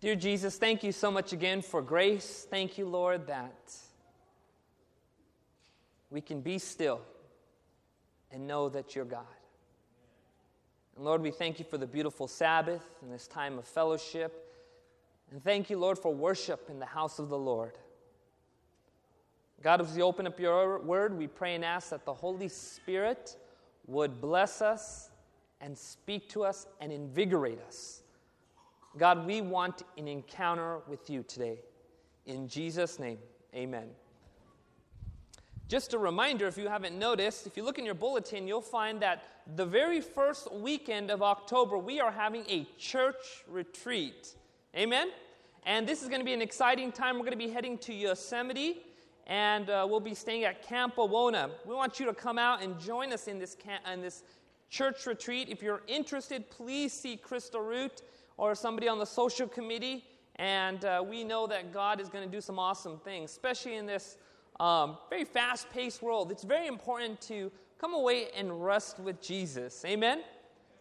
Dear 0.00 0.14
Jesus, 0.14 0.58
thank 0.58 0.84
you 0.84 0.92
so 0.92 1.10
much 1.10 1.32
again 1.32 1.60
for 1.60 1.82
grace. 1.82 2.46
Thank 2.48 2.78
you, 2.78 2.86
Lord, 2.86 3.26
that 3.26 3.74
we 6.08 6.20
can 6.20 6.40
be 6.40 6.60
still 6.60 7.00
and 8.30 8.46
know 8.46 8.68
that 8.68 8.94
you're 8.94 9.04
God. 9.04 9.26
And 10.94 11.04
Lord, 11.04 11.20
we 11.20 11.32
thank 11.32 11.58
you 11.58 11.64
for 11.64 11.78
the 11.78 11.86
beautiful 11.86 12.28
Sabbath 12.28 12.88
and 13.02 13.12
this 13.12 13.26
time 13.26 13.58
of 13.58 13.66
fellowship. 13.66 14.54
And 15.32 15.42
thank 15.42 15.68
you, 15.68 15.80
Lord, 15.80 15.98
for 15.98 16.14
worship 16.14 16.70
in 16.70 16.78
the 16.78 16.86
house 16.86 17.18
of 17.18 17.28
the 17.28 17.38
Lord. 17.38 17.72
God, 19.64 19.80
as 19.80 19.92
we 19.96 20.02
open 20.02 20.28
up 20.28 20.38
your 20.38 20.78
word, 20.78 21.18
we 21.18 21.26
pray 21.26 21.56
and 21.56 21.64
ask 21.64 21.90
that 21.90 22.04
the 22.04 22.14
Holy 22.14 22.48
Spirit 22.48 23.36
would 23.88 24.20
bless 24.20 24.62
us 24.62 25.10
and 25.60 25.76
speak 25.76 26.28
to 26.28 26.44
us 26.44 26.68
and 26.80 26.92
invigorate 26.92 27.58
us. 27.66 28.04
God, 28.96 29.26
we 29.26 29.40
want 29.40 29.82
an 29.96 30.08
encounter 30.08 30.78
with 30.88 31.10
you 31.10 31.22
today. 31.22 31.58
In 32.26 32.48
Jesus' 32.48 32.98
name, 32.98 33.18
amen. 33.54 33.88
Just 35.68 35.92
a 35.92 35.98
reminder, 35.98 36.46
if 36.46 36.56
you 36.56 36.68
haven't 36.68 36.98
noticed, 36.98 37.46
if 37.46 37.56
you 37.56 37.62
look 37.62 37.78
in 37.78 37.84
your 37.84 37.94
bulletin, 37.94 38.48
you'll 38.48 38.62
find 38.62 39.02
that 39.02 39.24
the 39.54 39.66
very 39.66 40.00
first 40.00 40.50
weekend 40.52 41.10
of 41.10 41.22
October, 41.22 41.76
we 41.76 42.00
are 42.00 42.10
having 42.10 42.44
a 42.48 42.66
church 42.78 43.44
retreat. 43.46 44.34
Amen? 44.74 45.10
And 45.66 45.86
this 45.86 46.02
is 46.02 46.08
going 46.08 46.20
to 46.20 46.24
be 46.24 46.32
an 46.32 46.40
exciting 46.40 46.90
time. 46.90 47.16
We're 47.16 47.26
going 47.26 47.32
to 47.32 47.36
be 47.36 47.50
heading 47.50 47.76
to 47.78 47.92
Yosemite, 47.92 48.78
and 49.26 49.68
uh, 49.68 49.86
we'll 49.88 50.00
be 50.00 50.14
staying 50.14 50.44
at 50.44 50.62
Camp 50.62 50.96
Wawona. 50.96 51.50
We 51.66 51.74
want 51.74 52.00
you 52.00 52.06
to 52.06 52.14
come 52.14 52.38
out 52.38 52.62
and 52.62 52.80
join 52.80 53.12
us 53.12 53.28
in 53.28 53.38
this, 53.38 53.54
camp, 53.54 53.84
in 53.92 54.00
this 54.00 54.22
church 54.70 55.06
retreat. 55.06 55.50
If 55.50 55.62
you're 55.62 55.82
interested, 55.86 56.48
please 56.48 56.94
see 56.94 57.18
Crystal 57.18 57.60
Root 57.60 58.00
or 58.38 58.54
somebody 58.54 58.88
on 58.88 58.98
the 58.98 59.04
social 59.04 59.46
committee. 59.46 60.04
And 60.36 60.84
uh, 60.84 61.04
we 61.06 61.24
know 61.24 61.46
that 61.48 61.72
God 61.72 62.00
is 62.00 62.08
going 62.08 62.24
to 62.24 62.30
do 62.30 62.40
some 62.40 62.58
awesome 62.58 62.98
things, 62.98 63.30
especially 63.30 63.74
in 63.74 63.84
this 63.84 64.16
um, 64.60 64.96
very 65.10 65.24
fast 65.24 65.68
paced 65.70 66.00
world. 66.00 66.30
It's 66.30 66.44
very 66.44 66.68
important 66.68 67.20
to 67.22 67.50
come 67.78 67.92
away 67.92 68.28
and 68.36 68.64
rest 68.64 68.98
with 68.98 69.20
Jesus. 69.20 69.84
Amen? 69.84 70.22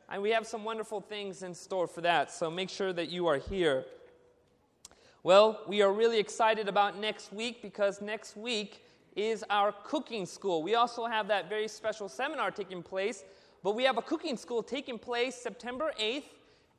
And 0.10 0.22
we 0.22 0.30
have 0.30 0.48
some 0.48 0.64
wonderful 0.64 1.02
things 1.02 1.44
in 1.44 1.54
store 1.54 1.88
for 1.88 2.02
that. 2.02 2.32
So 2.32 2.50
make 2.50 2.70
sure 2.70 2.94
that 2.94 3.10
you 3.10 3.28
are 3.28 3.38
here. 3.38 3.86
Well, 5.24 5.62
we 5.68 5.82
are 5.82 5.92
really 5.92 6.20
excited 6.20 6.70
about 6.70 6.98
next 6.98 7.34
week 7.34 7.62
because 7.62 8.02
next 8.02 8.38
week 8.38 8.84
is 9.16 9.44
our 9.50 9.74
cooking 9.84 10.26
school. 10.26 10.64
We 10.64 10.76
also 10.76 11.06
have 11.06 11.28
that 11.28 11.50
very 11.50 11.68
special 11.68 12.08
seminar 12.08 12.52
taking 12.52 12.84
place, 12.84 13.26
but 13.64 13.76
we 13.76 13.84
have 13.84 13.98
a 13.98 14.02
cooking 14.02 14.38
school 14.38 14.64
taking 14.64 14.98
place 14.98 15.36
September 15.36 15.92
8th, 16.00 16.24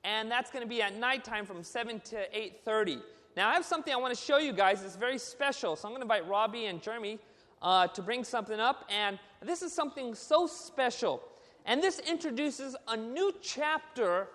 and 0.05 0.31
that's 0.31 0.51
going 0.51 0.63
to 0.63 0.69
be 0.69 0.83
at 0.83 0.97
nighttime 0.97 1.47
from 1.47 1.63
7 1.63 2.01
to 2.01 2.17
8:30. 2.37 3.01
Now, 3.37 3.51
I 3.51 3.55
have 3.55 3.65
something 3.65 3.93
I 3.93 3.97
want 3.97 4.15
to 4.17 4.21
show 4.21 4.39
you 4.39 4.53
guys. 4.53 4.83
It's 4.83 4.97
very 4.97 5.19
special, 5.19 5.77
so 5.77 5.87
I'm 5.87 5.93
going 5.93 6.01
to 6.01 6.05
invite 6.05 6.29
Robbie 6.29 6.67
and 6.67 6.83
Jeremy 6.83 7.19
uh, 7.63 7.87
to 7.89 8.03
bring 8.03 8.25
something 8.25 8.59
up, 8.59 8.85
and 8.91 9.19
this 9.43 9.63
is 9.63 9.73
something 9.73 10.15
so 10.15 10.47
special. 10.47 11.23
And 11.65 11.83
this 11.83 11.99
introduces 12.01 12.77
a 12.89 12.97
new 12.97 13.33
chapter 13.43 14.29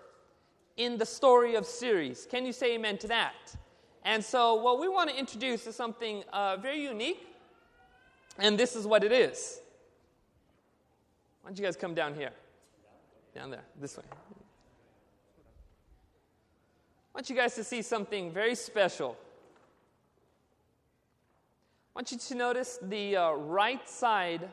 in 0.76 0.98
the 0.98 1.06
story 1.06 1.54
of 1.54 1.66
Ceres. 1.66 2.26
Can 2.30 2.46
you 2.46 2.52
say 2.52 2.74
amen 2.74 2.98
to 2.98 3.08
that? 3.08 3.56
And 4.04 4.24
so, 4.24 4.54
what 4.54 4.80
we 4.80 4.88
want 4.88 5.10
to 5.10 5.18
introduce 5.18 5.66
is 5.66 5.74
something 5.74 6.24
uh, 6.32 6.56
very 6.58 6.82
unique, 6.82 7.26
and 8.38 8.58
this 8.58 8.76
is 8.76 8.86
what 8.86 9.02
it 9.02 9.12
is. 9.12 9.60
Why 11.42 11.50
don't 11.50 11.58
you 11.58 11.64
guys 11.64 11.76
come 11.76 11.94
down 11.94 12.14
here? 12.14 12.30
Down 13.34 13.50
there, 13.50 13.64
this 13.80 13.96
way. 13.96 14.04
I 17.14 17.18
want 17.18 17.30
you 17.30 17.36
guys 17.36 17.54
to 17.54 17.62
see 17.62 17.80
something 17.80 18.32
very 18.32 18.56
special. 18.56 19.16
I 21.94 22.00
want 22.00 22.10
you 22.10 22.18
to 22.18 22.34
notice 22.34 22.80
the 22.82 23.16
uh, 23.16 23.30
right 23.34 23.88
side 23.88 24.48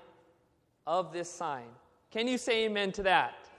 of 0.85 1.11
this 1.11 1.27
sign. 1.27 1.65
Can 2.11 2.27
you 2.27 2.37
say 2.37 2.65
amen 2.65 2.91
to 2.91 3.03
that? 3.03 3.49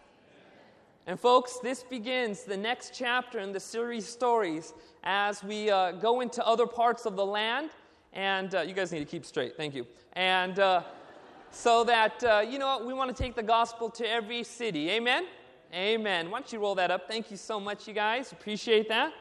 And, 1.08 1.18
folks, 1.18 1.58
this 1.58 1.82
begins 1.82 2.44
the 2.44 2.56
next 2.56 2.94
chapter 2.94 3.40
in 3.40 3.50
the 3.50 3.58
Ceres 3.58 4.06
stories 4.06 4.72
as 5.02 5.42
we 5.42 5.68
uh, 5.68 5.90
go 5.92 6.20
into 6.20 6.46
other 6.46 6.68
parts 6.68 7.04
of 7.04 7.16
the 7.16 7.26
land. 7.26 7.70
And 8.12 8.54
uh, 8.54 8.60
you 8.60 8.72
guys 8.72 8.92
need 8.92 9.00
to 9.00 9.04
keep 9.04 9.24
straight. 9.24 9.56
Thank 9.56 9.74
you. 9.74 9.84
And 10.12 10.60
uh, 10.60 10.82
so 11.50 11.82
that, 11.82 12.22
uh, 12.22 12.44
you 12.48 12.60
know, 12.60 12.84
we 12.86 12.94
want 12.94 13.14
to 13.14 13.20
take 13.20 13.34
the 13.34 13.42
gospel 13.42 13.90
to 13.90 14.08
every 14.08 14.44
city. 14.44 14.90
Amen? 14.90 15.26
Amen. 15.74 16.30
Why 16.30 16.40
don't 16.40 16.52
you 16.52 16.58
roll 16.58 16.74
that 16.74 16.90
up? 16.90 17.08
Thank 17.08 17.30
you 17.30 17.36
so 17.36 17.58
much, 17.58 17.88
you 17.88 17.94
guys. 17.94 18.32
Appreciate 18.32 18.88
that. 18.88 19.12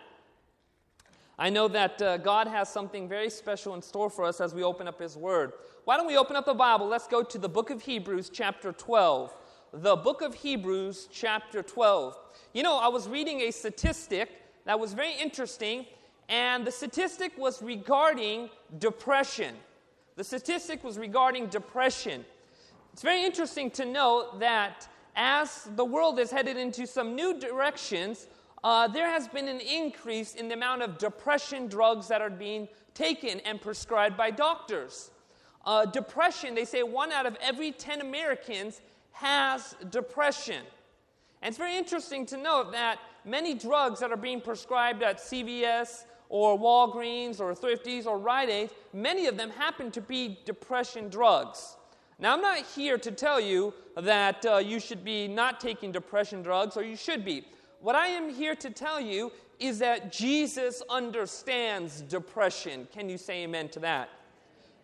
I 1.40 1.50
know 1.50 1.68
that 1.70 2.02
uh, 2.02 2.18
God 2.18 2.48
has 2.48 2.70
something 2.70 3.08
very 3.08 3.30
special 3.30 3.74
in 3.74 3.82
store 3.82 4.10
for 4.10 4.26
us 4.26 4.42
as 4.42 4.54
we 4.54 4.64
open 4.64 4.88
up 4.88 5.00
His 5.00 5.16
Word. 5.16 5.54
Why 5.86 5.98
don't 5.98 6.08
we 6.08 6.18
open 6.18 6.36
up 6.36 6.46
the 6.46 6.54
Bible? 6.54 6.88
Let's 6.88 7.08
go 7.08 7.24
to 7.24 7.38
the 7.38 7.50
book 7.50 7.70
of 7.70 7.82
Hebrews, 7.82 8.30
chapter 8.30 8.72
12 8.72 9.34
the 9.74 9.96
book 9.96 10.22
of 10.22 10.34
Hebrews, 10.34 11.08
chapter 11.12 11.64
12. 11.64 12.18
You 12.54 12.64
know, 12.64 12.78
I 12.78 12.90
was 12.90 13.08
reading 13.08 13.42
a 13.42 13.52
statistic 13.52 14.30
that 14.66 14.80
was 14.80 14.94
very 14.94 15.14
interesting, 15.14 15.86
and 16.28 16.68
the 16.68 16.72
statistic 16.72 17.38
was 17.38 17.62
regarding 17.62 18.50
depression. 18.80 19.56
The 20.18 20.24
statistic 20.24 20.84
was 20.84 20.98
regarding 20.98 21.48
depression. 21.48 22.26
It's 22.92 23.02
very 23.02 23.24
interesting 23.24 23.72
to 23.72 23.86
note 23.86 24.42
that 24.42 24.90
as 25.16 25.68
the 25.76 25.86
world 25.86 26.20
is 26.20 26.32
headed 26.32 26.58
into 26.58 26.88
some 26.88 27.16
new 27.16 27.40
directions, 27.40 28.28
uh, 28.64 28.88
there 28.88 29.10
has 29.10 29.28
been 29.28 29.48
an 29.48 29.60
increase 29.60 30.36
in 30.36 30.48
the 30.48 30.54
amount 30.54 30.82
of 30.82 30.98
depression 30.98 31.68
drugs 31.68 32.08
that 32.08 32.22
are 32.22 32.30
being 32.30 32.68
taken 32.94 33.40
and 33.42 33.60
prescribed 33.60 34.16
by 34.16 34.30
doctors. 34.30 35.12
Uh, 35.66 35.86
depression, 35.86 36.56
they 36.56 36.66
say 36.66 36.84
one 36.84 37.12
out 37.12 37.26
of 37.26 37.36
every 37.42 37.72
10 37.72 38.02
Americans 38.02 38.82
has 39.12 39.76
depression. 39.90 40.64
And 41.42 41.50
it's 41.50 41.58
very 41.58 41.76
interesting 41.76 42.26
to 42.28 42.38
note 42.38 42.72
that 42.72 43.00
many 43.26 43.54
drugs 43.54 44.00
that 44.00 44.12
are 44.12 44.18
being 44.18 44.42
prescribed 44.42 45.04
at 45.04 45.18
CVS 45.18 46.06
or 46.30 46.58
Walgreens 46.58 47.40
or 47.40 47.54
Thrifties 47.54 48.06
or 48.06 48.18
Rite 48.18 48.50
Aid, 48.50 48.70
many 48.94 49.28
of 49.28 49.38
them 49.38 49.50
happen 49.50 49.92
to 49.92 50.02
be 50.02 50.40
depression 50.46 51.10
drugs. 51.10 51.76
Now, 52.22 52.34
I'm 52.34 52.42
not 52.42 52.60
here 52.60 53.00
to 53.00 53.12
tell 53.12 53.42
you 53.42 53.74
that 53.98 54.46
uh, 54.46 54.58
you 54.58 54.80
should 54.80 55.04
be 55.04 55.28
not 55.28 55.60
taking 55.60 55.92
depression 55.92 56.44
drugs 56.44 56.78
or 56.78 56.84
you 56.84 56.96
should 56.96 57.26
be. 57.26 57.48
What 57.80 57.96
I 57.96 58.08
am 58.08 58.30
here 58.30 58.54
to 58.58 58.70
tell 58.70 59.02
you 59.02 59.32
is 59.60 59.80
that 59.80 60.12
Jesus 60.12 60.84
understands 60.88 62.02
depression. 62.02 62.88
Can 62.94 63.10
you 63.10 63.18
say 63.18 63.44
amen 63.44 63.70
to 63.70 63.80
that? 63.80 64.10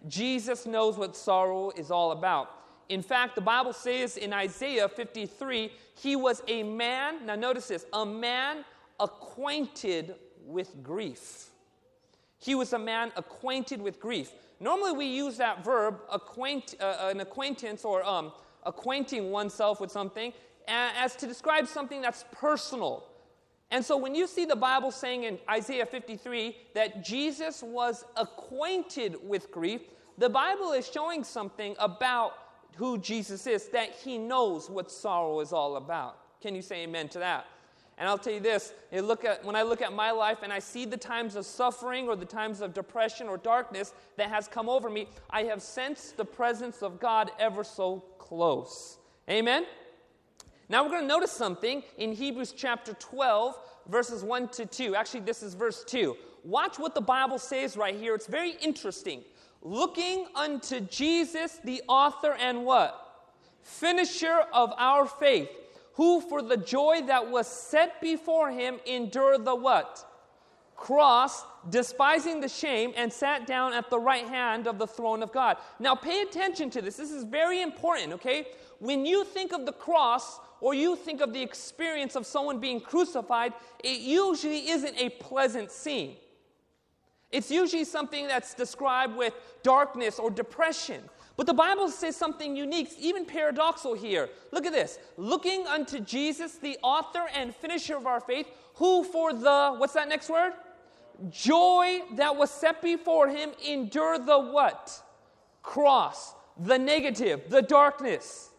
Jesus 0.08 0.66
knows 0.66 0.98
what 0.98 1.16
sorrow 1.16 1.70
is 1.78 1.92
all 1.92 2.12
about. 2.12 2.50
In 2.90 3.04
fact, 3.04 3.36
the 3.36 3.42
Bible 3.42 3.74
says 3.74 4.18
in 4.18 4.34
Isaiah 4.34 4.90
53, 4.90 5.72
he 5.94 6.16
was 6.16 6.42
a 6.48 6.64
man, 6.64 7.24
now 7.28 7.36
notice 7.36 7.68
this, 7.68 7.86
a 7.94 8.04
man 8.04 8.66
acquainted 9.00 10.16
with 10.44 10.82
grief. 10.82 11.50
He 12.40 12.56
was 12.56 12.74
a 12.74 12.80
man 12.80 13.12
acquainted 13.16 13.80
with 13.80 14.00
grief. 14.00 14.32
Normally, 14.60 14.94
we 14.94 15.06
use 15.06 15.38
that 15.38 15.64
verb, 15.64 16.00
acquaint, 16.12 16.76
uh, 16.80 17.10
an 17.12 17.20
acquaintance 17.20 17.86
or 17.86 18.04
um, 18.04 18.32
acquainting 18.64 19.32
oneself 19.32 19.80
with 19.80 19.92
something, 19.92 20.34
as 20.68 21.16
to 21.16 21.28
describe 21.28 21.68
something 21.68 22.02
that's 22.02 22.26
personal. 22.32 23.06
And 23.70 23.84
so, 23.84 23.98
when 23.98 24.16
you 24.16 24.28
see 24.28 24.46
the 24.46 24.56
Bible 24.56 24.92
saying 24.92 25.24
in 25.24 25.40
Isaiah 25.50 25.86
53 25.86 26.56
that 26.74 27.04
Jesus 27.04 27.62
was 27.62 28.06
acquainted 28.16 29.18
with 29.24 29.52
grief, 29.52 29.82
the 30.18 30.30
Bible 30.30 30.72
is 30.72 30.90
showing 30.90 31.24
something 31.24 31.76
about 31.80 32.34
who 32.76 32.98
Jesus 32.98 33.46
is, 33.48 33.70
that 33.70 33.92
he 33.92 34.18
knows 34.18 34.70
what 34.70 34.92
sorrow 34.92 35.40
is 35.40 35.52
all 35.52 35.76
about. 35.76 36.18
Can 36.42 36.56
you 36.56 36.62
say 36.62 36.84
amen 36.84 37.10
to 37.10 37.20
that? 37.20 37.46
And 37.98 38.08
I'll 38.08 38.18
tell 38.18 38.34
you 38.34 38.40
this 38.40 38.74
you 38.92 39.02
look 39.02 39.26
at, 39.26 39.44
when 39.44 39.56
I 39.56 39.64
look 39.64 39.82
at 39.82 39.94
my 39.94 40.12
life 40.12 40.40
and 40.44 40.54
I 40.54 40.60
see 40.60 40.86
the 40.86 40.98
times 40.98 41.36
of 41.36 41.46
suffering 41.46 42.08
or 42.08 42.16
the 42.16 42.26
times 42.26 42.62
of 42.62 42.74
depression 42.74 43.28
or 43.28 43.38
darkness 43.38 43.94
that 44.18 44.30
has 44.30 44.48
come 44.48 44.70
over 44.70 44.90
me, 44.90 45.08
I 45.30 45.44
have 45.44 45.62
sensed 45.62 46.18
the 46.18 46.26
presence 46.26 46.82
of 46.82 47.00
God 47.00 47.32
ever 47.40 47.64
so 47.64 48.04
close. 48.18 48.98
Amen? 49.30 49.66
Now 50.70 50.84
we're 50.84 50.90
going 50.90 51.02
to 51.04 51.08
notice 51.08 51.32
something 51.32 51.82
in 51.98 52.12
Hebrews 52.12 52.54
chapter 52.56 52.94
12, 52.94 53.56
verses 53.88 54.24
1 54.24 54.50
to 54.50 54.66
2. 54.66 54.96
Actually, 54.96 55.22
this 55.22 55.42
is 55.42 55.54
verse 55.54 55.84
2. 55.86 56.16
Watch 56.44 56.78
what 56.78 56.94
the 56.94 57.02
Bible 57.02 57.40
says 57.40 57.78
right 57.78 57.96
here. 57.96 58.16
It's 58.16 58.28
very 58.28 58.52
interesting 58.62 59.24
looking 59.62 60.28
unto 60.36 60.80
Jesus, 60.82 61.60
the 61.64 61.82
author 61.88 62.34
and 62.34 62.64
what? 62.64 63.04
Finisher 63.62 64.46
of 64.54 64.72
our 64.78 65.06
faith, 65.06 65.50
who 65.98 66.22
for 66.22 66.42
the 66.42 66.58
joy 66.58 67.02
that 67.08 67.30
was 67.30 67.48
set 67.48 68.02
before 68.02 68.50
him 68.50 68.80
endured 68.86 69.46
the 69.46 69.56
what? 69.56 70.06
cross, 70.78 71.44
despising 71.70 72.40
the 72.40 72.48
shame, 72.48 72.94
and 72.96 73.12
sat 73.12 73.46
down 73.46 73.74
at 73.74 73.90
the 73.90 74.00
right 74.00 74.28
hand 74.28 74.68
of 74.68 74.78
the 74.78 74.88
throne 74.88 75.22
of 75.22 75.34
God. 75.34 75.58
Now, 75.80 75.96
pay 75.96 76.22
attention 76.22 76.70
to 76.70 76.82
this. 76.82 76.96
This 76.96 77.12
is 77.12 77.24
very 77.24 77.62
important, 77.62 78.14
okay? 78.14 78.48
When 78.80 79.06
you 79.06 79.26
think 79.26 79.52
of 79.52 79.66
the 79.66 79.74
cross 79.74 80.40
or 80.62 80.74
you 80.74 80.96
think 80.96 81.20
of 81.20 81.34
the 81.34 81.42
experience 81.42 82.16
of 82.16 82.26
someone 82.26 82.60
being 82.60 82.80
crucified, 82.80 83.54
it 83.84 84.00
usually 84.00 84.70
isn't 84.70 84.96
a 84.98 85.10
pleasant 85.10 85.72
scene. 85.72 86.16
It's 87.32 87.52
usually 87.52 87.84
something 87.84 88.28
that's 88.28 88.54
described 88.54 89.18
with 89.18 89.34
darkness 89.64 90.18
or 90.20 90.30
depression. 90.30 91.02
But 91.38 91.46
the 91.46 91.54
Bible 91.54 91.88
says 91.90 92.16
something 92.16 92.56
unique, 92.56 92.90
even 93.00 93.24
paradoxical 93.24 93.94
here. 93.94 94.30
Look 94.52 94.66
at 94.66 94.74
this. 94.74 94.98
Looking 95.18 95.68
unto 95.68 96.00
Jesus, 96.00 96.56
the 96.56 96.80
author 96.82 97.28
and 97.34 97.56
finisher 97.56 97.96
of 97.96 98.08
our 98.08 98.20
faith, 98.20 98.48
who 98.74 99.04
for 99.04 99.34
the, 99.34 99.76
what's 99.78 99.94
that 99.94 100.10
next 100.10 100.30
word? 100.30 100.54
Joy 101.30 102.02
that 102.16 102.36
was 102.36 102.50
set 102.50 102.82
before 102.82 103.28
him, 103.28 103.52
endure 103.68 104.18
the 104.18 104.38
what? 104.38 104.92
Cross, 105.62 106.34
the 106.60 106.80
negative, 106.80 107.50
the 107.50 107.62
darkness. 107.62 108.50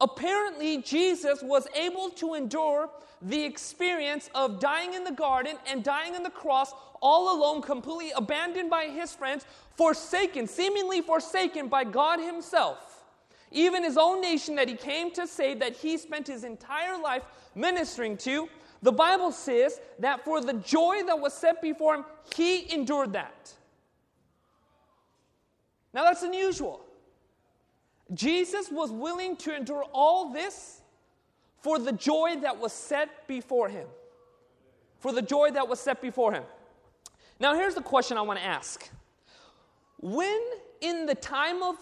Apparently, 0.00 0.80
Jesus 0.82 1.42
was 1.42 1.66
able 1.74 2.10
to 2.10 2.34
endure 2.34 2.88
the 3.20 3.42
experience 3.42 4.30
of 4.34 4.60
dying 4.60 4.94
in 4.94 5.02
the 5.02 5.12
garden 5.12 5.56
and 5.66 5.82
dying 5.82 6.14
on 6.14 6.22
the 6.22 6.30
cross 6.30 6.72
all 7.00 7.36
alone, 7.36 7.62
completely 7.62 8.12
abandoned 8.16 8.70
by 8.70 8.84
his 8.84 9.12
friends, 9.12 9.44
forsaken, 9.76 10.46
seemingly 10.46 11.00
forsaken 11.00 11.68
by 11.68 11.84
God 11.84 12.20
himself. 12.20 13.04
Even 13.50 13.82
his 13.82 13.96
own 13.96 14.20
nation 14.20 14.54
that 14.56 14.68
he 14.68 14.74
came 14.74 15.10
to 15.12 15.26
save, 15.26 15.58
that 15.60 15.74
he 15.76 15.96
spent 15.96 16.26
his 16.26 16.44
entire 16.44 17.00
life 17.00 17.22
ministering 17.54 18.16
to, 18.18 18.48
the 18.82 18.92
Bible 18.92 19.32
says 19.32 19.80
that 19.98 20.24
for 20.24 20.40
the 20.40 20.52
joy 20.52 21.02
that 21.06 21.18
was 21.18 21.34
set 21.34 21.60
before 21.60 21.96
him, 21.96 22.04
he 22.36 22.72
endured 22.72 23.12
that. 23.14 23.52
Now 25.92 26.04
that's 26.04 26.22
unusual. 26.22 26.84
Jesus 28.14 28.70
was 28.70 28.90
willing 28.90 29.36
to 29.36 29.54
endure 29.54 29.84
all 29.92 30.32
this 30.32 30.80
for 31.60 31.78
the 31.78 31.92
joy 31.92 32.36
that 32.42 32.58
was 32.58 32.72
set 32.72 33.26
before 33.26 33.68
him. 33.68 33.86
For 34.98 35.12
the 35.12 35.22
joy 35.22 35.50
that 35.52 35.68
was 35.68 35.78
set 35.78 36.00
before 36.00 36.32
him. 36.32 36.44
Now, 37.40 37.54
here's 37.54 37.74
the 37.74 37.82
question 37.82 38.16
I 38.16 38.22
want 38.22 38.38
to 38.38 38.44
ask. 38.44 38.88
When, 40.00 40.40
in 40.80 41.06
the 41.06 41.14
time 41.14 41.62
of 41.62 41.76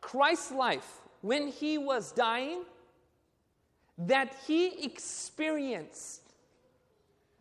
Christ's 0.00 0.52
life, 0.52 1.00
when 1.20 1.48
he 1.48 1.78
was 1.78 2.12
dying, 2.12 2.64
that 3.98 4.34
he 4.46 4.84
experienced 4.84 6.22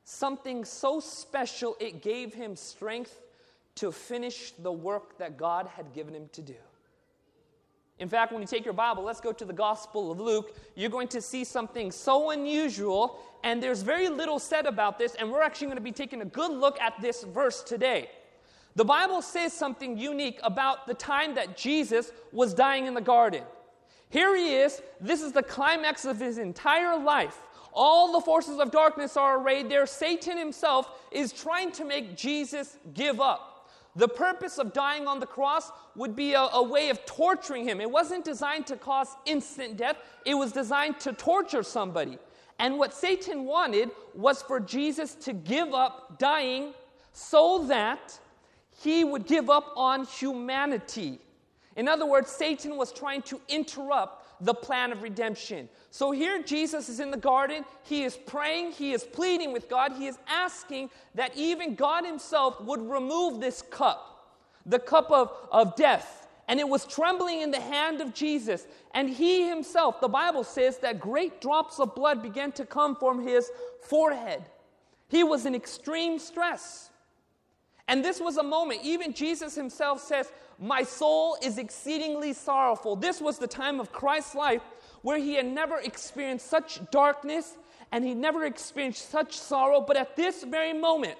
something 0.04 0.64
so 0.64 1.00
special, 1.00 1.76
it 1.80 2.02
gave 2.02 2.34
him 2.34 2.56
strength 2.56 3.22
to 3.76 3.92
finish 3.92 4.52
the 4.52 4.72
work 4.72 5.18
that 5.18 5.38
God 5.38 5.68
had 5.68 5.94
given 5.94 6.16
him 6.16 6.30
to 6.34 6.42
do. 6.42 6.56
In 7.98 8.10
fact, 8.10 8.34
when 8.34 8.42
you 8.42 8.48
take 8.48 8.66
your 8.66 8.74
Bible, 8.74 9.04
let's 9.04 9.22
go 9.22 9.32
to 9.32 9.46
the 9.46 9.54
Gospel 9.54 10.12
of 10.12 10.20
Luke. 10.20 10.58
You're 10.76 10.90
going 10.90 11.08
to 11.10 11.22
see 11.22 11.46
something 11.46 11.92
so 11.92 12.32
unusual, 12.32 13.20
and 13.44 13.64
there's 13.64 13.82
very 13.82 14.10
little 14.10 14.38
said 14.38 14.66
about 14.66 15.00
this, 15.00 15.16
and 15.16 15.32
we're 15.32 15.42
actually 15.42 15.68
going 15.68 15.78
to 15.78 15.84
be 15.84 15.94
taking 15.94 16.22
a 16.22 16.26
good 16.26 16.52
look 16.52 16.80
at 16.82 17.00
this 17.02 17.24
verse 17.24 17.64
today. 17.64 18.10
The 18.76 18.84
Bible 18.84 19.22
says 19.22 19.54
something 19.54 19.98
unique 19.98 20.42
about 20.44 20.88
the 20.88 20.94
time 20.94 21.36
that 21.36 21.56
Jesus 21.56 22.12
was 22.34 22.54
dying 22.54 22.86
in 22.86 22.94
the 22.94 23.02
garden. 23.02 23.44
Here 24.10 24.36
he 24.36 24.56
is, 24.56 24.82
this 25.00 25.22
is 25.22 25.32
the 25.32 25.44
climax 25.44 26.04
of 26.04 26.20
his 26.20 26.38
entire 26.38 26.98
life. 26.98 27.38
All 27.72 28.12
the 28.12 28.22
forces 28.22 28.60
of 28.60 28.72
darkness 28.72 29.16
are 29.16 29.40
arrayed 29.40 29.70
there. 29.70 29.86
Satan 29.86 30.38
himself 30.38 30.90
is 31.12 31.32
trying 31.32 31.72
to 31.74 31.86
make 31.86 32.18
Jesus 32.18 32.78
give 32.94 33.22
up. 33.22 33.55
The 33.96 34.08
purpose 34.08 34.58
of 34.58 34.74
dying 34.74 35.08
on 35.08 35.20
the 35.20 35.26
cross 35.26 35.72
would 35.96 36.16
be 36.16 36.34
a, 36.34 36.42
a, 36.42 36.62
way 36.62 36.90
of 36.90 37.06
torturing 37.06 37.66
him. 37.66 37.80
It 37.80 37.90
wasn't 37.90 38.26
designed 38.26 38.68
to 38.68 38.76
cause 38.76 39.16
instant 39.26 39.78
death, 39.78 39.98
it 40.26 40.34
was 40.34 40.52
designed 40.52 41.00
to 41.02 41.14
torture 41.14 41.64
somebody. 41.64 42.18
And 42.60 42.78
what 42.78 42.94
Satan 42.94 43.46
wanted 43.46 43.92
was 44.14 44.42
for 44.42 44.60
Jesus 44.60 45.16
to 45.16 45.34
give 45.34 45.74
up 45.74 46.20
dying 46.20 46.74
so 47.12 47.66
that 47.68 48.18
he 48.82 49.04
would 49.04 49.26
give 49.26 49.50
up 49.50 49.72
on 49.76 50.06
humanity. 50.06 51.20
In 51.76 51.88
other 51.88 52.06
words, 52.06 52.32
Satan 52.32 52.78
was 52.78 52.92
trying 52.92 53.22
to 53.24 53.40
interrupt 53.48 54.25
the 54.42 54.54
plan 54.54 54.92
of 54.92 55.04
redemption. 55.04 55.70
So 55.92 56.12
here 56.12 56.42
Jesus 56.42 56.90
is 56.90 57.00
in 57.00 57.12
the 57.12 57.18
garden. 57.18 57.64
He 57.84 58.04
is 58.04 58.18
praying. 58.18 58.72
He 58.72 58.94
is 58.94 59.04
pleading 59.04 59.54
with 59.54 59.70
God. 59.70 59.94
He 59.94 60.08
is 60.08 60.18
asking 60.28 60.90
that 61.16 61.36
even 61.36 61.76
God 61.76 62.06
Himself 62.06 62.60
would 62.62 62.82
remove 62.82 63.40
this 63.40 63.62
cup, 63.62 64.34
the 64.66 64.80
cup 64.80 65.12
of, 65.12 65.32
of 65.52 65.76
death. 65.76 66.28
And 66.48 66.60
it 66.60 66.68
was 66.68 66.86
trembling 66.86 67.42
in 67.42 67.52
the 67.52 67.60
hand 67.60 68.02
of 68.02 68.14
Jesus. 68.14 68.68
And 68.94 69.10
He 69.10 69.48
Himself, 69.48 70.00
the 70.02 70.08
Bible 70.08 70.44
says 70.44 70.78
that 70.80 71.00
great 71.00 71.42
drops 71.42 71.80
of 71.80 71.96
blood 71.96 72.22
began 72.22 72.52
to 72.54 72.66
come 72.66 72.96
from 72.96 73.26
His 73.26 73.50
forehead. 73.82 74.44
He 75.08 75.24
was 75.24 75.46
in 75.46 75.56
extreme 75.56 76.20
stress. 76.20 76.90
And 77.88 78.04
this 78.04 78.20
was 78.20 78.38
a 78.38 78.44
moment, 78.44 78.82
even 78.84 79.14
Jesus 79.14 79.56
himself 79.56 80.02
says, 80.02 80.32
My 80.58 80.82
soul 80.84 81.38
is 81.44 81.58
exceedingly 81.58 82.34
sorrowful. 82.34 82.96
This 82.96 83.22
was 83.22 83.38
the 83.38 83.48
time 83.48 83.80
of 83.80 83.92
Christ's 83.92 84.34
life 84.34 84.64
where 85.04 85.20
he 85.20 85.36
had 85.36 85.46
never 85.46 85.78
experienced 85.78 86.50
such 86.50 86.80
darkness 86.90 87.58
and 87.92 88.04
he 88.04 88.16
never 88.16 88.46
experienced 88.46 89.12
such 89.12 89.38
sorrow. 89.38 89.82
But 89.82 89.98
at 89.98 90.16
this 90.16 90.44
very 90.44 90.74
moment, 90.74 91.18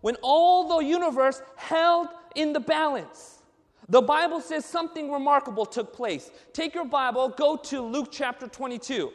when 0.00 0.16
all 0.22 0.76
the 0.76 0.84
universe 0.84 1.40
held 1.56 2.08
in 2.34 2.52
the 2.52 2.60
balance, 2.60 3.42
the 3.88 4.02
Bible 4.02 4.40
says 4.40 4.64
something 4.64 5.10
remarkable 5.10 5.64
took 5.64 5.94
place. 5.94 6.30
Take 6.52 6.74
your 6.74 6.84
Bible, 6.84 7.28
go 7.28 7.56
to 7.56 7.80
Luke 7.80 8.08
chapter 8.10 8.48
22. 8.48 9.12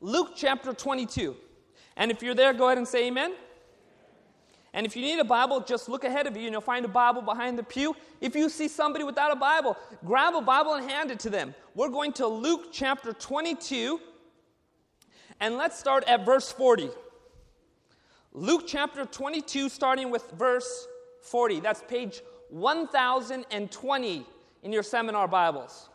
Luke 0.00 0.30
chapter 0.34 0.72
22. 0.72 1.36
And 1.96 2.10
if 2.10 2.22
you're 2.22 2.34
there, 2.34 2.52
go 2.52 2.66
ahead 2.66 2.78
and 2.78 2.88
say 2.88 3.06
amen. 3.06 3.34
And 4.74 4.84
if 4.84 4.94
you 4.94 5.02
need 5.02 5.18
a 5.18 5.24
Bible, 5.24 5.60
just 5.60 5.88
look 5.88 6.04
ahead 6.04 6.26
of 6.26 6.36
you 6.36 6.44
and 6.44 6.52
you'll 6.52 6.60
find 6.60 6.84
a 6.84 6.88
Bible 6.88 7.22
behind 7.22 7.58
the 7.58 7.62
pew. 7.62 7.96
If 8.20 8.34
you 8.34 8.48
see 8.48 8.68
somebody 8.68 9.04
without 9.04 9.32
a 9.32 9.36
Bible, 9.36 9.76
grab 10.04 10.34
a 10.34 10.40
Bible 10.42 10.74
and 10.74 10.90
hand 10.90 11.10
it 11.10 11.18
to 11.20 11.30
them. 11.30 11.54
We're 11.74 11.88
going 11.88 12.12
to 12.14 12.26
Luke 12.26 12.68
chapter 12.72 13.12
22, 13.12 14.00
and 15.40 15.56
let's 15.56 15.78
start 15.78 16.04
at 16.04 16.26
verse 16.26 16.52
40. 16.52 16.90
Luke 18.32 18.64
chapter 18.66 19.06
22, 19.06 19.70
starting 19.70 20.10
with 20.10 20.30
verse 20.32 20.86
40. 21.22 21.60
That's 21.60 21.82
page 21.88 22.20
1020 22.50 24.26
in 24.62 24.72
your 24.72 24.82
seminar 24.82 25.26
Bibles. 25.26 25.88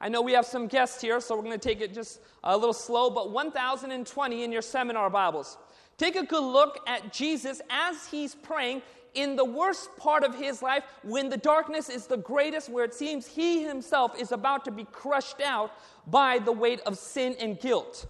I 0.00 0.08
know 0.08 0.22
we 0.22 0.32
have 0.32 0.46
some 0.46 0.66
guests 0.66 1.02
here, 1.02 1.20
so 1.20 1.36
we're 1.36 1.42
going 1.42 1.58
to 1.58 1.68
take 1.68 1.80
it 1.80 1.92
just 1.92 2.20
a 2.42 2.56
little 2.56 2.72
slow, 2.72 3.10
but 3.10 3.32
1020 3.32 4.44
in 4.44 4.52
your 4.52 4.62
seminar 4.62 5.10
Bibles. 5.10 5.58
Take 6.00 6.16
a 6.16 6.24
good 6.24 6.42
look 6.42 6.78
at 6.86 7.12
Jesus 7.12 7.60
as 7.68 8.06
he's 8.06 8.34
praying 8.34 8.80
in 9.12 9.36
the 9.36 9.44
worst 9.44 9.94
part 9.98 10.24
of 10.24 10.34
his 10.34 10.62
life 10.62 10.82
when 11.02 11.28
the 11.28 11.36
darkness 11.36 11.90
is 11.90 12.06
the 12.06 12.16
greatest, 12.16 12.70
where 12.70 12.86
it 12.86 12.94
seems 12.94 13.26
he 13.26 13.62
himself 13.64 14.18
is 14.18 14.32
about 14.32 14.64
to 14.64 14.70
be 14.70 14.84
crushed 14.84 15.42
out 15.42 15.72
by 16.06 16.38
the 16.38 16.52
weight 16.52 16.80
of 16.86 16.96
sin 16.96 17.36
and 17.38 17.60
guilt. 17.60 18.06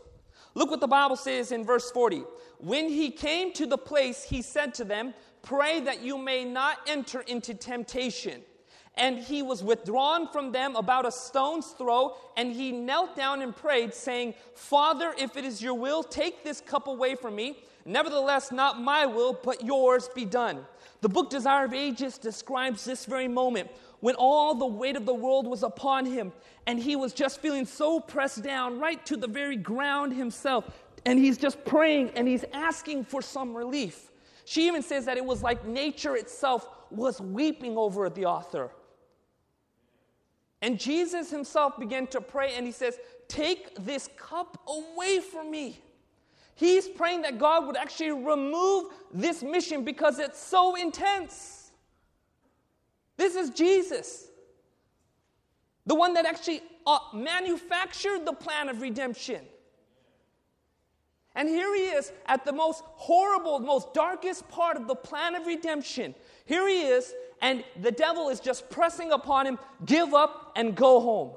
Look 0.55 0.71
what 0.71 0.79
the 0.79 0.87
Bible 0.87 1.17
says 1.17 1.51
in 1.51 1.65
verse 1.65 1.91
40. 1.91 2.23
When 2.59 2.89
he 2.89 3.11
came 3.11 3.53
to 3.55 3.67
the 3.67 3.77
place, 3.77 4.23
he 4.23 4.41
said 4.41 4.73
to 4.75 4.85
them, 4.85 5.13
Pray 5.43 5.81
that 5.81 6.01
you 6.01 6.17
may 6.17 6.45
not 6.45 6.79
enter 6.87 7.23
into 7.23 7.55
temptation. 7.55 8.43
And 8.95 9.19
he 9.19 9.43
was 9.43 9.65
withdrawn 9.65 10.29
from 10.29 10.53
them 10.53 10.77
about 10.77 11.07
a 11.07 11.13
stone's 11.13 11.67
throw, 11.69 12.17
and 12.37 12.53
he 12.53 12.71
knelt 12.71 13.17
down 13.17 13.43
and 13.43 13.57
prayed, 13.57 13.95
saying, 13.95 14.35
Father, 14.55 15.13
if 15.19 15.37
it 15.37 15.45
is 15.45 15.61
your 15.61 15.75
will, 15.75 16.05
take 16.05 16.45
this 16.45 16.61
cup 16.61 16.87
away 16.87 17.17
from 17.17 17.35
me. 17.35 17.65
Nevertheless, 17.85 18.53
not 18.53 18.81
my 18.81 19.07
will, 19.07 19.33
but 19.33 19.65
yours 19.65 20.09
be 20.15 20.25
done. 20.25 20.65
The 21.01 21.09
book 21.09 21.31
Desire 21.31 21.65
of 21.65 21.75
Ages 21.75 22.19
describes 22.19 22.85
this 22.85 23.07
very 23.07 23.29
moment 23.29 23.71
when 24.01 24.15
all 24.17 24.55
the 24.55 24.67
weight 24.67 24.97
of 24.97 25.07
the 25.07 25.15
world 25.15 25.47
was 25.47 25.63
upon 25.63 26.07
him 26.07 26.33
and 26.67 26.79
he 26.79 26.97
was 26.97 27.13
just 27.13 27.41
feeling 27.41 27.65
so 27.65 28.01
pressed 28.01 28.43
down 28.43 28.79
right 28.79 29.05
to 29.07 29.17
the 29.17 29.27
very 29.27 29.57
ground 29.57 30.13
himself. 30.13 30.65
And 31.07 31.19
he's 31.19 31.39
just 31.39 31.65
praying 31.65 32.11
and 32.11 32.29
he's 32.29 32.45
asking 32.53 33.05
for 33.05 33.23
some 33.23 33.57
relief. 33.57 34.11
She 34.45 34.67
even 34.67 34.83
says 34.83 35.07
that 35.07 35.17
it 35.17 35.25
was 35.25 35.43
like 35.43 35.67
nature 35.67 36.17
itself 36.17 36.69
was 36.91 37.21
weeping 37.21 37.79
over 37.79 38.11
the 38.11 38.27
author. 38.27 38.71
And 40.63 40.79
Jesus 40.79 41.31
himself 41.31 41.79
began 41.79 42.07
to 42.09 42.21
pray 42.21 42.55
and 42.55 42.67
he 42.67 42.73
says, 42.73 42.99
Take 43.29 43.75
this 43.85 44.09
cup 44.19 44.61
away 44.67 45.21
from 45.21 45.51
me. 45.51 45.81
He's 46.61 46.87
praying 46.87 47.23
that 47.23 47.39
God 47.39 47.67
would 47.67 47.77
actually 47.79 48.11
remove 48.11 48.93
this 49.15 49.43
mission 49.43 49.83
because 49.83 50.19
it's 50.19 50.39
so 50.39 50.75
intense. 50.75 51.73
This 53.17 53.35
is 53.35 53.49
Jesus, 53.49 54.29
the 55.87 55.95
one 55.95 56.13
that 56.13 56.27
actually 56.27 56.61
uh, 56.87 56.99
manufactured 57.15 58.27
the 58.27 58.35
plan 58.35 58.69
of 58.69 58.83
redemption. 58.83 59.41
And 61.35 61.49
here 61.49 61.75
he 61.75 61.85
is 61.85 62.13
at 62.27 62.45
the 62.45 62.53
most 62.53 62.83
horrible, 62.85 63.59
most 63.61 63.95
darkest 63.95 64.47
part 64.51 64.77
of 64.77 64.87
the 64.87 64.95
plan 64.95 65.35
of 65.37 65.47
redemption. 65.47 66.15
Here 66.45 66.69
he 66.69 66.83
is, 66.83 67.15
and 67.41 67.65
the 67.81 67.93
devil 67.93 68.29
is 68.29 68.39
just 68.39 68.69
pressing 68.69 69.13
upon 69.13 69.47
him 69.47 69.59
give 69.87 70.13
up 70.13 70.53
and 70.57 70.75
go 70.75 71.01
home. 71.01 71.31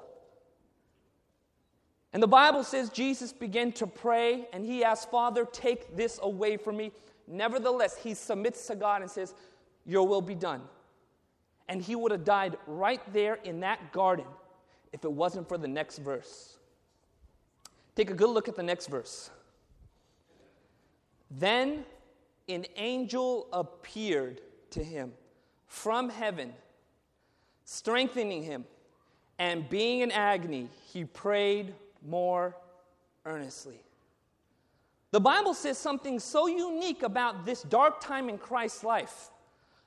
And 2.14 2.22
the 2.22 2.28
Bible 2.28 2.64
says 2.64 2.90
Jesus 2.90 3.34
began 3.34 3.72
to 3.74 3.88
pray 3.88 4.48
and 4.54 4.64
he 4.64 4.84
asked, 4.84 5.10
Father, 5.10 5.46
take 5.46 5.98
this 5.98 6.20
away 6.22 6.58
from 6.58 6.78
me. 6.78 6.92
Nevertheless, 7.28 7.98
he 7.98 8.14
submits 8.14 8.68
to 8.68 8.76
God 8.76 9.02
and 9.02 9.10
says, 9.10 9.34
Your 9.86 10.08
will 10.08 10.22
be 10.22 10.36
done. 10.36 10.62
And 11.68 11.82
he 11.82 11.96
would 11.96 12.12
have 12.12 12.24
died 12.24 12.58
right 12.68 13.02
there 13.14 13.36
in 13.44 13.62
that 13.62 13.92
garden 13.92 14.26
if 14.92 15.04
it 15.04 15.12
wasn't 15.12 15.50
for 15.50 15.58
the 15.58 15.68
next 15.68 15.98
verse. 15.98 16.60
Take 17.96 18.12
a 18.12 18.14
good 18.14 18.30
look 18.30 18.48
at 18.48 18.56
the 18.56 18.64
next 18.64 18.88
verse. 18.88 19.32
Then 21.32 21.84
an 22.48 22.66
angel 22.76 23.48
appeared 23.52 24.42
to 24.72 24.84
him 24.84 25.14
from 25.66 26.10
heaven, 26.10 26.54
strengthening 27.66 28.44
him, 28.44 28.66
and 29.40 29.68
being 29.68 30.02
in 30.02 30.12
agony, 30.12 30.70
he 30.92 31.06
prayed 31.06 31.74
more 32.06 32.56
earnestly. 33.26 33.80
The 35.12 35.20
Bible 35.20 35.54
says 35.54 35.78
something 35.78 36.20
so 36.20 36.48
unique 36.48 37.04
about 37.04 37.46
this 37.46 37.62
dark 37.62 38.02
time 38.02 38.30
in 38.30 38.38
Christ's 38.38 38.84
life. 38.84 39.30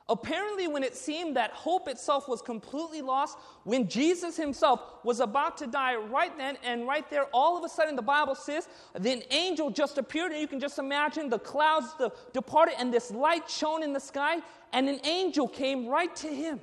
Apparently, 0.08 0.68
when 0.68 0.84
it 0.84 0.94
seemed 0.94 1.34
that 1.34 1.50
hope 1.50 1.88
itself 1.88 2.28
was 2.28 2.40
completely 2.40 3.02
lost, 3.02 3.36
when 3.64 3.88
Jesus 3.88 4.36
himself 4.36 4.80
was 5.02 5.18
about 5.18 5.56
to 5.56 5.66
die 5.66 5.96
right 5.96 6.36
then 6.38 6.56
and 6.62 6.86
right 6.86 7.10
there, 7.10 7.24
all 7.32 7.58
of 7.58 7.64
a 7.64 7.68
sudden 7.68 7.96
the 7.96 8.02
Bible 8.02 8.36
says, 8.36 8.68
the 8.96 9.34
angel 9.34 9.68
just 9.68 9.98
appeared, 9.98 10.30
and 10.30 10.40
you 10.40 10.46
can 10.46 10.60
just 10.60 10.78
imagine 10.78 11.28
the 11.28 11.40
clouds 11.40 11.88
the, 11.98 12.12
departed 12.32 12.76
and 12.78 12.94
this 12.94 13.10
light 13.10 13.50
shone 13.50 13.82
in 13.82 13.92
the 13.92 13.98
sky, 13.98 14.38
and 14.72 14.88
an 14.88 15.00
angel 15.04 15.48
came 15.48 15.88
right 15.88 16.14
to 16.14 16.28
him. 16.28 16.60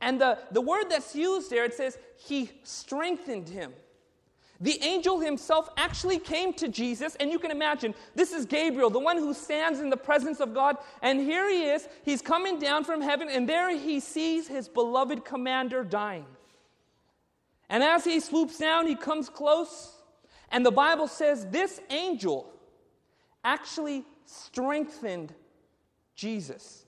And 0.00 0.20
the, 0.20 0.38
the 0.52 0.60
word 0.60 0.84
that's 0.88 1.16
used 1.16 1.50
there, 1.50 1.64
it 1.64 1.74
says, 1.74 1.98
he 2.16 2.52
strengthened 2.62 3.48
him. 3.48 3.72
The 4.60 4.80
angel 4.82 5.20
himself 5.20 5.68
actually 5.76 6.18
came 6.18 6.52
to 6.54 6.68
Jesus, 6.68 7.16
and 7.16 7.30
you 7.30 7.38
can 7.38 7.50
imagine 7.50 7.94
this 8.14 8.32
is 8.32 8.46
Gabriel, 8.46 8.88
the 8.88 9.00
one 9.00 9.18
who 9.18 9.34
stands 9.34 9.80
in 9.80 9.90
the 9.90 9.96
presence 9.96 10.40
of 10.40 10.54
God. 10.54 10.76
And 11.02 11.20
here 11.20 11.50
he 11.50 11.64
is, 11.64 11.88
he's 12.04 12.22
coming 12.22 12.58
down 12.58 12.84
from 12.84 13.00
heaven, 13.00 13.28
and 13.28 13.48
there 13.48 13.76
he 13.76 14.00
sees 14.00 14.46
his 14.46 14.68
beloved 14.68 15.24
commander 15.24 15.82
dying. 15.82 16.26
And 17.68 17.82
as 17.82 18.04
he 18.04 18.20
swoops 18.20 18.58
down, 18.58 18.86
he 18.86 18.94
comes 18.94 19.28
close, 19.28 19.92
and 20.52 20.64
the 20.64 20.70
Bible 20.70 21.08
says 21.08 21.46
this 21.46 21.80
angel 21.90 22.52
actually 23.42 24.04
strengthened 24.26 25.34
Jesus. 26.14 26.84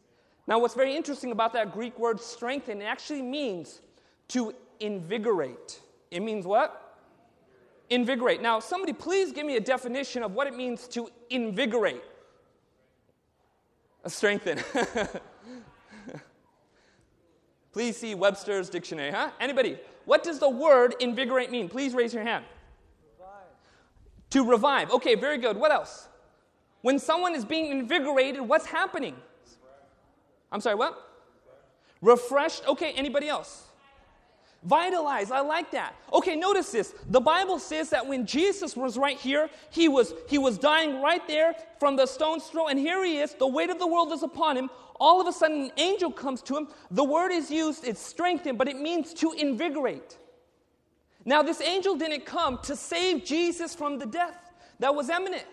Now, 0.46 0.60
what's 0.60 0.74
very 0.74 0.94
interesting 0.94 1.32
about 1.32 1.52
that 1.54 1.72
Greek 1.72 1.98
word 1.98 2.20
strengthen, 2.20 2.80
it 2.80 2.84
actually 2.84 3.22
means 3.22 3.80
to 4.28 4.54
invigorate. 4.78 5.80
It 6.10 6.20
means 6.20 6.46
what? 6.46 6.85
Invigorate. 7.90 8.42
Now, 8.42 8.60
somebody 8.60 8.92
please 8.92 9.32
give 9.32 9.46
me 9.46 9.56
a 9.56 9.60
definition 9.60 10.22
of 10.22 10.32
what 10.32 10.46
it 10.46 10.54
means 10.54 10.88
to 10.88 11.08
invigorate. 11.30 12.02
A 14.04 14.10
strengthen. 14.10 14.60
please 17.72 17.96
see 17.96 18.14
Webster's 18.14 18.68
dictionary, 18.68 19.10
huh? 19.10 19.30
Anybody? 19.40 19.78
What 20.04 20.22
does 20.22 20.38
the 20.38 20.48
word 20.48 20.94
invigorate 21.00 21.50
mean? 21.50 21.68
Please 21.68 21.94
raise 21.94 22.14
your 22.14 22.22
hand. 22.22 22.44
Revive. 23.18 23.30
To 24.30 24.50
revive. 24.50 24.90
Okay, 24.92 25.14
very 25.14 25.38
good. 25.38 25.56
What 25.56 25.72
else? 25.72 26.08
When 26.82 26.98
someone 26.98 27.34
is 27.34 27.44
being 27.44 27.70
invigorated, 27.70 28.40
what's 28.40 28.66
happening? 28.66 29.16
I'm 30.52 30.60
sorry, 30.60 30.76
what? 30.76 31.02
Refreshed. 32.00 32.66
Okay, 32.68 32.92
anybody 32.92 33.28
else? 33.28 33.65
Vitalize, 34.66 35.30
I 35.30 35.40
like 35.40 35.70
that. 35.70 35.94
Okay, 36.12 36.34
notice 36.34 36.72
this. 36.72 36.92
The 37.10 37.20
Bible 37.20 37.60
says 37.60 37.88
that 37.90 38.04
when 38.04 38.26
Jesus 38.26 38.76
was 38.76 38.98
right 38.98 39.16
here, 39.16 39.48
he 39.70 39.88
was 39.88 40.12
he 40.28 40.38
was 40.38 40.58
dying 40.58 41.00
right 41.00 41.26
there 41.28 41.54
from 41.78 41.94
the 41.94 42.04
stone's 42.04 42.44
throw, 42.46 42.66
and 42.66 42.78
here 42.78 43.04
he 43.04 43.18
is, 43.18 43.34
the 43.34 43.46
weight 43.46 43.70
of 43.70 43.78
the 43.78 43.86
world 43.86 44.12
is 44.12 44.24
upon 44.24 44.56
him. 44.56 44.68
All 44.98 45.20
of 45.20 45.28
a 45.28 45.32
sudden, 45.32 45.66
an 45.66 45.72
angel 45.76 46.10
comes 46.10 46.42
to 46.42 46.56
him. 46.56 46.68
The 46.90 47.04
word 47.04 47.30
is 47.30 47.48
used, 47.48 47.86
it's 47.86 48.00
strengthened, 48.00 48.58
but 48.58 48.66
it 48.66 48.76
means 48.76 49.14
to 49.14 49.32
invigorate. 49.32 50.18
Now, 51.24 51.42
this 51.42 51.60
angel 51.60 51.96
didn't 51.96 52.24
come 52.24 52.58
to 52.64 52.74
save 52.74 53.24
Jesus 53.24 53.74
from 53.74 53.98
the 53.98 54.06
death 54.06 54.52
that 54.80 54.94
was 54.94 55.10
imminent. 55.10 55.44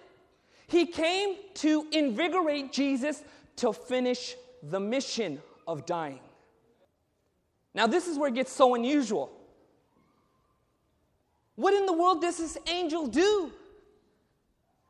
He 0.68 0.88
came 0.88 1.36
to 1.56 1.88
invigorate 1.92 2.72
Jesus 2.72 3.22
to 3.58 3.74
finish 3.74 4.36
the 4.64 4.80
mission 4.80 5.42
of 5.68 5.86
dying. 5.86 6.20
Now, 7.74 7.88
this 7.88 8.08
is 8.08 8.18
where 8.18 8.30
it 8.30 8.36
gets 8.36 8.52
so 8.52 8.76
unusual. 8.76 9.32
What 11.56 11.74
in 11.74 11.86
the 11.86 11.94
world 11.94 12.22
does 12.22 12.38
this 12.38 12.58
angel 12.68 13.08
do 13.08 13.52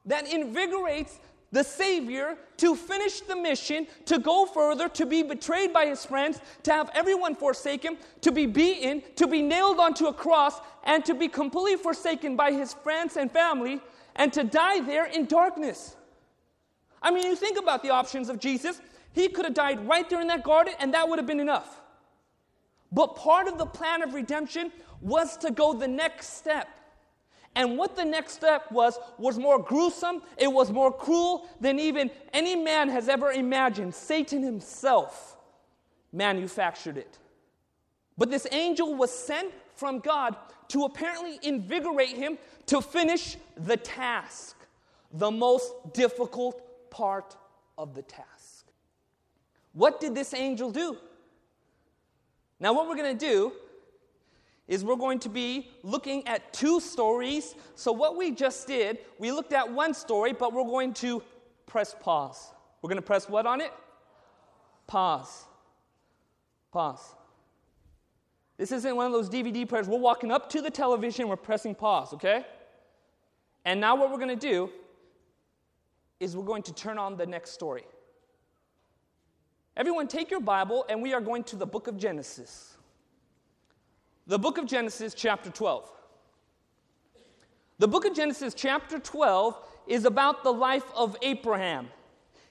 that 0.05 0.31
invigorates 0.31 1.19
the 1.51 1.63
Savior 1.63 2.35
to 2.57 2.75
finish 2.75 3.19
the 3.21 3.35
mission, 3.35 3.85
to 4.05 4.17
go 4.17 4.45
further, 4.45 4.89
to 4.89 5.05
be 5.05 5.21
betrayed 5.21 5.71
by 5.71 5.85
his 5.85 6.03
friends, 6.03 6.41
to 6.63 6.73
have 6.73 6.89
everyone 6.95 7.35
forsake 7.35 7.83
him, 7.83 7.95
to 8.21 8.31
be 8.31 8.47
beaten, 8.47 9.03
to 9.15 9.27
be 9.27 9.41
nailed 9.41 9.79
onto 9.79 10.07
a 10.07 10.13
cross, 10.13 10.59
and 10.83 11.05
to 11.05 11.13
be 11.13 11.27
completely 11.27 11.75
forsaken 11.75 12.35
by 12.35 12.51
his 12.51 12.73
friends 12.73 13.17
and 13.17 13.31
family, 13.31 13.79
and 14.15 14.33
to 14.33 14.43
die 14.43 14.79
there 14.79 15.05
in 15.05 15.25
darkness? 15.25 15.95
I 17.03 17.11
mean, 17.11 17.23
you 17.27 17.35
think 17.35 17.59
about 17.59 17.83
the 17.83 17.91
options 17.91 18.29
of 18.29 18.39
Jesus. 18.39 18.81
He 19.11 19.27
could 19.27 19.45
have 19.45 19.53
died 19.53 19.87
right 19.87 20.09
there 20.09 20.21
in 20.21 20.27
that 20.27 20.43
garden, 20.43 20.73
and 20.79 20.93
that 20.95 21.07
would 21.07 21.19
have 21.19 21.27
been 21.27 21.39
enough. 21.39 21.81
But 22.93 23.15
part 23.15 23.47
of 23.47 23.57
the 23.57 23.65
plan 23.65 24.03
of 24.03 24.13
redemption 24.13 24.71
was 25.01 25.35
to 25.37 25.51
go 25.51 25.73
the 25.73 25.87
next 25.87 26.37
step. 26.37 26.67
And 27.55 27.77
what 27.77 27.95
the 27.95 28.05
next 28.05 28.33
step 28.33 28.71
was, 28.71 28.97
was 29.17 29.37
more 29.37 29.61
gruesome, 29.61 30.21
it 30.37 30.51
was 30.51 30.71
more 30.71 30.91
cruel 30.91 31.47
than 31.59 31.79
even 31.79 32.09
any 32.33 32.55
man 32.55 32.89
has 32.89 33.09
ever 33.09 33.31
imagined. 33.31 33.93
Satan 33.93 34.41
himself 34.41 35.37
manufactured 36.11 36.97
it. 36.97 37.19
But 38.17 38.29
this 38.29 38.47
angel 38.51 38.95
was 38.95 39.11
sent 39.11 39.51
from 39.75 39.99
God 39.99 40.35
to 40.69 40.85
apparently 40.85 41.39
invigorate 41.43 42.15
him 42.15 42.37
to 42.67 42.81
finish 42.81 43.37
the 43.57 43.77
task, 43.77 44.55
the 45.11 45.31
most 45.31 45.73
difficult 45.93 46.89
part 46.89 47.35
of 47.77 47.93
the 47.95 48.03
task. 48.03 48.67
What 49.73 49.99
did 49.99 50.15
this 50.15 50.33
angel 50.33 50.71
do? 50.71 50.97
Now, 52.59 52.73
what 52.73 52.87
we're 52.87 52.95
going 52.95 53.17
to 53.17 53.25
do 53.25 53.53
is 54.67 54.83
we're 54.83 54.95
going 54.95 55.19
to 55.19 55.29
be 55.29 55.69
looking 55.83 56.25
at 56.27 56.53
two 56.53 56.79
stories. 56.79 57.55
So, 57.75 57.91
what 57.91 58.15
we 58.15 58.31
just 58.31 58.67
did, 58.67 58.99
we 59.19 59.31
looked 59.31 59.53
at 59.53 59.71
one 59.71 59.93
story, 59.93 60.33
but 60.33 60.53
we're 60.53 60.63
going 60.63 60.93
to 60.95 61.21
press 61.65 61.95
pause. 61.99 62.51
We're 62.81 62.89
going 62.89 62.97
to 62.97 63.01
press 63.01 63.27
what 63.27 63.45
on 63.45 63.61
it? 63.61 63.71
Pause. 64.87 65.45
Pause. 66.71 67.15
This 68.57 68.71
isn't 68.71 68.95
one 68.95 69.07
of 69.07 69.11
those 69.11 69.29
DVD 69.29 69.67
players. 69.67 69.87
We're 69.87 69.97
walking 69.97 70.31
up 70.31 70.49
to 70.51 70.61
the 70.61 70.69
television, 70.69 71.27
we're 71.27 71.35
pressing 71.35 71.75
pause, 71.75 72.13
okay? 72.13 72.45
And 73.65 73.81
now, 73.81 73.95
what 73.95 74.11
we're 74.11 74.17
going 74.17 74.29
to 74.29 74.35
do 74.35 74.69
is 76.19 76.37
we're 76.37 76.45
going 76.45 76.63
to 76.63 76.73
turn 76.73 76.97
on 76.97 77.17
the 77.17 77.25
next 77.25 77.51
story. 77.51 77.83
Everyone, 79.75 80.07
take 80.07 80.29
your 80.29 80.39
Bible, 80.39 80.85
and 80.87 81.01
we 81.01 81.13
are 81.13 81.21
going 81.21 81.43
to 81.45 81.55
the 81.55 81.65
book 81.65 81.87
of 81.87 81.97
Genesis. 81.97 82.77
The 84.27 84.37
book 84.37 84.59
of 84.59 84.67
Genesis, 84.67 85.15
chapter 85.15 85.49
12. 85.49 85.91
The 87.79 87.87
book 87.87 88.05
of 88.05 88.15
Genesis, 88.15 88.53
chapter 88.53 88.99
12, 88.99 89.57
is 89.87 90.05
about 90.05 90.43
the 90.43 90.53
life 90.53 90.85
of 90.95 91.17
Abraham. 91.23 91.87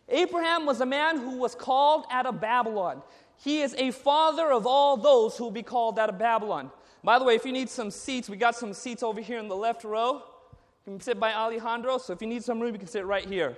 Abraham 0.08 0.66
was 0.66 0.80
a 0.80 0.86
man 0.86 1.16
who 1.16 1.36
was 1.36 1.54
called 1.54 2.06
out 2.10 2.26
of 2.26 2.40
Babylon. 2.40 3.02
He 3.36 3.62
is 3.62 3.74
a 3.78 3.92
father 3.92 4.52
of 4.52 4.66
all 4.66 4.96
those 4.96 5.36
who 5.36 5.44
will 5.44 5.52
be 5.52 5.62
called 5.62 6.00
out 6.00 6.08
of 6.08 6.18
Babylon. 6.18 6.72
By 7.04 7.20
the 7.20 7.24
way, 7.24 7.36
if 7.36 7.44
you 7.44 7.52
need 7.52 7.70
some 7.70 7.92
seats, 7.92 8.28
we 8.28 8.36
got 8.36 8.56
some 8.56 8.72
seats 8.72 9.04
over 9.04 9.20
here 9.20 9.38
in 9.38 9.46
the 9.46 9.56
left 9.56 9.84
row. 9.84 10.22
You 10.86 10.94
can 10.94 11.00
sit 11.00 11.20
by 11.20 11.32
Alejandro, 11.32 11.98
so 11.98 12.12
if 12.12 12.20
you 12.20 12.26
need 12.26 12.42
some 12.42 12.58
room, 12.58 12.72
you 12.72 12.80
can 12.80 12.88
sit 12.88 13.06
right 13.06 13.24
here. 13.24 13.56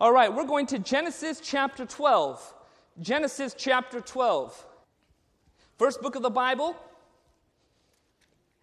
All 0.00 0.12
right, 0.12 0.32
we're 0.32 0.46
going 0.46 0.66
to 0.66 0.78
Genesis 0.78 1.40
chapter 1.42 1.84
12. 1.84 2.54
Genesis 2.98 3.54
chapter 3.56 4.00
12. 4.00 4.66
First 5.78 6.02
book 6.02 6.16
of 6.16 6.22
the 6.22 6.30
Bible. 6.30 6.76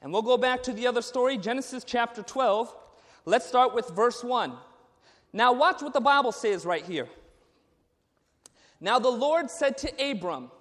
And 0.01 0.13
we'll 0.13 0.21
go 0.21 0.37
back 0.37 0.61
to 0.63 0.73
the 0.73 0.85
other 0.87 1.01
story, 1.01 1.37
Genesis 1.37 1.83
chapter 1.83 2.21
12. 2.21 2.73
Let's 3.25 3.47
start 3.47 3.73
with 3.73 3.89
verse 3.89 4.23
1. 4.23 4.53
Now, 5.33 5.53
watch 5.53 5.81
what 5.81 5.93
the 5.93 6.01
Bible 6.01 6.31
says 6.31 6.65
right 6.65 6.85
here. 6.85 7.07
Now, 8.79 8.99
the 8.99 9.09
Lord 9.09 9.49
said 9.49 9.77
to 9.79 10.11
Abram, 10.11 10.51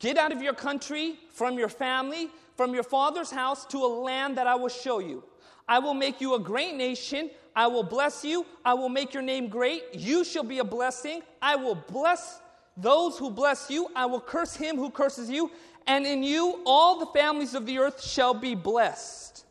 Get 0.00 0.18
out 0.18 0.32
of 0.32 0.42
your 0.42 0.54
country, 0.54 1.18
from 1.30 1.56
your 1.56 1.68
family, 1.68 2.28
from 2.56 2.74
your 2.74 2.82
father's 2.82 3.30
house, 3.30 3.64
to 3.66 3.78
a 3.78 3.86
land 3.86 4.36
that 4.36 4.46
I 4.46 4.56
will 4.56 4.68
show 4.68 4.98
you. 4.98 5.22
I 5.68 5.78
will 5.78 5.94
make 5.94 6.20
you 6.20 6.34
a 6.34 6.40
great 6.40 6.74
nation. 6.74 7.30
I 7.56 7.68
will 7.68 7.84
bless 7.84 8.24
you. 8.24 8.44
I 8.64 8.74
will 8.74 8.88
make 8.88 9.14
your 9.14 9.22
name 9.22 9.48
great. 9.48 9.84
You 9.94 10.24
shall 10.24 10.42
be 10.42 10.58
a 10.58 10.64
blessing. 10.64 11.22
I 11.40 11.56
will 11.56 11.76
bless 11.76 12.40
those 12.76 13.18
who 13.18 13.30
bless 13.30 13.70
you. 13.70 13.88
I 13.94 14.06
will 14.06 14.20
curse 14.20 14.56
him 14.56 14.76
who 14.76 14.90
curses 14.90 15.30
you. 15.30 15.50
And 15.86 16.06
in 16.06 16.22
you, 16.22 16.60
all 16.64 16.98
the 16.98 17.06
families 17.06 17.54
of 17.54 17.66
the 17.66 17.78
earth 17.78 18.02
shall 18.02 18.34
be 18.34 18.54
blessed. 18.54 19.44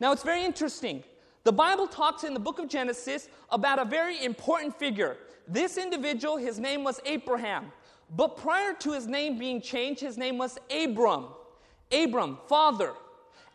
Now, 0.00 0.12
it's 0.12 0.22
very 0.22 0.44
interesting. 0.44 1.02
The 1.44 1.52
Bible 1.52 1.86
talks 1.86 2.24
in 2.24 2.32
the 2.32 2.40
book 2.40 2.58
of 2.58 2.68
Genesis 2.68 3.28
about 3.50 3.78
a 3.78 3.84
very 3.84 4.24
important 4.24 4.78
figure. 4.78 5.16
This 5.46 5.76
individual, 5.76 6.36
his 6.36 6.58
name 6.58 6.84
was 6.84 7.00
Abraham. 7.04 7.70
But 8.16 8.36
prior 8.36 8.72
to 8.74 8.92
his 8.92 9.06
name 9.06 9.38
being 9.38 9.60
changed, 9.60 10.00
his 10.00 10.16
name 10.16 10.38
was 10.38 10.58
Abram. 10.70 11.26
Abram, 11.92 12.38
father. 12.48 12.92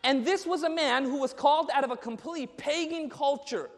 And 0.04 0.24
this 0.24 0.46
was 0.46 0.62
a 0.62 0.70
man 0.70 1.04
who 1.04 1.18
was 1.18 1.32
called 1.32 1.70
out 1.74 1.84
of 1.84 1.90
a 1.90 1.96
complete 1.96 2.56
pagan 2.56 3.10
culture. 3.10 3.70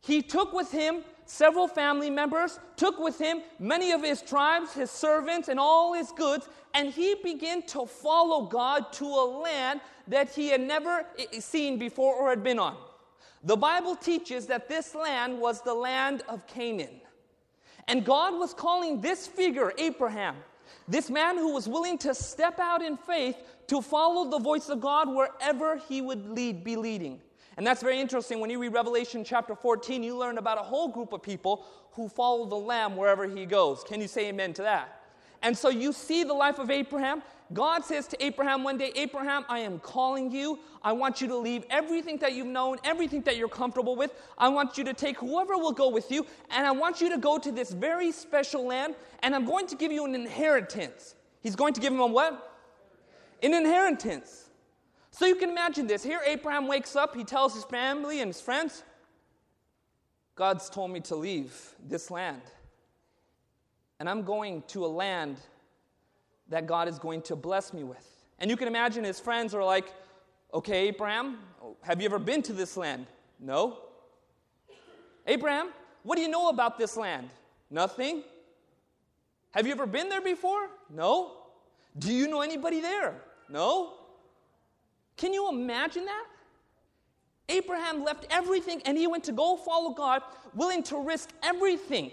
He 0.00 0.22
took 0.22 0.52
with 0.52 0.70
him 0.70 1.02
several 1.26 1.68
family 1.68 2.08
members, 2.08 2.58
took 2.76 2.98
with 2.98 3.18
him 3.18 3.42
many 3.58 3.92
of 3.92 4.02
his 4.02 4.22
tribes, 4.22 4.72
his 4.72 4.90
servants, 4.90 5.48
and 5.48 5.60
all 5.60 5.92
his 5.92 6.12
goods, 6.12 6.48
and 6.72 6.90
he 6.90 7.16
began 7.22 7.62
to 7.62 7.84
follow 7.84 8.46
God 8.46 8.92
to 8.94 9.04
a 9.04 9.26
land 9.42 9.80
that 10.08 10.30
he 10.30 10.48
had 10.48 10.60
never 10.60 11.04
eh, 11.18 11.24
eh, 11.32 11.40
seen 11.40 11.78
before 11.78 12.14
or 12.14 12.30
had 12.30 12.42
been 12.42 12.58
on. 12.58 12.76
The 13.42 13.56
Bible 13.56 13.96
teaches 13.96 14.46
that 14.46 14.68
this 14.68 14.94
land 14.94 15.38
was 15.38 15.62
the 15.62 15.74
land 15.74 16.22
of 16.28 16.46
Canaan. 16.46 17.00
And 17.88 18.04
God 18.04 18.34
was 18.34 18.52
calling 18.52 19.00
this 19.00 19.26
figure, 19.26 19.72
Abraham, 19.78 20.36
this 20.88 21.10
man 21.10 21.36
who 21.36 21.52
was 21.52 21.68
willing 21.68 21.98
to 21.98 22.14
step 22.14 22.58
out 22.58 22.82
in 22.82 22.96
faith 22.96 23.36
to 23.68 23.80
follow 23.80 24.30
the 24.30 24.38
voice 24.38 24.68
of 24.68 24.80
God 24.80 25.08
wherever 25.08 25.76
he 25.76 26.00
would 26.00 26.28
lead, 26.28 26.64
be 26.64 26.76
leading. 26.76 27.20
And 27.56 27.66
that's 27.66 27.82
very 27.82 27.98
interesting. 28.00 28.40
When 28.40 28.50
you 28.50 28.58
read 28.58 28.74
Revelation 28.74 29.24
chapter 29.24 29.54
14, 29.54 30.02
you 30.02 30.16
learn 30.16 30.38
about 30.38 30.58
a 30.58 30.62
whole 30.62 30.88
group 30.88 31.12
of 31.12 31.22
people 31.22 31.64
who 31.92 32.08
follow 32.08 32.44
the 32.44 32.56
Lamb 32.56 32.96
wherever 32.96 33.26
he 33.26 33.46
goes. 33.46 33.82
Can 33.82 34.00
you 34.00 34.08
say 34.08 34.28
amen 34.28 34.52
to 34.54 34.62
that? 34.62 35.02
And 35.42 35.56
so 35.56 35.68
you 35.68 35.92
see 35.92 36.24
the 36.24 36.34
life 36.34 36.58
of 36.58 36.70
Abraham. 36.70 37.22
God 37.52 37.84
says 37.84 38.08
to 38.08 38.24
Abraham 38.24 38.64
one 38.64 38.76
day, 38.76 38.92
Abraham, 38.96 39.44
I 39.48 39.60
am 39.60 39.78
calling 39.78 40.32
you. 40.32 40.58
I 40.82 40.92
want 40.92 41.20
you 41.20 41.28
to 41.28 41.36
leave 41.36 41.64
everything 41.70 42.18
that 42.18 42.32
you've 42.32 42.46
known, 42.46 42.78
everything 42.84 43.22
that 43.22 43.36
you're 43.36 43.48
comfortable 43.48 43.94
with. 43.96 44.12
I 44.36 44.48
want 44.48 44.76
you 44.76 44.84
to 44.84 44.92
take 44.92 45.16
whoever 45.18 45.56
will 45.56 45.72
go 45.72 45.88
with 45.88 46.10
you, 46.10 46.26
and 46.50 46.66
I 46.66 46.72
want 46.72 47.00
you 47.00 47.08
to 47.10 47.18
go 47.18 47.38
to 47.38 47.52
this 47.52 47.70
very 47.70 48.10
special 48.10 48.66
land, 48.66 48.96
and 49.22 49.34
I'm 49.34 49.44
going 49.44 49.68
to 49.68 49.76
give 49.76 49.92
you 49.92 50.04
an 50.04 50.14
inheritance. 50.14 51.14
He's 51.40 51.54
going 51.54 51.74
to 51.74 51.80
give 51.80 51.92
him 51.92 52.00
a 52.00 52.06
what? 52.06 52.60
An 53.42 53.54
inheritance. 53.54 54.45
So 55.16 55.24
you 55.24 55.36
can 55.36 55.48
imagine 55.48 55.86
this. 55.86 56.02
Here, 56.02 56.20
Abraham 56.26 56.66
wakes 56.66 56.94
up, 56.94 57.16
he 57.16 57.24
tells 57.24 57.54
his 57.54 57.64
family 57.64 58.20
and 58.20 58.28
his 58.28 58.38
friends, 58.38 58.82
God's 60.34 60.68
told 60.68 60.90
me 60.90 61.00
to 61.00 61.16
leave 61.16 61.74
this 61.88 62.10
land. 62.10 62.42
And 63.98 64.10
I'm 64.10 64.24
going 64.24 64.62
to 64.68 64.84
a 64.84 64.86
land 64.86 65.38
that 66.50 66.66
God 66.66 66.86
is 66.86 66.98
going 66.98 67.22
to 67.22 67.34
bless 67.34 67.72
me 67.72 67.82
with. 67.82 68.06
And 68.38 68.50
you 68.50 68.58
can 68.58 68.68
imagine 68.68 69.04
his 69.04 69.18
friends 69.18 69.54
are 69.54 69.64
like, 69.64 69.86
Okay, 70.52 70.88
Abraham, 70.88 71.38
have 71.80 72.00
you 72.00 72.06
ever 72.06 72.18
been 72.18 72.42
to 72.42 72.52
this 72.52 72.76
land? 72.76 73.06
No. 73.40 73.78
Abraham, 75.26 75.70
what 76.02 76.16
do 76.16 76.22
you 76.22 76.28
know 76.28 76.50
about 76.50 76.76
this 76.78 76.94
land? 76.94 77.30
Nothing. 77.70 78.22
Have 79.52 79.66
you 79.66 79.72
ever 79.72 79.86
been 79.86 80.10
there 80.10 80.20
before? 80.20 80.68
No. 80.90 81.32
Do 81.98 82.12
you 82.12 82.28
know 82.28 82.42
anybody 82.42 82.80
there? 82.80 83.14
No. 83.48 83.94
Can 85.16 85.32
you 85.32 85.48
imagine 85.48 86.04
that? 86.04 86.26
Abraham 87.48 88.04
left 88.04 88.26
everything 88.30 88.82
and 88.84 88.98
he 88.98 89.06
went 89.06 89.24
to 89.24 89.32
go 89.32 89.56
follow 89.56 89.92
God, 89.92 90.22
willing 90.54 90.82
to 90.84 90.98
risk 90.98 91.30
everything. 91.42 92.12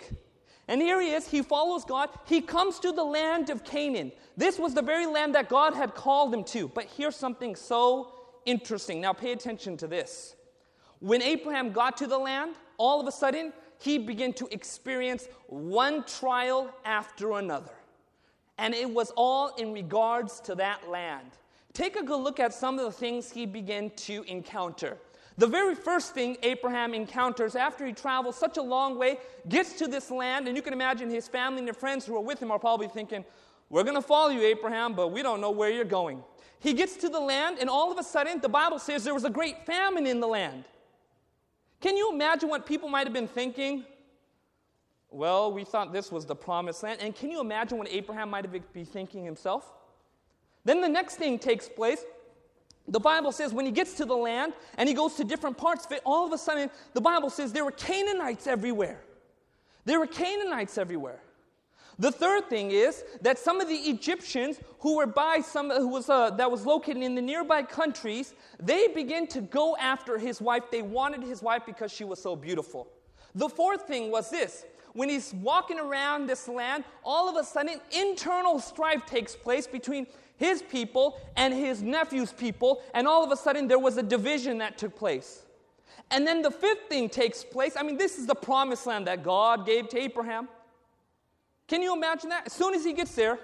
And 0.67 0.81
here 0.81 1.01
he 1.01 1.09
is, 1.09 1.27
he 1.27 1.41
follows 1.41 1.83
God. 1.83 2.09
He 2.25 2.39
comes 2.39 2.79
to 2.79 2.91
the 2.91 3.03
land 3.03 3.49
of 3.49 3.63
Canaan. 3.63 4.11
This 4.37 4.57
was 4.57 4.73
the 4.73 4.81
very 4.81 5.05
land 5.05 5.35
that 5.35 5.49
God 5.49 5.73
had 5.73 5.93
called 5.93 6.33
him 6.33 6.43
to. 6.45 6.69
But 6.69 6.85
here's 6.85 7.15
something 7.15 7.55
so 7.55 8.13
interesting. 8.45 9.01
Now, 9.01 9.11
pay 9.13 9.33
attention 9.33 9.75
to 9.77 9.87
this. 9.87 10.35
When 10.99 11.21
Abraham 11.21 11.73
got 11.73 11.97
to 11.97 12.07
the 12.07 12.17
land, 12.17 12.55
all 12.77 13.01
of 13.01 13.07
a 13.07 13.11
sudden, 13.11 13.51
he 13.77 13.97
began 13.97 14.31
to 14.33 14.47
experience 14.51 15.27
one 15.47 16.05
trial 16.05 16.73
after 16.85 17.33
another. 17.33 17.73
And 18.57 18.73
it 18.73 18.89
was 18.89 19.11
all 19.17 19.53
in 19.55 19.73
regards 19.73 20.39
to 20.41 20.55
that 20.55 20.89
land. 20.89 21.31
Take 21.73 21.95
a 21.95 22.03
good 22.03 22.19
look 22.19 22.39
at 22.39 22.53
some 22.53 22.77
of 22.77 22.85
the 22.85 22.91
things 22.91 23.31
he 23.31 23.45
began 23.45 23.89
to 23.91 24.23
encounter. 24.27 24.97
The 25.37 25.47
very 25.47 25.73
first 25.73 26.13
thing 26.13 26.37
Abraham 26.43 26.93
encounters 26.93 27.55
after 27.55 27.85
he 27.85 27.93
travels 27.93 28.37
such 28.37 28.57
a 28.57 28.61
long 28.61 28.99
way, 28.99 29.17
gets 29.49 29.73
to 29.79 29.87
this 29.87 30.11
land, 30.11 30.47
and 30.47 30.55
you 30.55 30.61
can 30.61 30.73
imagine 30.73 31.09
his 31.09 31.27
family 31.27 31.59
and 31.59 31.67
their 31.67 31.73
friends 31.73 32.05
who 32.05 32.15
are 32.15 32.21
with 32.21 32.39
him 32.39 32.51
are 32.51 32.59
probably 32.59 32.87
thinking, 32.87 33.25
We're 33.69 33.83
going 33.83 33.95
to 33.95 34.01
follow 34.01 34.29
you, 34.29 34.41
Abraham, 34.41 34.93
but 34.93 35.07
we 35.07 35.23
don't 35.23 35.41
know 35.41 35.49
where 35.49 35.71
you're 35.71 35.85
going. 35.85 36.23
He 36.59 36.73
gets 36.73 36.95
to 36.97 37.09
the 37.09 37.19
land, 37.19 37.57
and 37.59 37.69
all 37.69 37.91
of 37.91 37.97
a 37.97 38.03
sudden, 38.03 38.39
the 38.39 38.49
Bible 38.49 38.77
says 38.77 39.03
there 39.03 39.15
was 39.15 39.25
a 39.25 39.29
great 39.29 39.65
famine 39.65 40.05
in 40.05 40.19
the 40.19 40.27
land. 40.27 40.65
Can 41.81 41.97
you 41.97 42.13
imagine 42.13 42.47
what 42.47 42.65
people 42.65 42.87
might 42.87 43.07
have 43.07 43.13
been 43.13 43.27
thinking? 43.27 43.83
Well, 45.09 45.51
we 45.51 45.65
thought 45.65 45.91
this 45.91 46.11
was 46.11 46.25
the 46.25 46.35
promised 46.35 46.83
land. 46.83 47.01
And 47.01 47.13
can 47.13 47.29
you 47.29 47.41
imagine 47.41 47.77
what 47.77 47.89
Abraham 47.91 48.29
might 48.29 48.45
have 48.45 48.73
been 48.73 48.85
thinking 48.85 49.25
himself? 49.25 49.73
Then 50.65 50.81
the 50.81 50.89
next 50.89 51.15
thing 51.15 51.39
takes 51.39 51.67
place. 51.67 52.03
The 52.87 52.99
Bible 52.99 53.31
says 53.31 53.53
when 53.53 53.65
he 53.65 53.71
gets 53.71 53.93
to 53.95 54.05
the 54.05 54.15
land 54.15 54.53
and 54.77 54.89
he 54.89 54.95
goes 54.95 55.15
to 55.15 55.23
different 55.23 55.57
parts 55.57 55.85
of 55.85 55.91
it, 55.93 56.01
all 56.05 56.25
of 56.25 56.33
a 56.33 56.37
sudden, 56.37 56.69
the 56.93 57.01
Bible 57.01 57.29
says 57.29 57.53
there 57.53 57.65
were 57.65 57.71
Canaanites 57.71 58.47
everywhere. 58.47 59.01
There 59.85 59.99
were 59.99 60.07
Canaanites 60.07 60.77
everywhere. 60.77 61.21
The 61.99 62.11
third 62.11 62.49
thing 62.49 62.71
is 62.71 63.03
that 63.21 63.37
some 63.37 63.61
of 63.61 63.67
the 63.67 63.75
Egyptians 63.75 64.59
who 64.79 64.97
were 64.97 65.05
by 65.05 65.41
some 65.41 65.69
who 65.69 65.89
was 65.89 66.09
uh, 66.09 66.31
that 66.31 66.49
was 66.49 66.65
located 66.65 67.03
in 67.03 67.13
the 67.13 67.21
nearby 67.21 67.61
countries, 67.61 68.33
they 68.59 68.87
begin 68.87 69.27
to 69.27 69.41
go 69.41 69.77
after 69.77 70.17
his 70.17 70.41
wife. 70.41 70.63
They 70.71 70.81
wanted 70.81 71.21
his 71.21 71.43
wife 71.43 71.63
because 71.65 71.91
she 71.91 72.03
was 72.03 72.19
so 72.19 72.35
beautiful. 72.35 72.87
The 73.35 73.47
fourth 73.47 73.83
thing 73.83 74.09
was 74.09 74.31
this: 74.31 74.65
when 74.93 75.07
he's 75.07 75.35
walking 75.35 75.79
around 75.79 76.27
this 76.27 76.47
land, 76.47 76.83
all 77.03 77.29
of 77.29 77.35
a 77.35 77.43
sudden 77.43 77.79
internal 77.91 78.59
strife 78.59 79.05
takes 79.05 79.35
place 79.35 79.67
between 79.67 80.07
his 80.37 80.61
people 80.61 81.19
and 81.35 81.53
his 81.53 81.81
nephew's 81.81 82.31
people, 82.31 82.81
and 82.93 83.07
all 83.07 83.23
of 83.23 83.31
a 83.31 83.37
sudden 83.37 83.67
there 83.67 83.79
was 83.79 83.97
a 83.97 84.03
division 84.03 84.57
that 84.59 84.77
took 84.77 84.95
place. 84.95 85.43
And 86.11 86.27
then 86.27 86.41
the 86.41 86.51
fifth 86.51 86.89
thing 86.89 87.09
takes 87.09 87.43
place. 87.43 87.75
I 87.77 87.83
mean, 87.83 87.97
this 87.97 88.17
is 88.17 88.25
the 88.25 88.35
promised 88.35 88.85
land 88.85 89.07
that 89.07 89.23
God 89.23 89.65
gave 89.65 89.89
to 89.89 89.99
Abraham. 89.99 90.47
Can 91.67 91.81
you 91.81 91.95
imagine 91.95 92.29
that? 92.29 92.47
As 92.47 92.53
soon 92.53 92.73
as 92.73 92.83
he 92.83 92.93
gets 92.93 93.15
there, 93.15 93.39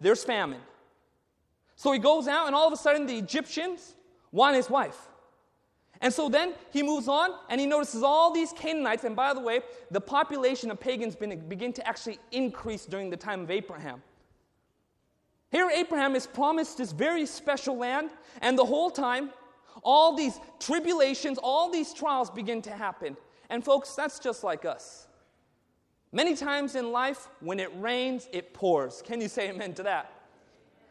there's 0.00 0.22
famine. 0.22 0.60
So 1.74 1.90
he 1.92 1.98
goes 1.98 2.28
out, 2.28 2.46
and 2.46 2.54
all 2.54 2.66
of 2.66 2.72
a 2.72 2.76
sudden 2.76 3.06
the 3.06 3.16
Egyptians 3.16 3.94
want 4.30 4.56
his 4.56 4.68
wife. 4.68 5.08
And 6.00 6.12
so 6.12 6.28
then 6.28 6.54
he 6.72 6.82
moves 6.82 7.06
on 7.06 7.30
and 7.48 7.60
he 7.60 7.66
notices 7.66 8.02
all 8.02 8.32
these 8.32 8.52
Canaanites. 8.52 9.04
And 9.04 9.14
by 9.14 9.32
the 9.32 9.40
way, 9.40 9.60
the 9.92 10.00
population 10.00 10.70
of 10.72 10.80
pagans 10.80 11.14
begin 11.14 11.72
to 11.72 11.86
actually 11.86 12.18
increase 12.32 12.86
during 12.86 13.08
the 13.08 13.16
time 13.16 13.42
of 13.42 13.50
Abraham. 13.52 14.02
Here, 15.52 15.70
Abraham 15.70 16.16
is 16.16 16.26
promised 16.26 16.78
this 16.78 16.92
very 16.92 17.26
special 17.26 17.76
land, 17.76 18.10
and 18.40 18.58
the 18.58 18.64
whole 18.64 18.90
time, 18.90 19.30
all 19.84 20.16
these 20.16 20.40
tribulations, 20.58 21.38
all 21.42 21.70
these 21.70 21.92
trials 21.92 22.30
begin 22.30 22.62
to 22.62 22.70
happen. 22.70 23.18
And, 23.50 23.62
folks, 23.62 23.94
that's 23.94 24.18
just 24.18 24.42
like 24.42 24.64
us. 24.64 25.06
Many 26.10 26.36
times 26.36 26.74
in 26.74 26.90
life, 26.90 27.28
when 27.40 27.60
it 27.60 27.70
rains, 27.78 28.28
it 28.32 28.54
pours. 28.54 29.02
Can 29.02 29.20
you 29.20 29.28
say 29.28 29.50
amen 29.50 29.74
to 29.74 29.82
that? 29.82 30.11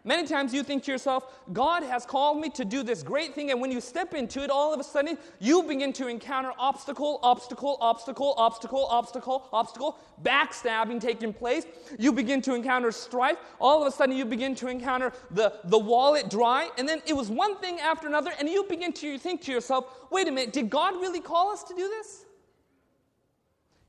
Many 0.03 0.27
times 0.27 0.51
you 0.51 0.63
think 0.63 0.83
to 0.85 0.91
yourself, 0.91 1.41
God 1.53 1.83
has 1.83 2.05
called 2.05 2.39
me 2.39 2.49
to 2.51 2.65
do 2.65 2.81
this 2.81 3.03
great 3.03 3.35
thing, 3.35 3.51
and 3.51 3.61
when 3.61 3.71
you 3.71 3.79
step 3.79 4.15
into 4.15 4.43
it, 4.43 4.49
all 4.49 4.73
of 4.73 4.79
a 4.79 4.83
sudden 4.83 5.15
you 5.39 5.61
begin 5.61 5.93
to 5.93 6.07
encounter 6.07 6.51
obstacle, 6.57 7.19
obstacle, 7.21 7.77
obstacle, 7.81 8.33
obstacle, 8.37 8.87
obstacle, 8.89 9.47
obstacle, 9.53 9.99
backstabbing 10.23 10.99
taking 10.99 11.31
place. 11.31 11.65
You 11.99 12.11
begin 12.11 12.41
to 12.43 12.55
encounter 12.55 12.91
strife. 12.91 13.37
All 13.59 13.81
of 13.81 13.87
a 13.87 13.95
sudden 13.95 14.15
you 14.15 14.25
begin 14.25 14.55
to 14.55 14.67
encounter 14.67 15.13
the, 15.29 15.53
the 15.65 15.77
wallet 15.77 16.31
dry, 16.31 16.69
and 16.79 16.89
then 16.89 17.03
it 17.05 17.13
was 17.13 17.29
one 17.29 17.57
thing 17.57 17.79
after 17.79 18.07
another, 18.07 18.31
and 18.39 18.49
you 18.49 18.63
begin 18.63 18.93
to 18.93 19.19
think 19.19 19.41
to 19.43 19.51
yourself, 19.51 19.85
wait 20.09 20.27
a 20.27 20.31
minute, 20.31 20.51
did 20.51 20.71
God 20.71 20.95
really 20.95 21.21
call 21.21 21.51
us 21.51 21.63
to 21.65 21.75
do 21.75 21.87
this? 21.87 22.25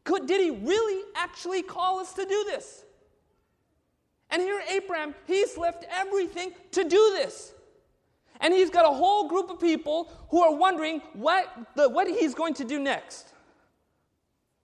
Could, 0.04 0.26
did 0.26 0.42
He 0.42 0.50
really 0.50 1.04
actually 1.16 1.62
call 1.62 2.00
us 2.00 2.12
to 2.14 2.26
do 2.26 2.44
this? 2.44 2.84
And 4.32 4.40
here, 4.40 4.62
Abraham, 4.70 5.14
he's 5.26 5.58
left 5.58 5.84
everything 5.90 6.52
to 6.72 6.82
do 6.82 7.12
this. 7.14 7.52
And 8.40 8.52
he's 8.52 8.70
got 8.70 8.86
a 8.86 8.92
whole 8.92 9.28
group 9.28 9.50
of 9.50 9.60
people 9.60 10.10
who 10.30 10.42
are 10.42 10.54
wondering 10.54 11.02
what, 11.12 11.46
the, 11.76 11.88
what 11.88 12.08
he's 12.08 12.34
going 12.34 12.54
to 12.54 12.64
do 12.64 12.80
next. 12.80 13.28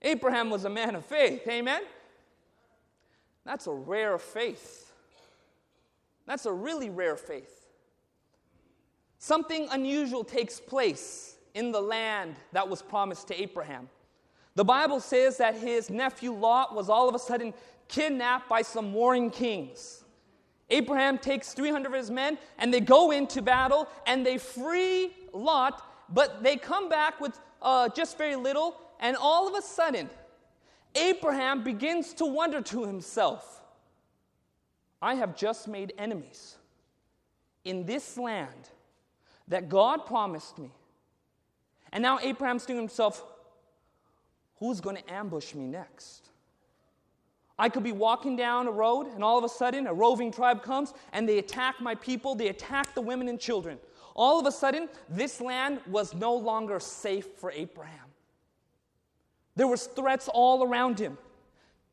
Abraham 0.01 0.49
was 0.49 0.65
a 0.65 0.71
man 0.71 0.95
of 0.95 1.05
faith, 1.05 1.47
amen? 1.47 1.83
That's 3.45 3.67
a 3.67 3.73
rare 3.73 4.19
faith. 4.19 4.93
That's 6.27 6.47
a 6.47 6.53
really 6.53 6.89
rare 6.89 7.17
faith. 7.17 7.67
Something 9.19 9.69
unusual 9.71 10.25
takes 10.25 10.61
place 10.61 11.37
in 11.55 11.73
the 11.73 11.81
land 11.81 12.37
that 12.53 12.69
was 12.69 12.81
promised 12.81 13.29
to 13.29 13.41
Abraham. 13.41 13.89
The 14.55 14.65
Bible 14.65 15.01
says 15.01 15.37
that 15.39 15.57
his 15.57 15.91
nephew 15.91 16.33
Lot 16.33 16.75
was 16.75 16.89
all 16.89 17.09
of 17.09 17.15
a 17.15 17.19
sudden 17.19 17.53
kidnapped 17.89 18.49
by 18.49 18.63
some 18.63 18.93
warring 18.93 19.31
kings. 19.31 20.05
Abraham 20.71 21.19
takes 21.19 21.55
300 21.55 21.89
of 21.89 21.95
his 21.95 22.11
men 22.11 22.39
and 22.59 22.73
they 22.73 22.81
go 22.81 23.11
into 23.11 23.41
battle 23.41 23.89
and 24.07 24.25
they 24.25 24.39
free 24.39 25.13
Lot, 25.33 25.83
but 26.09 26.43
they 26.43 26.57
come 26.57 26.89
back 26.89 27.21
with 27.21 27.39
uh, 27.63 27.89
just 27.89 28.19
very 28.19 28.37
little. 28.37 28.77
And 29.01 29.17
all 29.17 29.49
of 29.49 29.55
a 29.55 29.63
sudden, 29.63 30.11
Abraham 30.95 31.63
begins 31.63 32.13
to 32.15 32.27
wonder 32.27 32.61
to 32.61 32.85
himself 32.85 33.63
I 35.01 35.15
have 35.15 35.37
just 35.37 35.69
made 35.69 35.93
enemies 35.97 36.57
in 37.65 37.87
this 37.87 38.19
land 38.19 38.71
that 39.47 39.69
God 39.69 40.07
promised 40.07 40.59
me. 40.59 40.71
And 41.93 42.03
now 42.03 42.19
Abraham's 42.21 42.65
thinking 42.65 42.79
to 42.79 42.91
himself, 42.91 43.25
who's 44.57 44.81
going 44.81 44.97
to 44.97 45.13
ambush 45.13 45.55
me 45.55 45.67
next? 45.67 46.28
I 47.59 47.69
could 47.69 47.83
be 47.83 47.93
walking 47.93 48.37
down 48.37 48.69
a 48.69 48.71
road, 48.71 49.09
and 49.15 49.25
all 49.25 49.37
of 49.37 49.45
a 49.45 49.49
sudden, 49.49 49.87
a 49.87 49.95
roving 49.95 50.31
tribe 50.31 50.63
comes 50.63 50.95
and 51.13 51.29
they 51.29 51.39
attack 51.39 51.81
my 51.81 51.95
people. 51.95 52.35
They 52.35 52.49
attack 52.49 52.95
the 52.95 53.01
women 53.01 53.29
and 53.29 53.41
children. 53.41 53.79
All 54.15 54.39
of 54.39 54.47
a 54.47 54.53
sudden, 54.53 54.89
this 55.09 55.41
land 55.41 55.81
was 55.87 56.15
no 56.15 56.35
longer 56.35 56.81
safe 56.81 57.27
for 57.37 57.51
Abraham. 57.53 58.07
There 59.57 59.67
was 59.67 59.87
threats 59.87 60.29
all 60.29 60.63
around 60.63 61.01
him. 61.01 61.19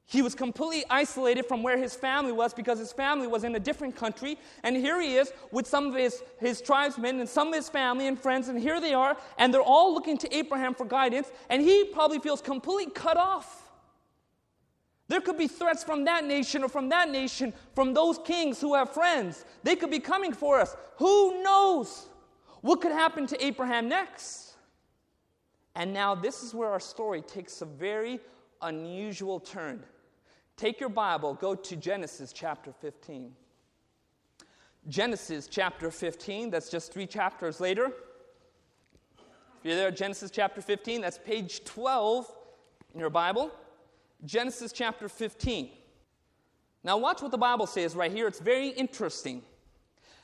He 0.07 0.21
was 0.21 0.35
completely 0.35 0.85
isolated 0.87 1.47
from 1.47 1.63
where 1.63 1.79
his 1.79 1.95
family 1.95 2.31
was 2.31 2.53
because 2.53 2.77
his 2.77 2.91
family 2.91 3.25
was 3.25 3.43
in 3.43 3.55
a 3.55 3.59
different 3.59 3.95
country. 3.95 4.37
And 4.63 4.75
here 4.75 5.01
he 5.01 5.15
is 5.15 5.33
with 5.51 5.65
some 5.65 5.87
of 5.87 5.95
his, 5.95 6.21
his 6.39 6.61
tribesmen 6.61 7.19
and 7.19 7.27
some 7.27 7.47
of 7.47 7.55
his 7.55 7.69
family 7.69 8.07
and 8.07 8.19
friends. 8.19 8.47
And 8.47 8.59
here 8.59 8.79
they 8.79 8.93
are, 8.93 9.17
and 9.39 9.51
they're 9.51 9.61
all 9.61 9.95
looking 9.95 10.17
to 10.19 10.35
Abraham 10.35 10.75
for 10.75 10.85
guidance. 10.85 11.31
And 11.49 11.59
he 11.59 11.85
probably 11.85 12.19
feels 12.19 12.39
completely 12.39 12.91
cut 12.93 13.17
off. 13.17 13.64
There 15.07 15.21
could 15.21 15.37
be 15.37 15.47
threats 15.47 15.83
from 15.83 16.03
that 16.05 16.25
nation 16.25 16.63
or 16.63 16.69
from 16.69 16.89
that 16.89 17.09
nation, 17.09 17.53
from 17.75 17.93
those 17.93 18.17
kings 18.25 18.59
who 18.59 18.73
have 18.73 18.91
friends. 18.91 19.45
They 19.63 19.75
could 19.75 19.91
be 19.91 19.99
coming 19.99 20.33
for 20.33 20.59
us. 20.59 20.75
Who 20.97 21.43
knows 21.43 22.07
what 22.61 22.81
could 22.81 22.91
happen 22.91 23.27
to 23.27 23.45
Abraham 23.45 23.87
next? 23.87 24.55
And 25.75 25.93
now, 25.93 26.15
this 26.15 26.41
is 26.41 26.53
where 26.53 26.69
our 26.69 26.79
story 26.79 27.21
takes 27.21 27.61
a 27.61 27.65
very 27.65 28.19
unusual 28.61 29.39
turn. 29.39 29.83
Take 30.57 30.79
your 30.79 30.89
Bible, 30.89 31.33
go 31.33 31.53
to 31.53 31.75
Genesis 31.75 32.31
chapter 32.33 32.71
15. 32.71 33.33
Genesis 34.87 35.47
chapter 35.47 35.91
15, 35.91 36.49
that's 36.49 36.69
just 36.69 36.93
three 36.93 37.07
chapters 37.07 37.59
later. 37.59 37.87
If 39.17 39.63
you're 39.63 39.75
there, 39.75 39.91
Genesis 39.91 40.31
chapter 40.31 40.61
15, 40.61 41.01
that's 41.01 41.17
page 41.17 41.63
12 41.65 42.31
in 42.93 42.99
your 42.99 43.09
Bible. 43.09 43.51
Genesis 44.25 44.71
chapter 44.71 45.07
15. 45.07 45.69
Now, 46.83 46.97
watch 46.97 47.21
what 47.21 47.31
the 47.31 47.37
Bible 47.37 47.67
says 47.67 47.95
right 47.95 48.11
here. 48.11 48.27
It's 48.27 48.39
very 48.39 48.69
interesting. 48.69 49.41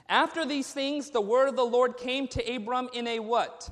After 0.10 0.46
these 0.46 0.72
things, 0.74 1.10
the 1.10 1.22
word 1.22 1.48
of 1.48 1.56
the 1.56 1.64
Lord 1.66 1.98
came 1.98 2.28
to 2.30 2.56
Abram 2.56 2.90
in 2.94 3.08
a 3.08 3.20
what? 3.20 3.70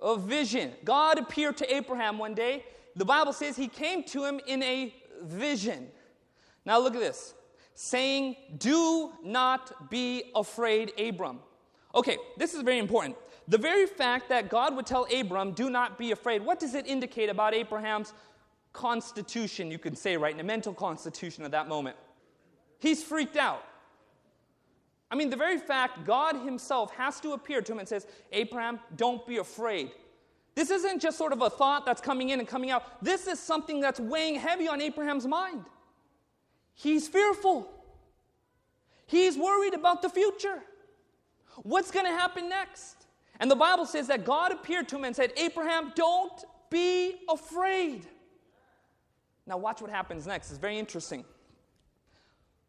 A 0.00 0.16
vision. 0.16 0.72
God 0.84 1.18
appeared 1.18 1.56
to 1.58 1.74
Abraham 1.74 2.18
one 2.18 2.34
day. 2.34 2.64
The 2.94 3.04
Bible 3.04 3.32
says 3.32 3.56
he 3.56 3.68
came 3.68 4.02
to 4.04 4.24
him 4.24 4.40
in 4.46 4.62
a 4.62 4.94
vision. 5.22 5.88
Now 6.64 6.78
look 6.78 6.94
at 6.94 7.00
this 7.00 7.34
saying, 7.74 8.36
Do 8.58 9.12
not 9.22 9.90
be 9.90 10.30
afraid, 10.34 10.92
Abram. 10.98 11.40
Okay, 11.94 12.16
this 12.36 12.54
is 12.54 12.62
very 12.62 12.78
important. 12.78 13.16
The 13.48 13.58
very 13.58 13.86
fact 13.86 14.28
that 14.30 14.48
God 14.48 14.74
would 14.74 14.86
tell 14.86 15.06
Abram, 15.14 15.52
Do 15.52 15.70
not 15.70 15.98
be 15.98 16.10
afraid, 16.10 16.44
what 16.44 16.58
does 16.58 16.74
it 16.74 16.86
indicate 16.86 17.28
about 17.28 17.54
Abraham's 17.54 18.12
constitution, 18.76 19.70
you 19.70 19.78
could 19.78 19.96
say, 19.96 20.16
right? 20.16 20.34
In 20.34 20.40
a 20.40 20.44
mental 20.44 20.74
constitution 20.74 21.44
at 21.44 21.50
that 21.50 21.66
moment? 21.66 21.96
He's 22.78 23.02
freaked 23.02 23.36
out. 23.36 23.64
I 25.10 25.14
mean, 25.14 25.30
the 25.30 25.36
very 25.36 25.58
fact 25.58 26.04
God 26.04 26.36
Himself 26.36 26.92
has 26.94 27.20
to 27.20 27.32
appear 27.32 27.62
to 27.62 27.72
him 27.72 27.78
and 27.78 27.88
says, 27.88 28.06
Abraham, 28.32 28.78
don't 28.96 29.26
be 29.26 29.38
afraid. 29.38 29.92
This 30.54 30.70
isn't 30.70 31.00
just 31.00 31.16
sort 31.16 31.32
of 31.32 31.42
a 31.42 31.50
thought 31.50 31.86
that's 31.86 32.00
coming 32.00 32.30
in 32.30 32.38
and 32.38 32.48
coming 32.48 32.70
out. 32.70 33.02
This 33.02 33.26
is 33.26 33.38
something 33.38 33.80
that's 33.80 34.00
weighing 34.00 34.36
heavy 34.36 34.68
on 34.68 34.80
Abraham's 34.80 35.26
mind. 35.26 35.64
He's 36.74 37.08
fearful. 37.08 37.68
He's 39.06 39.38
worried 39.38 39.74
about 39.74 40.02
the 40.02 40.08
future. 40.08 40.62
What's 41.62 41.90
going 41.90 42.06
to 42.06 42.12
happen 42.12 42.48
next? 42.48 43.06
And 43.38 43.50
the 43.50 43.56
Bible 43.56 43.86
says 43.86 44.06
that 44.08 44.24
God 44.24 44.52
appeared 44.52 44.88
to 44.88 44.96
him 44.96 45.04
and 45.04 45.14
said, 45.14 45.32
Abraham, 45.36 45.92
don't 45.94 46.44
be 46.70 47.16
afraid. 47.28 48.06
Now, 49.46 49.56
watch 49.56 49.80
what 49.80 49.90
happens 49.90 50.26
next. 50.26 50.50
It's 50.50 50.58
very 50.58 50.78
interesting. 50.78 51.24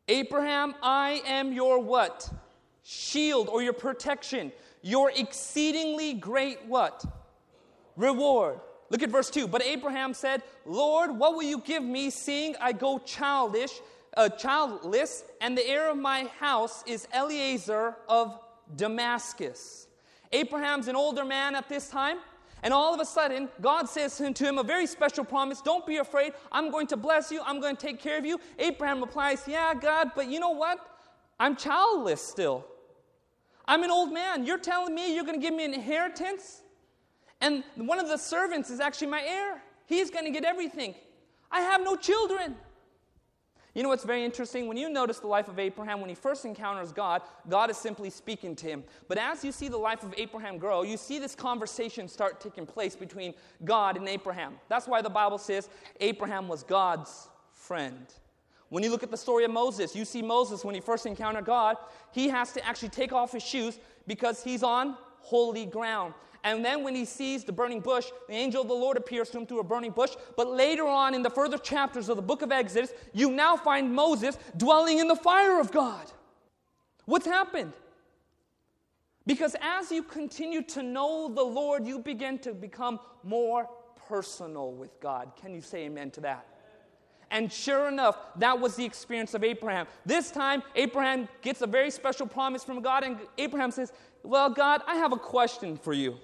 Abraham, 0.08 0.76
I 0.82 1.22
am 1.26 1.52
your 1.52 1.80
what? 1.80 2.32
Shield 2.84 3.50
or 3.50 3.62
your 3.62 3.74
protection. 3.74 4.52
Your 4.82 5.12
exceedingly 5.16 6.14
great 6.14 6.66
what? 6.66 7.04
reward. 7.98 8.60
Look 8.90 9.04
at 9.04 9.10
verse 9.10 9.30
2. 9.30 9.48
But 9.48 9.64
Abraham 9.64 10.14
said, 10.14 10.44
Lord, 10.66 11.12
what 11.12 11.34
will 11.34 11.44
you 11.44 11.60
give 11.60 11.84
me, 11.84 12.10
seeing 12.10 12.56
I 12.62 12.72
go 12.72 13.00
childish, 13.00 13.72
uh, 14.16 14.30
childless, 14.30 15.26
and 15.42 15.58
the 15.58 15.68
heir 15.68 15.90
of 15.92 15.98
my 15.98 16.30
house 16.40 16.84
is 16.88 17.08
Eliezer 17.14 17.98
of 18.08 18.40
Damascus? 18.76 19.88
Abraham's 20.32 20.88
an 20.88 20.96
older 20.96 21.26
man 21.26 21.56
at 21.56 21.68
this 21.68 21.90
time. 21.90 22.20
And 22.64 22.74
all 22.74 22.94
of 22.94 23.00
a 23.00 23.06
sudden, 23.06 23.50
God 23.62 23.88
says 23.88 24.18
to 24.18 24.46
him 24.46 24.58
a 24.58 24.64
very 24.64 24.88
special 24.88 25.24
promise 25.24 25.62
Don't 25.62 25.86
be 25.86 25.98
afraid. 25.98 26.34
I'm 26.52 26.72
going 26.72 26.88
to 26.88 26.98
bless 26.98 27.32
you. 27.32 27.42
I'm 27.46 27.62
going 27.62 27.76
to 27.76 27.86
take 27.86 28.00
care 28.00 28.18
of 28.18 28.26
you. 28.26 28.40
Abraham 28.58 29.00
replies, 29.00 29.44
Yeah, 29.48 29.74
God, 29.74 30.12
but 30.16 30.28
you 30.28 30.40
know 30.40 30.52
what? 30.52 30.80
I'm 31.40 31.56
childless 31.56 32.22
still. 32.22 32.66
I'm 33.68 33.84
an 33.84 33.92
old 33.92 34.14
man. 34.14 34.46
You're 34.46 34.58
telling 34.58 34.96
me 34.96 35.14
you're 35.14 35.26
going 35.26 35.40
to 35.40 35.46
give 35.46 35.54
me 35.54 35.66
an 35.66 35.74
inheritance? 35.74 36.62
And 37.42 37.64
one 37.76 38.00
of 38.00 38.08
the 38.08 38.18
servants 38.18 38.70
is 38.70 38.80
actually 38.80 39.08
my 39.08 39.22
heir. 39.22 39.62
He's 39.86 40.10
going 40.10 40.26
to 40.26 40.32
get 40.32 40.44
everything. 40.44 40.96
I 41.52 41.62
have 41.62 41.84
no 41.84 41.96
children. 41.96 42.56
You 43.78 43.84
know 43.84 43.90
what's 43.90 44.06
very 44.06 44.26
interesting? 44.26 44.68
When 44.68 44.76
you 44.76 44.90
notice 44.90 45.20
the 45.20 45.28
life 45.28 45.50
of 45.50 45.60
Abraham, 45.60 46.02
when 46.02 46.10
he 46.10 46.16
first 46.16 46.46
encounters 46.46 46.92
God, 46.92 47.22
God 47.48 47.70
is 47.70 47.78
simply 47.78 48.10
speaking 48.10 48.56
to 48.56 48.66
him. 48.66 48.84
But 49.08 49.20
as 49.20 49.46
you 49.46 49.52
see 49.52 49.68
the 49.68 49.78
life 49.78 50.02
of 50.02 50.16
Abraham 50.18 50.58
grow, 50.58 50.82
you 50.82 50.98
see 50.98 51.20
this 51.20 51.36
conversation 51.36 52.08
start 52.08 52.42
taking 52.42 52.66
place 52.66 52.96
between 52.96 53.36
God 53.66 53.96
and 53.96 54.10
Abraham. 54.10 54.56
That's 54.68 54.88
why 54.88 55.04
the 55.04 55.12
Bible 55.12 55.38
says 55.38 55.70
Abraham 56.00 56.48
was 56.48 56.64
God's 56.64 57.30
friend. 57.54 58.08
When 58.70 58.82
you 58.84 58.90
look 58.90 59.04
at 59.04 59.12
the 59.12 59.18
story 59.18 59.46
of 59.46 59.52
Moses, 59.52 59.96
you 59.96 60.06
see 60.06 60.24
Moses, 60.24 60.66
when 60.66 60.74
he 60.74 60.82
first 60.82 61.06
encountered 61.06 61.46
God, 61.46 61.78
he 62.12 62.30
has 62.30 62.54
to 62.54 62.66
actually 62.66 62.90
take 62.90 63.14
off 63.14 63.32
his 63.32 63.44
shoes 63.44 63.78
because 64.08 64.44
he's 64.44 64.64
on 64.64 64.98
holy 65.20 65.68
ground. 65.68 66.16
And 66.48 66.64
then 66.64 66.82
when 66.82 66.96
he 66.96 67.04
sees 67.04 67.44
the 67.44 67.52
burning 67.52 67.82
bush, 67.82 68.06
the 68.30 68.34
angel 68.34 68.62
of 68.62 68.70
the 68.70 68.74
Lord 68.74 68.96
appears 68.96 69.30
to 69.32 69.38
him 69.40 69.46
through 69.46 69.60
a 69.60 69.66
burning 69.66 69.92
bush. 69.92 70.12
But 70.38 70.48
later 70.50 70.88
on 70.88 71.14
in 71.14 71.22
the 71.22 71.30
further 71.30 71.58
chapters 71.58 72.08
of 72.08 72.16
the 72.16 72.22
book 72.22 72.42
of 72.42 72.54
Exodus, 72.54 72.94
you 73.12 73.32
now 73.32 73.58
find 73.58 73.94
Moses 73.94 74.38
dwelling 74.56 75.00
in 75.00 75.10
the 75.10 75.16
fire 75.16 75.60
of 75.60 75.74
God. 75.74 76.10
What's 77.04 77.26
happened? 77.26 77.74
Because 79.26 79.58
as 79.62 79.92
you 79.92 80.04
continue 80.04 80.62
to 80.64 80.84
know 80.84 81.28
the 81.28 81.44
Lord, 81.44 81.86
you 81.86 82.00
begin 82.00 82.40
to 82.40 82.54
become 82.54 83.02
more 83.24 83.68
personal 84.08 84.72
with 84.72 84.98
God. 85.02 85.34
Can 85.36 85.54
you 85.54 85.60
say 85.60 85.84
amen 85.84 86.12
to 86.12 86.22
that? 86.22 86.48
And 87.30 87.52
sure 87.52 87.90
enough, 87.90 88.18
that 88.38 88.58
was 88.58 88.78
the 88.78 88.86
experience 88.86 89.34
of 89.34 89.44
Abraham. 89.44 89.86
This 90.06 90.32
time, 90.32 90.64
Abraham 90.76 91.28
gets 91.42 91.62
a 91.62 91.68
very 91.68 91.92
special 91.92 92.26
promise 92.26 92.64
from 92.64 92.82
God, 92.82 93.04
and 93.04 93.18
Abraham 93.38 93.72
says, 93.72 93.92
Well, 94.24 94.50
God, 94.50 94.82
I 94.88 94.96
have 94.96 95.12
a 95.12 95.18
question 95.18 95.76
for 95.76 95.92
you. 95.92 96.16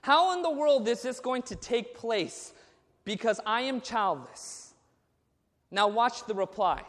How 0.00 0.34
in 0.34 0.42
the 0.42 0.50
world 0.50 0.86
is 0.88 1.02
this 1.02 1.20
going 1.20 1.42
to 1.42 1.56
take 1.56 1.94
place? 1.94 2.52
Because 3.04 3.40
I 3.44 3.62
am 3.62 3.80
childless. 3.80 4.74
Now, 5.70 5.88
watch 5.88 6.26
the 6.26 6.34
reply. 6.34 6.82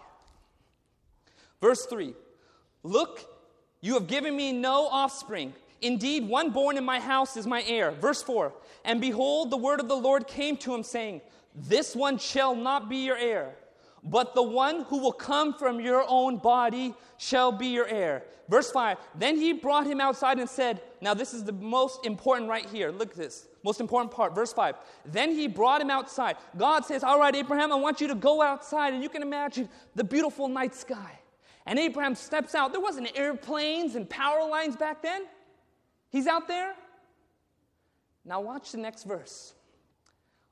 Verse 1.61 1.85
3 1.85 2.13
Look, 2.83 3.25
you 3.81 3.93
have 3.95 4.07
given 4.07 4.35
me 4.35 4.51
no 4.51 4.87
offspring. 4.87 5.53
Indeed, 5.81 6.27
one 6.27 6.51
born 6.51 6.77
in 6.77 6.83
my 6.83 6.99
house 6.99 7.37
is 7.37 7.47
my 7.47 7.63
heir. 7.65 7.91
Verse 7.91 8.21
4 8.21 8.53
And 8.85 8.99
behold, 8.99 9.49
the 9.49 9.57
word 9.57 9.79
of 9.79 9.87
the 9.87 9.95
Lord 9.95 10.27
came 10.27 10.57
to 10.57 10.73
him, 10.73 10.83
saying, 10.83 11.21
This 11.55 11.95
one 11.95 12.17
shall 12.17 12.55
not 12.55 12.89
be 12.89 12.97
your 12.97 13.17
heir 13.17 13.55
but 14.03 14.33
the 14.33 14.43
one 14.43 14.83
who 14.85 14.99
will 14.99 15.11
come 15.11 15.53
from 15.53 15.79
your 15.79 16.05
own 16.07 16.37
body 16.37 16.93
shall 17.17 17.51
be 17.51 17.67
your 17.67 17.87
heir. 17.87 18.23
Verse 18.47 18.71
5 18.71 18.97
Then 19.15 19.37
he 19.37 19.53
brought 19.53 19.85
him 19.85 20.01
outside 20.01 20.39
and 20.39 20.49
said, 20.49 20.81
Now 21.01 21.13
this 21.13 21.33
is 21.33 21.43
the 21.43 21.51
most 21.51 22.05
important 22.05 22.49
right 22.49 22.65
here. 22.65 22.91
Look 22.91 23.11
at 23.11 23.17
this. 23.17 23.47
Most 23.63 23.79
important 23.79 24.11
part. 24.11 24.33
Verse 24.33 24.53
5 24.53 24.75
Then 25.05 25.31
he 25.31 25.47
brought 25.47 25.81
him 25.81 25.89
outside. 25.89 26.37
God 26.57 26.85
says, 26.85 27.03
All 27.03 27.19
right, 27.19 27.35
Abraham, 27.35 27.71
I 27.71 27.75
want 27.75 28.01
you 28.01 28.07
to 28.07 28.15
go 28.15 28.41
outside. 28.41 28.93
And 28.93 29.03
you 29.03 29.09
can 29.09 29.21
imagine 29.21 29.69
the 29.95 30.03
beautiful 30.03 30.47
night 30.47 30.73
sky. 30.73 31.19
And 31.65 31.77
Abraham 31.77 32.15
steps 32.15 32.55
out. 32.55 32.71
There 32.71 32.81
wasn't 32.81 33.11
airplanes 33.15 33.95
and 33.95 34.09
power 34.09 34.47
lines 34.49 34.75
back 34.75 35.03
then. 35.03 35.25
He's 36.09 36.25
out 36.25 36.47
there. 36.47 36.73
Now, 38.25 38.41
watch 38.41 38.71
the 38.71 38.77
next 38.77 39.03
verse. 39.03 39.53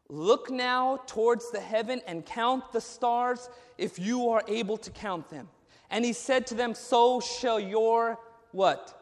Look 0.09 0.49
now 0.49 1.01
towards 1.05 1.51
the 1.51 1.59
heaven 1.59 2.01
and 2.07 2.25
count 2.25 2.71
the 2.71 2.79
stars 2.79 3.49
if 3.77 3.99
you 3.99 4.29
are 4.29 4.41
able 4.47 4.77
to 4.77 4.89
count 4.91 5.29
them. 5.29 5.49
And 5.89 6.05
he 6.05 6.13
said 6.13 6.47
to 6.47 6.55
them, 6.55 6.73
So 6.73 7.19
shall 7.19 7.59
your 7.59 8.19
what? 8.51 8.93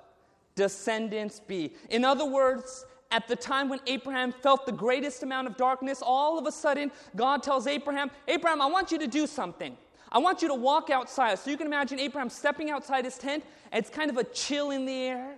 Descendants 0.55 1.39
be. 1.39 1.73
In 1.89 2.05
other 2.05 2.25
words, 2.25 2.85
at 3.11 3.27
the 3.27 3.35
time 3.35 3.69
when 3.69 3.79
Abraham 3.87 4.31
felt 4.31 4.65
the 4.65 4.71
greatest 4.71 5.21
amount 5.21 5.47
of 5.47 5.57
darkness, 5.57 6.01
all 6.01 6.39
of 6.39 6.47
a 6.47 6.51
sudden, 6.51 6.91
God 7.15 7.43
tells 7.43 7.67
Abraham, 7.67 8.09
Abraham, 8.27 8.61
I 8.61 8.65
want 8.65 8.91
you 8.91 8.97
to 8.99 9.07
do 9.07 9.27
something. 9.27 9.77
I 10.11 10.17
want 10.17 10.41
you 10.41 10.47
to 10.47 10.55
walk 10.55 10.89
outside. 10.89 11.37
So 11.39 11.51
you 11.51 11.57
can 11.57 11.67
imagine 11.67 11.99
Abraham 11.99 12.29
stepping 12.29 12.71
outside 12.71 13.05
his 13.05 13.17
tent, 13.17 13.43
and 13.71 13.83
it's 13.85 13.95
kind 13.95 14.09
of 14.09 14.17
a 14.17 14.23
chill 14.23 14.71
in 14.71 14.85
the 14.85 14.93
air. 14.93 15.35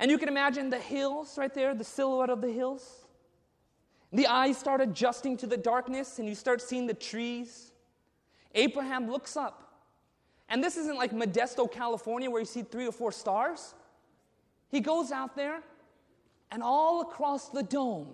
And 0.00 0.10
you 0.10 0.18
can 0.18 0.28
imagine 0.28 0.70
the 0.70 0.78
hills 0.78 1.36
right 1.36 1.52
there, 1.52 1.74
the 1.74 1.84
silhouette 1.84 2.30
of 2.30 2.40
the 2.40 2.50
hills. 2.50 3.01
The 4.12 4.26
eyes 4.26 4.58
start 4.58 4.80
adjusting 4.80 5.36
to 5.38 5.46
the 5.46 5.56
darkness, 5.56 6.18
and 6.18 6.28
you 6.28 6.34
start 6.34 6.60
seeing 6.60 6.86
the 6.86 6.94
trees. 6.94 7.72
Abraham 8.54 9.10
looks 9.10 9.36
up. 9.36 9.58
And 10.48 10.62
this 10.62 10.76
isn't 10.76 10.96
like 10.96 11.12
Modesto, 11.12 11.70
California, 11.70 12.30
where 12.30 12.40
you 12.40 12.46
see 12.46 12.62
three 12.62 12.86
or 12.86 12.92
four 12.92 13.10
stars. 13.10 13.74
He 14.70 14.80
goes 14.80 15.10
out 15.12 15.34
there, 15.34 15.62
and 16.50 16.62
all 16.62 17.00
across 17.00 17.48
the 17.48 17.62
dome, 17.62 18.08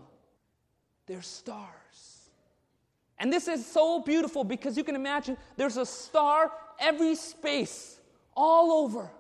there's 1.06 1.26
stars. 1.26 2.30
And 3.18 3.32
this 3.32 3.48
is 3.48 3.66
so 3.66 4.00
beautiful 4.00 4.44
because 4.44 4.76
you 4.76 4.84
can 4.84 4.94
imagine 4.94 5.37
there's 5.56 5.76
a 5.76 5.87
star 5.87 6.52
every 6.78 7.16
space, 7.16 7.98
all 8.37 8.84
over. 8.84 9.11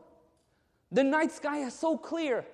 The 0.92 1.02
night 1.02 1.32
sky 1.32 1.58
is 1.58 1.74
so 1.74 1.98
clear. 1.98 2.46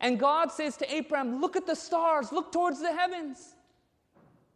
And 0.00 0.18
God 0.18 0.50
says 0.50 0.76
to 0.78 0.94
Abraham, 0.94 1.40
Look 1.40 1.56
at 1.56 1.66
the 1.66 1.76
stars, 1.76 2.32
look 2.32 2.52
towards 2.52 2.80
the 2.80 2.92
heavens, 2.92 3.54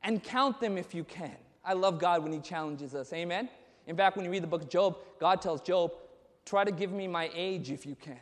and 0.03 0.23
count 0.23 0.61
them 0.61 0.79
if 0.79 0.95
you 0.95 1.05
can. 1.05 1.37
I 1.65 1.75
love 1.75 1.99
God 1.99 2.23
when 2.23 2.33
He 2.33 2.41
challenges 2.41 2.95
us. 2.95 3.13
Amen? 3.13 3.49
In 3.87 3.97
fact, 3.97 4.17
when 4.17 4.25
you 4.25 4.31
read 4.31 4.43
the 4.43 4.49
book 4.49 4.63
of 4.63 4.69
Job, 4.69 4.99
God 5.19 5.41
tells 5.41 5.61
Job, 5.61 5.93
Try 6.49 6.65
to 6.65 6.73
give 6.73 6.91
me 6.91 7.07
my 7.07 7.31
age 7.35 7.71
if 7.71 7.85
you 7.85 7.95
can. 7.95 8.21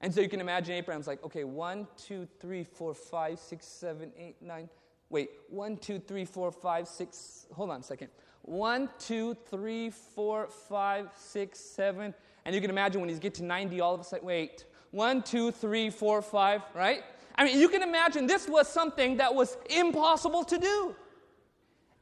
And 0.00 0.14
so 0.14 0.20
you 0.20 0.28
can 0.28 0.40
imagine 0.40 0.76
Abraham's 0.76 1.08
like, 1.08 1.24
okay, 1.24 1.42
one, 1.42 1.88
two, 1.96 2.28
three, 2.38 2.62
four, 2.62 2.94
five, 2.94 3.40
six, 3.40 3.66
seven, 3.66 4.12
eight, 4.16 4.36
nine. 4.40 4.68
Wait, 5.08 5.30
one, 5.48 5.76
two, 5.76 5.98
three, 5.98 6.24
four, 6.24 6.52
five, 6.52 6.86
six. 6.86 7.46
Hold 7.52 7.70
on 7.70 7.80
a 7.80 7.82
second. 7.82 8.10
One, 8.42 8.88
two, 9.00 9.36
three, 9.50 9.90
four, 9.90 10.46
five, 10.68 11.08
six, 11.16 11.58
seven. 11.58 12.14
And 12.44 12.54
you 12.54 12.60
can 12.60 12.70
imagine 12.70 13.00
when 13.00 13.10
he's 13.10 13.18
get 13.18 13.34
to 13.34 13.44
90, 13.44 13.80
all 13.80 13.94
of 13.94 14.00
a 14.00 14.04
sudden, 14.04 14.24
wait, 14.24 14.66
one, 14.90 15.22
two, 15.22 15.50
three, 15.50 15.90
four, 15.90 16.22
five, 16.22 16.62
right? 16.74 17.02
I 17.36 17.44
mean, 17.44 17.58
you 17.58 17.68
can 17.68 17.82
imagine 17.82 18.26
this 18.26 18.48
was 18.48 18.68
something 18.68 19.16
that 19.18 19.34
was 19.34 19.56
impossible 19.68 20.44
to 20.44 20.58
do. 20.58 20.94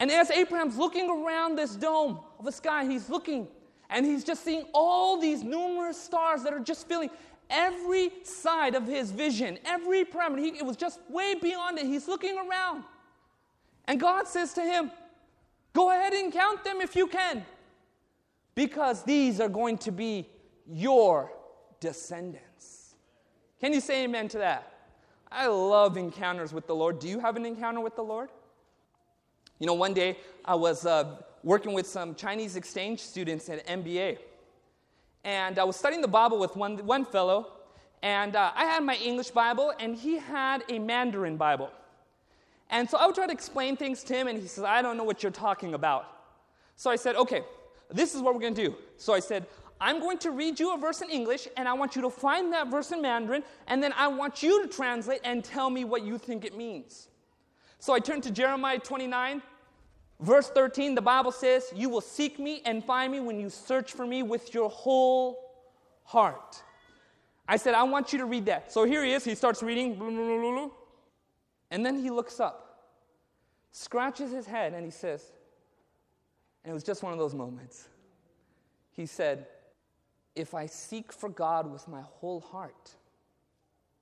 And 0.01 0.11
as 0.11 0.31
Abraham's 0.31 0.77
looking 0.77 1.11
around 1.11 1.57
this 1.57 1.75
dome 1.75 2.21
of 2.39 2.45
the 2.45 2.53
sky, 2.53 2.85
he's 2.85 3.11
looking 3.11 3.49
and 3.91 4.05
he's 4.05 4.25
just 4.25 4.45
seeing 4.45 4.67
all 4.73 5.19
these 5.21 5.43
numerous 5.43 6.01
stars 6.01 6.43
that 6.43 6.53
are 6.53 6.61
just 6.61 6.87
filling 6.87 7.11
every 7.51 8.11
side 8.23 8.75
of 8.75 8.87
his 8.87 9.11
vision, 9.11 9.59
every 9.65 10.05
parameter. 10.05 10.41
He, 10.41 10.49
it 10.49 10.65
was 10.65 10.77
just 10.77 11.01
way 11.09 11.35
beyond 11.35 11.79
it. 11.79 11.87
He's 11.87 12.07
looking 12.07 12.37
around. 12.37 12.85
And 13.87 13.99
God 13.99 14.29
says 14.29 14.53
to 14.55 14.61
him, 14.61 14.91
Go 15.73 15.91
ahead 15.91 16.13
and 16.13 16.33
count 16.33 16.65
them 16.65 16.81
if 16.81 16.97
you 16.97 17.07
can, 17.07 17.45
because 18.55 19.05
these 19.05 19.41
are 19.41 19.49
going 19.49 19.79
to 19.79 19.93
be 19.93 20.29
your 20.67 21.31
descendants. 21.79 22.78
Can 23.61 23.73
you 23.73 23.81
say 23.81 24.05
amen 24.05 24.29
to 24.29 24.39
that? 24.39 24.73
I 25.31 25.47
love 25.49 25.97
encounters 25.97 26.53
with 26.53 26.67
the 26.67 26.75
Lord. 26.75 27.01
Do 27.01 27.09
you 27.09 27.21
have 27.21 27.37
an 27.37 27.45
encounter 27.45 27.81
with 27.81 27.97
the 27.97 28.03
Lord? 28.03 28.31
You 29.59 29.67
know, 29.67 29.75
one 29.75 29.93
day 29.93 30.17
I 30.45 30.55
was 30.55 30.87
uh, 30.87 31.17
working 31.43 31.73
with 31.73 31.87
some 31.87 32.15
Chinese 32.15 32.57
exchange 32.57 33.01
students 33.01 33.49
at 33.49 33.67
MBA. 33.67 34.19
And 35.25 35.59
I 35.59 35.65
was 35.65 35.77
studying 35.77 36.01
the 36.01 36.09
Bible 36.09 36.39
with 36.39 36.57
one, 36.57 36.79
one 36.87 37.05
fellow, 37.05 37.53
and 38.03 38.37
uh, 38.37 38.53
I 38.55 38.65
had 38.65 38.85
my 38.85 38.95
English 38.95 39.31
Bible, 39.31 39.73
and 39.81 39.97
he 39.97 40.19
had 40.19 40.63
a 40.69 40.79
Mandarin 40.79 41.37
Bible. 41.37 41.71
And 42.71 42.89
so 42.89 42.97
I 42.97 43.07
would 43.07 43.15
try 43.15 43.27
to 43.27 43.33
explain 43.33 43.77
things 43.77 44.05
to 44.05 44.15
him, 44.15 44.29
and 44.29 44.41
he 44.41 44.47
says, 44.47 44.63
I 44.63 44.83
don't 44.83 44.97
know 44.97 45.05
what 45.05 45.23
you're 45.23 45.33
talking 45.33 45.75
about. 45.75 46.07
So 46.77 46.91
I 46.91 46.97
said, 46.97 47.17
okay, 47.17 47.43
this 47.91 48.15
is 48.15 48.23
what 48.23 48.35
we're 48.35 48.41
going 48.41 48.55
to 48.55 48.69
do. 48.69 48.75
So 48.97 49.13
I 49.13 49.21
said, 49.21 49.47
I'm 49.81 50.01
going 50.01 50.19
to 50.19 50.31
read 50.31 50.59
you 50.59 50.75
a 50.75 50.79
verse 50.79 51.03
in 51.03 51.11
English, 51.11 51.47
and 51.57 51.69
I 51.69 51.73
want 51.73 51.95
you 51.95 52.03
to 52.03 52.11
find 52.11 52.53
that 52.53 52.69
verse 52.69 52.91
in 52.91 53.01
Mandarin, 53.01 53.45
and 53.67 53.83
then 53.83 53.93
I 53.97 54.09
want 54.09 54.43
you 54.43 54.63
to 54.63 54.69
translate 54.69 55.21
and 55.25 55.45
tell 55.45 55.71
me 55.71 55.85
what 55.85 56.03
you 56.03 56.19
think 56.19 56.45
it 56.45 56.57
means. 56.57 57.09
So 57.79 57.93
I 57.93 58.01
turn 58.01 58.21
to 58.23 58.31
Jeremiah 58.31 58.79
29, 58.79 59.41
verse 60.21 60.51
13. 60.51 60.95
The 60.97 61.03
Bible 61.03 61.31
says, 61.31 61.73
You 61.75 61.89
will 61.89 62.01
seek 62.01 62.39
me 62.39 62.61
and 62.65 62.85
find 62.85 63.13
me 63.13 63.21
when 63.21 63.39
you 63.39 63.51
search 63.51 63.93
for 63.93 64.05
me 64.05 64.23
with 64.23 64.53
your 64.53 64.69
whole 64.69 65.39
heart. 66.03 66.63
I 67.47 67.57
said, 67.57 67.75
I 67.75 67.85
want 67.85 68.13
you 68.13 68.19
to 68.19 68.27
read 68.27 68.47
that. 68.47 68.73
So 68.73 68.85
here 68.85 69.05
he 69.05 69.13
is. 69.13 69.25
He 69.25 69.35
starts 69.35 69.63
reading, 69.63 70.71
and 71.71 71.87
then 71.87 71.99
he 71.99 72.11
looks 72.11 72.41
up, 72.41 72.83
scratches 73.71 74.33
his 74.33 74.47
head, 74.47 74.75
and 74.75 74.85
he 74.85 74.91
says, 74.91 75.23
and 76.65 76.73
it 76.73 76.75
was 76.75 76.85
just 76.85 77.03
one 77.03 77.13
of 77.13 77.19
those 77.19 77.35
moments. 77.35 77.89
He 78.91 79.07
said, 79.07 79.47
if 80.39 80.55
I 80.55 80.67
seek 80.67 81.13
for 81.13 81.29
God 81.29 81.71
with 81.71 81.87
my 81.89 82.03
whole 82.03 82.41
heart, 82.41 82.93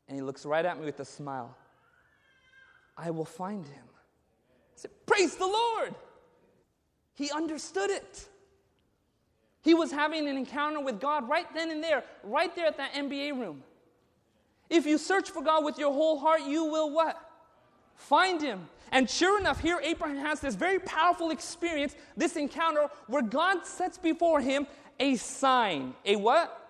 and 0.08 0.16
he 0.16 0.22
looks 0.22 0.44
right 0.44 0.64
at 0.64 0.78
me 0.78 0.84
with 0.84 1.00
a 1.00 1.04
smile, 1.04 1.56
I 2.96 3.10
will 3.10 3.24
find 3.24 3.66
him. 3.66 3.84
I 3.88 4.76
said, 4.76 4.90
Praise 5.06 5.36
the 5.36 5.46
Lord! 5.46 5.94
He 7.14 7.30
understood 7.30 7.90
it. 7.90 8.28
He 9.62 9.74
was 9.74 9.90
having 9.90 10.28
an 10.28 10.36
encounter 10.36 10.80
with 10.80 11.00
God 11.00 11.28
right 11.28 11.52
then 11.54 11.70
and 11.70 11.82
there, 11.82 12.04
right 12.22 12.54
there 12.54 12.66
at 12.66 12.76
that 12.76 12.92
MBA 12.92 13.32
room. 13.38 13.62
If 14.68 14.86
you 14.86 14.98
search 14.98 15.30
for 15.30 15.42
God 15.42 15.64
with 15.64 15.78
your 15.78 15.92
whole 15.92 16.18
heart, 16.18 16.42
you 16.42 16.64
will 16.64 16.90
what? 16.90 17.18
Find 17.96 18.40
him. 18.40 18.68
And 18.92 19.08
sure 19.10 19.40
enough, 19.40 19.60
here 19.60 19.80
Abraham 19.82 20.18
has 20.18 20.40
this 20.40 20.54
very 20.54 20.78
powerful 20.78 21.30
experience, 21.30 21.96
this 22.16 22.36
encounter 22.36 22.88
where 23.08 23.22
God 23.22 23.66
sets 23.66 23.98
before 23.98 24.40
him 24.40 24.66
a 24.98 25.16
sign. 25.16 25.94
A 26.04 26.16
what? 26.16 26.62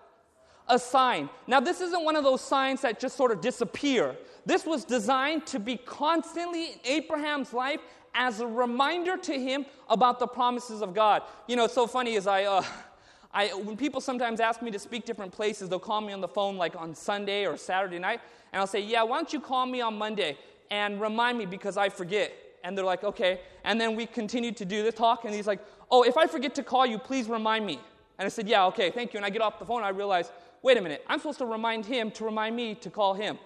A 0.67 0.77
sign. 0.77 1.29
Now, 1.47 1.59
this 1.59 1.81
isn't 1.81 2.03
one 2.03 2.15
of 2.15 2.23
those 2.23 2.41
signs 2.41 2.81
that 2.81 2.99
just 2.99 3.15
sort 3.15 3.31
of 3.31 3.41
disappear. 3.41 4.15
This 4.45 4.65
was 4.65 4.83
designed 4.83 5.45
to 5.47 5.59
be 5.59 5.77
constantly 5.77 6.73
in 6.73 6.79
Abraham's 6.85 7.53
life 7.53 7.79
as 8.13 8.39
a 8.39 8.47
reminder 8.47 9.15
to 9.15 9.33
him 9.39 9.65
about 9.89 10.19
the 10.19 10.27
promises 10.27 10.81
of 10.81 10.93
God. 10.93 11.21
You 11.47 11.55
know, 11.55 11.65
it's 11.65 11.73
so 11.73 11.87
funny 11.87 12.17
as 12.17 12.27
I, 12.27 12.45
uh, 12.45 12.63
I, 13.33 13.49
when 13.49 13.77
people 13.77 14.01
sometimes 14.01 14.39
ask 14.39 14.61
me 14.61 14.71
to 14.71 14.79
speak 14.79 15.05
different 15.05 15.31
places, 15.31 15.69
they'll 15.69 15.79
call 15.79 16.01
me 16.01 16.13
on 16.13 16.21
the 16.21 16.27
phone 16.27 16.57
like 16.57 16.75
on 16.75 16.95
Sunday 16.95 17.45
or 17.45 17.55
Saturday 17.55 17.99
night, 17.99 18.21
and 18.51 18.59
I'll 18.59 18.67
say, 18.67 18.79
Yeah, 18.79 19.03
why 19.03 19.17
don't 19.17 19.31
you 19.31 19.39
call 19.39 19.65
me 19.65 19.81
on 19.81 19.97
Monday 19.97 20.37
and 20.71 20.99
remind 20.99 21.37
me 21.37 21.45
because 21.45 21.77
I 21.77 21.89
forget. 21.89 22.33
And 22.63 22.75
they're 22.77 22.85
like, 22.85 23.03
Okay. 23.03 23.41
And 23.63 23.79
then 23.79 23.95
we 23.95 24.05
continue 24.05 24.51
to 24.53 24.65
do 24.65 24.83
the 24.83 24.91
talk, 24.91 25.25
and 25.25 25.33
he's 25.33 25.47
like, 25.47 25.59
Oh, 25.91 26.03
if 26.03 26.17
I 26.17 26.25
forget 26.25 26.55
to 26.55 26.63
call 26.63 26.85
you, 26.85 26.97
please 26.97 27.29
remind 27.29 27.65
me. 27.65 27.79
And 28.17 28.25
I 28.25 28.29
said, 28.29 28.47
Yeah, 28.47 28.65
okay, 28.67 28.89
thank 28.89 29.13
you. 29.13 29.17
And 29.17 29.25
I 29.25 29.29
get 29.29 29.41
off 29.41 29.59
the 29.59 29.65
phone, 29.65 29.83
I 29.83 29.89
realize, 29.89 30.31
wait 30.61 30.77
a 30.77 30.81
minute, 30.81 31.03
I'm 31.07 31.19
supposed 31.19 31.39
to 31.39 31.45
remind 31.45 31.85
him 31.85 32.11
to 32.11 32.25
remind 32.25 32.55
me 32.55 32.75
to 32.75 32.89
call 32.89 33.13
him. 33.13 33.37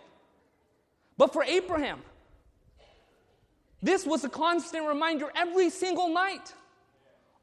But 1.18 1.34
for 1.34 1.44
Abraham, 1.44 2.02
this 3.82 4.06
was 4.06 4.24
a 4.24 4.30
constant 4.30 4.88
reminder 4.88 5.32
every 5.36 5.70
single 5.70 6.10
night 6.10 6.54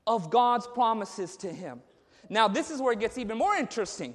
of 0.06 0.30
God's 0.30 0.66
promises 0.66 1.36
to 1.38 1.52
him. 1.52 1.82
Now, 2.30 2.48
this 2.48 2.70
is 2.70 2.80
where 2.80 2.92
it 2.92 3.00
gets 3.00 3.18
even 3.18 3.38
more 3.38 3.54
interesting. 3.54 4.14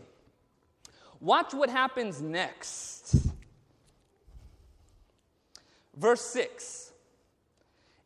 Watch 1.20 1.54
what 1.54 1.70
happens 1.70 2.22
next. 2.22 3.16
Verse 5.96 6.22
6. 6.22 6.92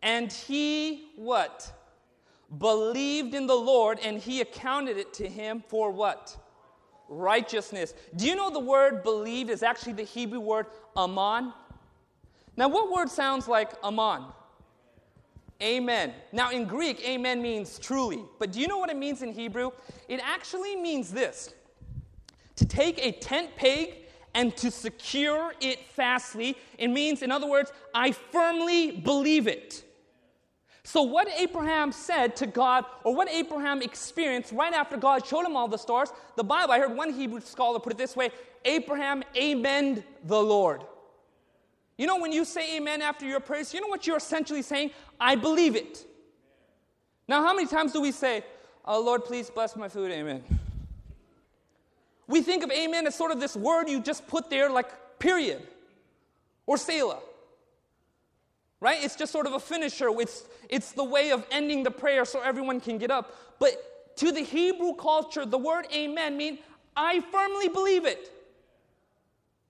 And 0.02 0.32
he 0.32 1.10
what? 1.15 1.72
Believed 2.57 3.33
in 3.33 3.47
the 3.47 3.55
Lord 3.55 3.99
and 4.01 4.17
he 4.17 4.41
accounted 4.41 4.97
it 4.97 5.13
to 5.15 5.27
him 5.27 5.63
for 5.67 5.91
what? 5.91 6.38
Righteousness. 7.10 7.93
Do 8.15 8.25
you 8.27 8.36
know 8.36 8.49
the 8.49 8.60
word 8.60 9.03
believed 9.03 9.49
is 9.49 9.63
actually 9.63 9.93
the 9.93 10.03
Hebrew 10.03 10.39
word 10.39 10.67
aman? 10.95 11.53
Now, 12.55 12.67
what 12.67 12.91
word 12.91 13.10
sounds 13.10 13.47
like 13.47 13.71
aman? 13.83 14.25
Amen. 15.62 16.13
Now, 16.31 16.51
in 16.51 16.65
Greek, 16.65 17.01
amen 17.07 17.41
means 17.41 17.79
truly. 17.79 18.23
But 18.39 18.51
do 18.51 18.60
you 18.60 18.67
know 18.67 18.77
what 18.77 18.89
it 18.89 18.97
means 18.97 19.21
in 19.21 19.31
Hebrew? 19.31 19.71
It 20.07 20.19
actually 20.23 20.75
means 20.75 21.12
this 21.12 21.53
to 22.55 22.65
take 22.65 23.03
a 23.03 23.12
tent 23.12 23.55
peg 23.55 23.95
and 24.33 24.55
to 24.57 24.69
secure 24.69 25.53
it 25.60 25.79
fastly. 25.88 26.55
It 26.77 26.89
means, 26.89 27.23
in 27.23 27.31
other 27.31 27.47
words, 27.47 27.71
I 27.93 28.12
firmly 28.12 28.91
believe 28.91 29.47
it. 29.47 29.83
So, 30.88 31.02
what 31.02 31.28
Abraham 31.38 31.91
said 31.91 32.38
to 32.38 32.47
God, 32.47 32.86
or 33.04 33.13
what 33.13 33.30
Abraham 33.30 33.82
experienced 33.82 34.54
right 34.54 34.71
after 34.71 34.95
God 34.95 35.26
showed 35.26 35.45
him 35.45 35.58
all 35.58 35.67
the 35.67 35.76
stars, 35.76 36.13
the 36.38 36.45
Bible, 36.45 36.71
I 36.71 36.80
heard 36.80 36.95
one 36.95 37.12
Hebrew 37.12 37.41
scholar 37.41 37.78
put 37.78 37.91
it 37.91 37.97
this 37.97 38.15
way 38.15 38.30
Abraham 38.63 39.21
amened 39.36 40.02
the 40.23 40.41
Lord. 40.41 40.86
You 41.97 42.08
know, 42.08 42.17
when 42.19 42.32
you 42.32 42.45
say 42.45 42.78
amen 42.78 43.02
after 43.02 43.26
your 43.26 43.41
prayers, 43.41 43.73
you 43.73 43.82
know 43.82 43.89
what 43.89 44.08
you're 44.08 44.15
essentially 44.15 44.62
saying? 44.62 44.91
I 45.19 45.36
believe 45.36 45.76
it. 45.76 46.06
Now, 47.28 47.43
how 47.43 47.54
many 47.54 47.67
times 47.67 47.91
do 47.91 48.00
we 48.00 48.13
say, 48.13 48.45
oh, 48.86 49.02
Lord, 49.02 49.26
please 49.26 49.50
bless 49.50 49.76
my 49.76 49.89
food, 49.89 50.10
amen? 50.10 50.41
We 52.28 52.41
think 52.41 52.63
of 52.63 52.71
amen 52.71 53.08
as 53.08 53.13
sort 53.13 53.32
of 53.32 53.41
this 53.41 53.58
word 53.58 53.89
you 53.89 54.00
just 54.00 54.26
put 54.26 54.50
there, 54.50 54.69
like 54.69 55.19
period, 55.19 55.67
or 56.65 56.78
Selah. 56.78 57.19
Right? 58.79 59.03
It's 59.03 59.15
just 59.15 59.31
sort 59.31 59.47
of 59.47 59.53
a 59.53 59.59
finisher. 59.59 60.09
It's, 60.19 60.45
it's 60.69 60.91
the 60.91 61.03
way 61.03 61.31
of 61.31 61.45
ending 61.51 61.83
the 61.83 61.91
prayer 61.91 62.25
so 62.25 62.41
everyone 62.41 62.79
can 62.79 62.97
get 62.97 63.09
up. 63.09 63.35
But 63.59 64.17
to 64.17 64.31
the 64.31 64.41
Hebrew 64.41 64.93
culture, 64.93 65.45
the 65.45 65.57
word 65.57 65.87
amen 65.93 66.37
means 66.37 66.59
I 66.95 67.21
firmly 67.31 67.69
believe 67.69 68.05
it. 68.05 68.31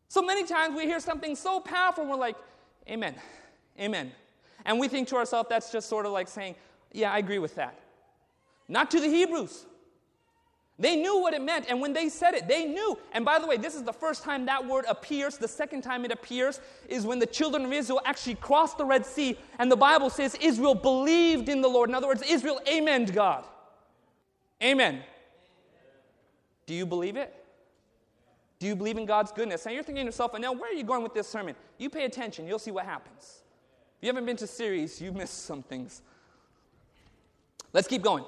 So 0.09 0.21
many 0.21 0.45
times 0.45 0.75
we 0.75 0.85
hear 0.85 0.99
something 0.99 1.35
so 1.35 1.59
powerful, 1.59 2.05
we're 2.05 2.15
like, 2.15 2.37
Amen, 2.89 3.15
Amen. 3.79 4.11
And 4.65 4.79
we 4.79 4.87
think 4.87 5.07
to 5.09 5.17
ourselves, 5.17 5.49
that's 5.49 5.71
just 5.71 5.89
sort 5.89 6.05
of 6.05 6.11
like 6.13 6.27
saying, 6.27 6.55
Yeah, 6.91 7.11
I 7.11 7.17
agree 7.17 7.39
with 7.39 7.55
that. 7.55 7.77
Not 8.67 8.91
to 8.91 8.99
the 8.99 9.07
Hebrews. 9.07 9.65
They 10.79 10.95
knew 10.95 11.19
what 11.19 11.33
it 11.33 11.41
meant, 11.41 11.65
and 11.69 11.81
when 11.81 11.91
they 11.91 12.07
said 12.07 12.35
it, 12.35 12.47
they 12.47 12.65
knew. 12.65 12.99
And 13.11 13.25
by 13.25 13.39
the 13.39 13.47
way, 13.47 13.57
this 13.57 13.73
is 13.73 13.81
the 13.81 13.93
first 13.93 14.23
time 14.23 14.45
that 14.45 14.63
word 14.63 14.85
appears. 14.87 15.37
The 15.37 15.47
second 15.47 15.81
time 15.81 16.05
it 16.05 16.11
appears 16.11 16.61
is 16.87 17.03
when 17.03 17.17
the 17.17 17.25
children 17.25 17.65
of 17.65 17.73
Israel 17.73 17.99
actually 18.05 18.35
crossed 18.35 18.77
the 18.77 18.85
Red 18.85 19.03
Sea, 19.03 19.37
and 19.57 19.71
the 19.71 19.75
Bible 19.75 20.11
says 20.11 20.35
Israel 20.39 20.75
believed 20.75 21.49
in 21.49 21.61
the 21.61 21.67
Lord. 21.67 21.89
In 21.89 21.95
other 21.95 22.05
words, 22.05 22.21
Israel 22.21 22.61
amened 22.67 23.11
God. 23.11 23.45
Amen. 24.61 25.01
Do 26.67 26.75
you 26.75 26.85
believe 26.85 27.15
it? 27.15 27.33
Do 28.59 28.67
you 28.67 28.75
believe 28.75 28.97
in 28.97 29.05
God's 29.05 29.31
goodness? 29.31 29.65
Now 29.65 29.71
you're 29.71 29.83
thinking 29.83 30.03
to 30.03 30.09
yourself, 30.09 30.37
now 30.37 30.51
where 30.51 30.69
are 30.69 30.75
you 30.75 30.83
going 30.83 31.01
with 31.01 31.13
this 31.13 31.27
sermon? 31.27 31.55
You 31.79 31.89
pay 31.89 32.05
attention, 32.05 32.47
you'll 32.47 32.59
see 32.59 32.71
what 32.71 32.85
happens. 32.85 33.41
If 33.97 34.03
you 34.03 34.07
haven't 34.09 34.25
been 34.25 34.37
to 34.37 34.47
series, 34.47 35.01
you 35.01 35.11
missed 35.11 35.45
some 35.45 35.63
things. 35.63 36.03
Let's 37.73 37.87
keep 37.87 38.03
going. 38.03 38.25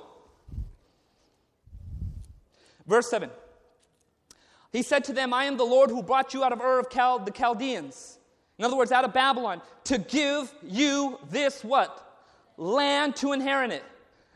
Verse 2.89 3.09
7. 3.09 3.29
He 4.71 4.81
said 4.81 5.03
to 5.05 5.13
them, 5.13 5.33
I 5.33 5.45
am 5.45 5.57
the 5.57 5.63
Lord 5.63 5.91
who 5.91 6.01
brought 6.01 6.33
you 6.33 6.43
out 6.43 6.51
of 6.51 6.59
Ur 6.59 6.79
of 6.79 6.89
Chal- 6.89 7.19
the 7.19 7.31
Chaldeans. 7.31 8.17
In 8.57 8.65
other 8.65 8.75
words, 8.75 8.91
out 8.91 9.05
of 9.05 9.13
Babylon, 9.13 9.61
to 9.85 9.99
give 9.99 10.53
you 10.63 11.19
this 11.29 11.63
what? 11.63 12.19
Land 12.57 13.15
to 13.17 13.31
inherit 13.31 13.71
it. 13.71 13.83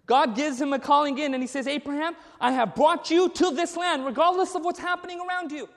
God 0.05 0.35
gives 0.35 0.61
him 0.61 0.71
a 0.71 0.79
calling 0.79 1.17
in 1.17 1.33
and 1.33 1.41
he 1.41 1.47
says, 1.47 1.67
Abraham, 1.67 2.15
I 2.39 2.51
have 2.51 2.75
brought 2.75 3.09
you 3.09 3.29
to 3.29 3.51
this 3.51 3.75
land, 3.75 4.05
regardless 4.05 4.55
of 4.55 4.63
what's 4.63 4.79
happening 4.79 5.19
around 5.19 5.51
you. 5.51 5.67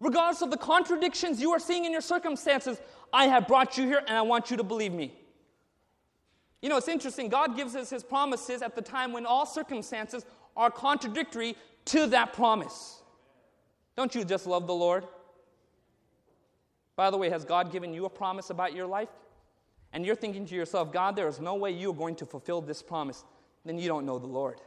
Regardless 0.00 0.42
of 0.42 0.50
the 0.50 0.56
contradictions 0.56 1.40
you 1.40 1.52
are 1.52 1.58
seeing 1.58 1.84
in 1.84 1.92
your 1.92 2.00
circumstances, 2.00 2.78
I 3.12 3.26
have 3.26 3.48
brought 3.48 3.78
you 3.78 3.86
here 3.86 4.02
and 4.06 4.16
I 4.16 4.22
want 4.22 4.50
you 4.50 4.56
to 4.58 4.62
believe 4.62 4.92
me. 4.92 5.12
You 6.62 6.68
know, 6.68 6.76
it's 6.76 6.88
interesting. 6.88 7.28
God 7.28 7.56
gives 7.56 7.76
us 7.76 7.90
his 7.90 8.02
promises 8.02 8.62
at 8.62 8.74
the 8.74 8.82
time 8.82 9.12
when 9.12 9.24
all 9.24 9.46
circumstances 9.46 10.24
are 10.58 10.70
contradictory 10.70 11.56
to 11.86 12.06
that 12.08 12.34
promise. 12.34 13.00
Don't 13.96 14.14
you 14.14 14.24
just 14.24 14.46
love 14.46 14.66
the 14.66 14.74
Lord? 14.74 15.06
By 16.96 17.10
the 17.10 17.16
way, 17.16 17.30
has 17.30 17.44
God 17.44 17.72
given 17.72 17.94
you 17.94 18.04
a 18.04 18.10
promise 18.10 18.50
about 18.50 18.74
your 18.74 18.86
life? 18.86 19.08
And 19.92 20.04
you're 20.04 20.16
thinking 20.16 20.44
to 20.46 20.54
yourself, 20.54 20.92
God, 20.92 21.16
there 21.16 21.28
is 21.28 21.40
no 21.40 21.54
way 21.54 21.70
you're 21.70 21.94
going 21.94 22.16
to 22.16 22.26
fulfill 22.26 22.60
this 22.60 22.82
promise. 22.82 23.24
Then 23.64 23.78
you 23.78 23.88
don't 23.88 24.04
know 24.04 24.18
the 24.18 24.26
Lord. 24.26 24.60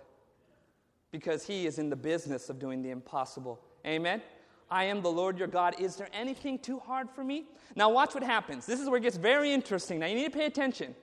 Because 1.12 1.46
He 1.46 1.68
is 1.68 1.78
in 1.78 1.90
the 1.90 1.96
business 1.96 2.50
of 2.50 2.58
doing 2.58 2.82
the 2.82 2.90
impossible. 2.90 3.60
Amen? 3.86 4.22
I 4.70 4.86
am 4.86 5.02
the 5.02 5.12
Lord 5.12 5.38
your 5.38 5.50
God. 5.50 5.76
Is 5.80 5.98
there 5.98 6.08
anything 6.14 6.58
too 6.58 6.80
hard 6.80 7.10
for 7.10 7.24
me? 7.24 7.46
Now, 7.76 7.90
watch 7.90 8.14
what 8.14 8.24
happens. 8.24 8.66
This 8.66 8.80
is 8.80 8.88
where 8.88 8.98
it 8.98 9.04
gets 9.04 9.18
very 9.18 9.52
interesting. 9.52 10.00
Now, 10.00 10.06
you 10.06 10.16
need 10.16 10.32
to 10.32 10.38
pay 10.38 10.46
attention. 10.46 10.96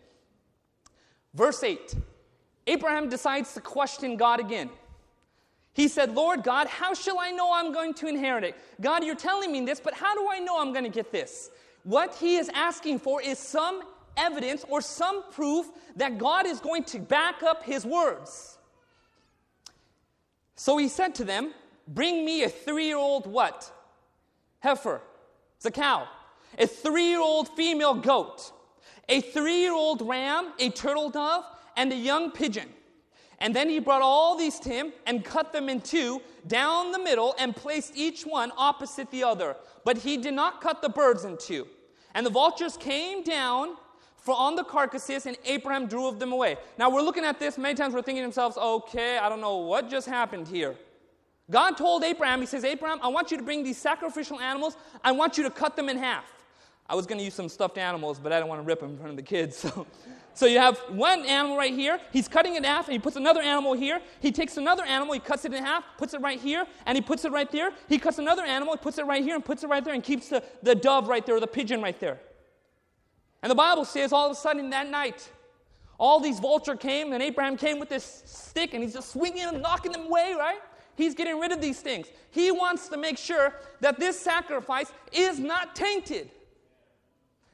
Verse 1.34 1.62
8 1.62 1.94
Abraham 2.68 3.08
decides 3.08 3.54
to 3.54 3.60
question 3.60 4.16
God 4.16 4.40
again. 4.40 4.68
He 5.72 5.88
said, 5.88 6.14
Lord 6.14 6.42
God, 6.42 6.66
how 6.66 6.92
shall 6.92 7.18
I 7.18 7.30
know 7.30 7.52
I'm 7.52 7.72
going 7.72 7.94
to 7.94 8.08
inherit 8.08 8.44
it? 8.44 8.56
God, 8.80 9.04
you're 9.04 9.14
telling 9.14 9.50
me 9.50 9.64
this, 9.64 9.80
but 9.80 9.94
how 9.94 10.14
do 10.14 10.28
I 10.30 10.38
know 10.38 10.60
I'm 10.60 10.72
going 10.72 10.84
to 10.84 10.90
get 10.90 11.10
this? 11.10 11.50
What 11.84 12.14
he 12.16 12.36
is 12.36 12.50
asking 12.52 12.98
for 12.98 13.22
is 13.22 13.38
some 13.38 13.82
evidence 14.16 14.64
or 14.68 14.82
some 14.82 15.22
proof 15.30 15.66
that 15.96 16.18
God 16.18 16.46
is 16.46 16.60
going 16.60 16.84
to 16.84 16.98
back 16.98 17.42
up 17.42 17.62
his 17.62 17.86
words. 17.86 18.58
So 20.56 20.76
he 20.76 20.88
said 20.88 21.14
to 21.16 21.24
them, 21.24 21.54
Bring 21.86 22.26
me 22.26 22.42
a 22.42 22.50
three 22.50 22.86
year 22.86 22.98
old 22.98 23.26
what? 23.26 23.72
Heifer. 24.60 25.00
It's 25.56 25.64
a 25.64 25.70
cow. 25.70 26.06
A 26.58 26.66
three 26.66 27.08
year 27.08 27.20
old 27.20 27.48
female 27.50 27.94
goat. 27.94 28.52
A 29.08 29.22
three 29.22 29.60
year 29.60 29.72
old 29.72 30.02
ram, 30.02 30.52
a 30.58 30.68
turtle 30.70 31.08
dove, 31.08 31.44
and 31.78 31.90
a 31.92 31.96
young 31.96 32.30
pigeon. 32.30 32.68
And 33.38 33.54
then 33.54 33.70
he 33.70 33.78
brought 33.78 34.02
all 34.02 34.36
these 34.36 34.58
to 34.60 34.68
him 34.68 34.92
and 35.06 35.24
cut 35.24 35.52
them 35.52 35.68
in 35.68 35.80
two 35.80 36.20
down 36.48 36.90
the 36.90 36.98
middle 36.98 37.34
and 37.38 37.54
placed 37.54 37.96
each 37.96 38.24
one 38.24 38.52
opposite 38.58 39.10
the 39.10 39.22
other. 39.22 39.56
But 39.84 39.96
he 39.96 40.16
did 40.16 40.34
not 40.34 40.60
cut 40.60 40.82
the 40.82 40.88
birds 40.88 41.24
in 41.24 41.38
two. 41.38 41.68
And 42.14 42.26
the 42.26 42.30
vultures 42.30 42.76
came 42.76 43.22
down 43.22 43.76
for 44.16 44.34
on 44.34 44.56
the 44.56 44.64
carcasses, 44.64 45.26
and 45.26 45.38
Abraham 45.44 45.86
drove 45.86 46.18
them 46.18 46.32
away. 46.32 46.56
Now 46.76 46.90
we're 46.90 47.02
looking 47.02 47.24
at 47.24 47.38
this, 47.38 47.56
many 47.56 47.76
times 47.76 47.94
we're 47.94 48.02
thinking 48.02 48.24
to 48.24 48.26
ourselves, 48.26 48.58
okay, 48.58 49.16
I 49.18 49.28
don't 49.28 49.40
know 49.40 49.58
what 49.58 49.88
just 49.88 50.08
happened 50.08 50.48
here. 50.48 50.74
God 51.50 51.76
told 51.78 52.02
Abraham, 52.02 52.40
He 52.40 52.46
says, 52.46 52.64
Abraham, 52.64 52.98
I 53.00 53.08
want 53.08 53.30
you 53.30 53.38
to 53.38 53.42
bring 53.42 53.62
these 53.62 53.78
sacrificial 53.78 54.40
animals, 54.40 54.76
I 55.04 55.12
want 55.12 55.38
you 55.38 55.44
to 55.44 55.50
cut 55.50 55.76
them 55.76 55.88
in 55.88 55.96
half. 55.96 56.24
I 56.88 56.94
was 56.94 57.06
going 57.06 57.18
to 57.18 57.24
use 57.24 57.34
some 57.34 57.48
stuffed 57.48 57.76
animals, 57.76 58.18
but 58.18 58.32
I 58.32 58.40
don't 58.40 58.48
want 58.48 58.62
to 58.62 58.66
rip 58.66 58.80
them 58.80 58.90
in 58.90 58.96
front 58.96 59.10
of 59.10 59.16
the 59.16 59.22
kids. 59.22 59.64
So, 59.74 59.86
so 60.34 60.46
you 60.46 60.60
have 60.60 60.78
one 60.90 61.26
animal 61.26 61.56
right 61.56 61.74
here, 61.74 61.98
he's 62.12 62.28
cutting 62.28 62.54
it 62.54 62.58
in 62.58 62.64
half, 62.64 62.86
and 62.86 62.92
he 62.92 63.00
puts 63.00 63.16
another 63.16 63.40
animal 63.40 63.72
here. 63.72 64.00
He 64.20 64.30
takes 64.30 64.56
another 64.56 64.84
animal, 64.84 65.14
he 65.14 65.18
cuts 65.18 65.44
it 65.44 65.52
in 65.52 65.64
half, 65.64 65.82
puts 65.96 66.14
it 66.14 66.20
right 66.20 66.38
here, 66.38 66.64
and 66.86 66.96
he 66.96 67.02
puts 67.02 67.24
it 67.24 67.32
right 67.32 67.50
there. 67.50 67.72
He 67.88 67.98
cuts 67.98 68.18
another 68.18 68.44
animal, 68.44 68.74
he 68.74 68.78
puts 68.78 68.98
it 68.98 69.06
right 69.06 69.24
here, 69.24 69.34
and 69.34 69.44
puts 69.44 69.64
it 69.64 69.66
right 69.66 69.84
there, 69.84 69.94
and 69.94 70.02
keeps 70.02 70.28
the, 70.28 70.44
the 70.62 70.76
dove 70.76 71.08
right 71.08 71.26
there, 71.26 71.34
or 71.34 71.40
the 71.40 71.48
pigeon 71.48 71.82
right 71.82 71.98
there. 71.98 72.20
And 73.42 73.50
the 73.50 73.56
Bible 73.56 73.84
says 73.84 74.12
all 74.12 74.26
of 74.26 74.32
a 74.32 74.36
sudden 74.36 74.70
that 74.70 74.88
night, 74.88 75.28
all 75.98 76.20
these 76.20 76.38
vulture 76.38 76.76
came, 76.76 77.12
and 77.12 77.20
Abraham 77.20 77.56
came 77.56 77.80
with 77.80 77.88
this 77.88 78.22
stick, 78.24 78.74
and 78.74 78.82
he's 78.84 78.94
just 78.94 79.10
swinging 79.10 79.42
and 79.42 79.60
knocking 79.60 79.90
them 79.90 80.06
away, 80.06 80.36
right? 80.38 80.60
He's 80.94 81.16
getting 81.16 81.40
rid 81.40 81.50
of 81.50 81.60
these 81.60 81.80
things. 81.80 82.06
He 82.30 82.52
wants 82.52 82.88
to 82.90 82.96
make 82.96 83.18
sure 83.18 83.56
that 83.80 83.98
this 83.98 84.20
sacrifice 84.20 84.92
is 85.12 85.40
not 85.40 85.74
tainted. 85.74 86.30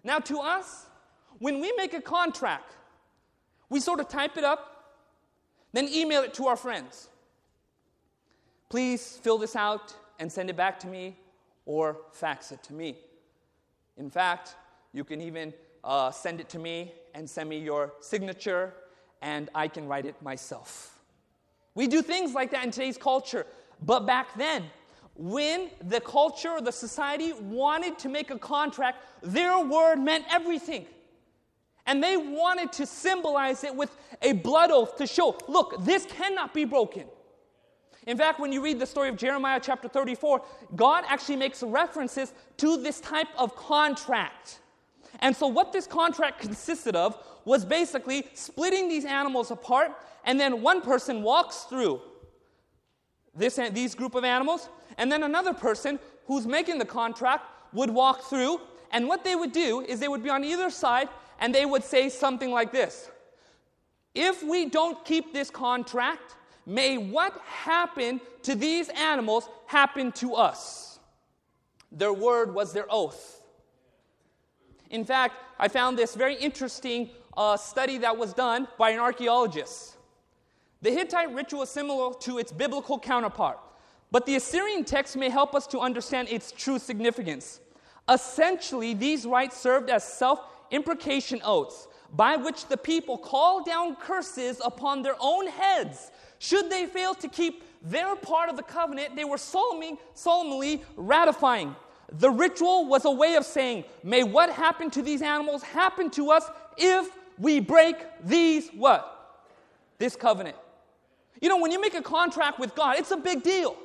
Now, 0.05 0.19
to 0.21 0.39
us, 0.39 0.87
when 1.39 1.61
we 1.61 1.73
make 1.77 1.95
a 1.95 2.01
contract, 2.01 2.77
we 3.71 3.81
sort 3.81 4.01
of 4.01 4.09
type 4.09 4.37
it 4.37 4.45
up, 4.45 4.95
then 5.73 5.89
email 5.89 6.23
it 6.23 6.35
to 6.35 6.47
our 6.47 6.57
friends. 6.57 7.09
Please 8.69 9.19
fill 9.23 9.39
this 9.39 9.57
out 9.57 9.95
and 10.21 10.31
send 10.31 10.51
it 10.51 10.57
back 10.57 10.79
to 10.81 10.87
me 10.87 11.17
or 11.67 11.97
fax 12.13 12.53
it 12.53 12.63
to 12.65 12.75
me. 12.75 12.97
In 13.97 14.11
fact, 14.11 14.55
you 14.93 15.05
can 15.05 15.21
even 15.21 15.55
uh, 15.83 16.11
send 16.11 16.41
it 16.41 16.49
to 16.51 16.59
me 16.59 16.93
and 17.15 17.29
send 17.29 17.49
me 17.49 17.59
your 17.59 17.93
signature, 18.01 18.75
and 19.23 19.49
I 19.55 19.69
can 19.69 19.87
write 19.89 20.07
it 20.07 20.21
myself. 20.21 21.01
We 21.75 21.87
do 21.87 22.03
things 22.03 22.35
like 22.35 22.51
that 22.51 22.65
in 22.65 22.71
today's 22.71 22.99
culture, 22.99 23.47
but 23.83 24.07
back 24.07 24.37
then, 24.37 24.65
when 25.17 25.71
the 25.83 26.01
culture 26.01 26.51
or 26.51 26.61
the 26.61 26.73
society 26.73 27.33
wanted 27.33 27.99
to 28.01 28.09
make 28.09 28.31
a 28.31 28.39
contract, 28.39 28.99
their 29.23 29.59
word 29.61 29.97
meant 29.97 30.25
everything. 30.31 30.87
And 31.87 32.03
they 32.03 32.17
wanted 32.17 32.73
to 32.73 32.87
symbolize 32.87 33.63
it 33.63 33.75
with 33.75 33.97
a 34.23 34.33
blood 34.33 34.71
oath 34.71 34.97
to 34.97 35.07
show, 35.07 35.37
look, 35.49 35.85
this 35.85 36.07
cannot 36.07 36.55
be 36.55 36.65
broken. 36.65 37.05
In 38.07 38.19
fact, 38.19 38.41
when 38.41 38.53
you 38.53 38.63
read 38.63 38.79
the 38.79 38.87
story 38.87 39.09
of 39.09 39.17
Jeremiah 39.17 39.61
chapter 39.63 39.89
34, 39.89 40.43
God 40.77 41.05
actually 41.09 41.37
makes 41.37 41.63
references 41.63 42.33
to 42.59 42.77
this 42.77 43.01
type 43.01 43.29
of 43.39 43.55
contract. 43.57 44.61
And 45.21 45.35
so, 45.35 45.47
what 45.47 45.73
this 45.73 45.87
contract 45.87 46.41
consisted 46.41 46.97
of 46.97 47.17
was 47.45 47.65
basically 47.65 48.27
splitting 48.35 48.89
these 48.89 49.05
animals 49.05 49.51
apart, 49.51 49.93
and 50.25 50.39
then 50.39 50.61
one 50.61 50.83
person 50.83 51.23
walks 51.23 51.63
through 51.63 52.01
this, 53.35 53.59
these 53.73 53.95
group 53.95 54.15
of 54.15 54.25
animals, 54.25 54.69
and 54.99 55.11
then 55.11 55.23
another 55.23 55.53
person 55.53 55.99
who's 56.27 56.47
making 56.47 56.79
the 56.79 56.85
contract 56.85 57.45
would 57.73 57.91
walk 57.91 58.23
through, 58.23 58.61
and 58.93 59.09
what 59.09 59.25
they 59.25 59.35
would 59.35 59.53
do 59.53 59.81
is 59.81 60.01
they 60.01 60.09
would 60.09 60.23
be 60.23 60.31
on 60.31 60.45
either 60.45 60.71
side, 60.71 61.09
and 61.41 61.55
they 61.55 61.67
would 61.67 61.85
say 61.85 62.09
something 62.09 62.51
like 62.51 62.73
this 62.73 63.11
If 64.15 64.43
we 64.43 64.67
don't 64.67 65.05
keep 65.05 65.33
this 65.33 65.51
contract, 65.51 66.37
may 66.67 66.97
what 66.97 67.39
happened 67.45 68.21
to 68.43 68.55
these 68.55 68.89
animals 68.91 69.49
happen 69.67 70.13
to 70.13 70.35
us. 70.35 70.99
Their 71.91 72.13
word 72.13 72.55
was 72.55 72.73
their 72.73 72.87
oath. 72.91 73.43
In 74.91 75.05
fact, 75.05 75.35
I 75.59 75.69
found 75.69 75.99
this 75.99 76.15
very 76.15 76.35
interesting 76.37 77.11
uh, 77.37 77.57
study 77.57 77.99
that 77.99 78.17
was 78.17 78.33
done 78.33 78.69
by 78.79 78.91
an 78.91 79.01
archaeologist. 79.01 79.97
The 80.83 80.91
Hittite 80.91 81.33
ritual 81.33 81.63
is 81.63 81.71
similar 81.71 82.15
to 82.21 82.39
its 82.39 82.53
biblical 82.53 82.99
counterpart, 82.99 83.59
but 84.15 84.27
the 84.27 84.37
Assyrian 84.37 84.85
text 84.85 85.17
may 85.17 85.29
help 85.29 85.57
us 85.57 85.67
to 85.67 85.81
understand 85.81 86.29
its 86.29 86.53
true 86.53 86.79
significance. 86.79 87.59
Essentially, 88.09 88.95
these 88.95 89.27
rites 89.27 89.57
served 89.57 89.91
as 89.91 90.05
self 90.05 90.39
imprecation 90.71 91.41
oaths 91.45 91.89
by 92.13 92.37
which 92.37 92.67
the 92.67 92.77
people 92.77 93.19
called 93.19 93.67
down 93.67 93.97
curses 93.97 94.61
upon 94.65 95.03
their 95.03 95.17
own 95.19 95.49
heads 95.49 96.13
should 96.39 96.71
they 96.71 96.87
fail 96.87 97.13
to 97.15 97.29
keep 97.29 97.65
their 97.83 98.15
part 98.15 98.49
of 98.49 98.57
the 98.57 98.63
covenant 98.63 99.17
they 99.17 99.25
were 99.25 99.37
solemnly, 99.37 99.99
solemnly 100.15 100.85
ratifying. 100.95 101.75
The 102.13 102.31
ritual 102.31 102.87
was 102.87 103.07
a 103.07 103.11
way 103.11 103.35
of 103.35 103.45
saying, 103.45 103.83
May 104.05 104.23
what 104.23 104.49
happened 104.49 104.93
to 104.93 105.03
these 105.03 105.23
animals 105.23 105.65
happen 105.65 106.09
to 106.11 106.31
us 106.31 106.49
if 106.77 107.11
we 107.37 107.59
break 107.59 107.97
these 108.23 108.69
what? 108.69 109.43
This 109.99 110.15
covenant. 110.15 110.57
You 111.41 111.49
know, 111.49 111.59
when 111.59 111.73
you 111.73 111.81
make 111.81 111.95
a 111.95 112.03
contract 112.03 112.61
with 112.61 112.77
God, 112.77 112.97
it's 113.01 113.11
a 113.11 113.17
big 113.17 113.43
deal. 113.43 113.77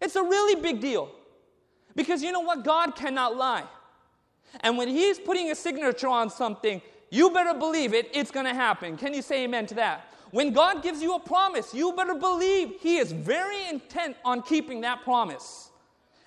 It's 0.00 0.16
a 0.16 0.22
really 0.22 0.60
big 0.60 0.80
deal. 0.80 1.10
Because 1.94 2.22
you 2.22 2.32
know 2.32 2.40
what? 2.40 2.64
God 2.64 2.94
cannot 2.94 3.36
lie. 3.36 3.64
And 4.60 4.76
when 4.76 4.88
He's 4.88 5.18
putting 5.18 5.50
a 5.50 5.54
signature 5.54 6.08
on 6.08 6.30
something, 6.30 6.80
you 7.10 7.30
better 7.30 7.58
believe 7.58 7.94
it, 7.94 8.10
it's 8.12 8.30
going 8.30 8.46
to 8.46 8.54
happen. 8.54 8.96
Can 8.96 9.14
you 9.14 9.22
say 9.22 9.44
amen 9.44 9.66
to 9.66 9.74
that? 9.74 10.12
When 10.30 10.52
God 10.52 10.82
gives 10.82 11.02
you 11.02 11.14
a 11.14 11.20
promise, 11.20 11.72
you 11.72 11.92
better 11.92 12.14
believe 12.14 12.74
He 12.80 12.98
is 12.98 13.12
very 13.12 13.66
intent 13.68 14.16
on 14.24 14.42
keeping 14.42 14.80
that 14.82 15.02
promise. 15.02 15.70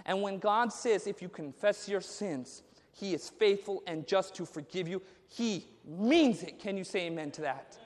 And 0.06 0.22
when 0.22 0.40
God 0.40 0.74
says, 0.74 1.06
if 1.06 1.22
you 1.22 1.30
confess 1.30 1.88
your 1.88 2.02
sins, 2.02 2.64
He 2.94 3.14
is 3.14 3.30
faithful 3.30 3.84
and 3.86 4.08
just 4.08 4.36
to 4.36 4.46
forgive 4.46 4.88
you, 4.88 5.02
He 5.28 5.66
means 5.86 6.44
it. 6.44 6.60
Can 6.60 6.78
you 6.78 6.84
say 6.84 7.08
amen 7.08 7.32
to 7.32 7.42
that? 7.42 7.78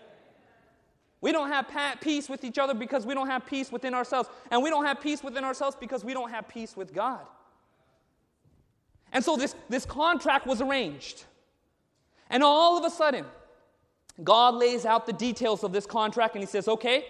We 1.23 1.31
don't 1.31 1.47
have 1.47 2.01
peace 2.01 2.27
with 2.27 2.43
each 2.43 2.59
other 2.59 2.73
because 2.73 3.05
we 3.05 3.13
don't 3.13 3.27
have 3.27 3.45
peace 3.45 3.71
within 3.71 3.93
ourselves. 3.93 4.27
And 4.51 4.61
we 4.61 4.69
don't 4.69 4.83
have 4.83 4.99
peace 4.99 5.23
within 5.23 5.45
ourselves 5.45 5.77
because 5.79 6.03
we 6.03 6.13
don't 6.13 6.29
have 6.29 6.49
peace 6.49 6.75
with 6.75 6.93
God. 6.93 7.21
And 9.13 9.23
so 9.23 9.37
this, 9.37 9.55
this 9.69 9.85
contract 9.85 10.45
was 10.45 10.59
arranged. 10.59 11.23
And 12.29 12.43
all 12.43 12.77
of 12.77 12.83
a 12.83 12.89
sudden, 12.89 13.23
God 14.21 14.55
lays 14.55 14.85
out 14.85 15.05
the 15.05 15.13
details 15.13 15.63
of 15.63 15.71
this 15.71 15.85
contract 15.85 16.35
and 16.35 16.43
he 16.43 16.45
says, 16.45 16.67
okay, 16.67 17.05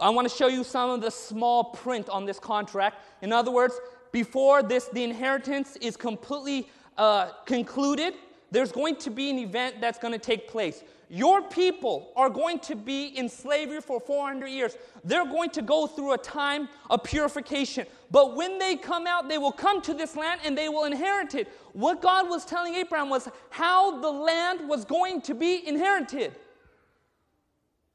I 0.00 0.10
want 0.10 0.30
to 0.30 0.32
show 0.36 0.46
you 0.46 0.62
some 0.62 0.90
of 0.90 1.00
the 1.00 1.10
small 1.10 1.64
print 1.64 2.08
on 2.08 2.26
this 2.26 2.38
contract. 2.38 2.98
In 3.22 3.32
other 3.32 3.50
words, 3.50 3.74
before 4.12 4.62
this, 4.62 4.86
the 4.86 5.02
inheritance 5.02 5.74
is 5.80 5.96
completely 5.96 6.68
uh, 6.96 7.30
concluded, 7.44 8.14
there's 8.52 8.70
going 8.70 8.94
to 8.96 9.10
be 9.10 9.30
an 9.30 9.38
event 9.38 9.80
that's 9.80 9.98
going 9.98 10.12
to 10.12 10.20
take 10.20 10.46
place. 10.46 10.84
Your 11.10 11.40
people 11.40 12.12
are 12.16 12.28
going 12.28 12.58
to 12.60 12.76
be 12.76 13.06
in 13.06 13.30
slavery 13.30 13.80
for 13.80 13.98
400 13.98 14.46
years. 14.48 14.76
They're 15.04 15.24
going 15.24 15.48
to 15.50 15.62
go 15.62 15.86
through 15.86 16.12
a 16.12 16.18
time 16.18 16.68
of 16.90 17.02
purification. 17.02 17.86
But 18.10 18.36
when 18.36 18.58
they 18.58 18.76
come 18.76 19.06
out, 19.06 19.28
they 19.28 19.38
will 19.38 19.52
come 19.52 19.80
to 19.82 19.94
this 19.94 20.16
land 20.16 20.42
and 20.44 20.56
they 20.56 20.68
will 20.68 20.84
inherit 20.84 21.34
it. 21.34 21.48
What 21.72 22.02
God 22.02 22.28
was 22.28 22.44
telling 22.44 22.74
Abraham 22.74 23.08
was 23.08 23.28
how 23.48 24.00
the 24.00 24.10
land 24.10 24.68
was 24.68 24.84
going 24.84 25.22
to 25.22 25.34
be 25.34 25.66
inherited. 25.66 26.34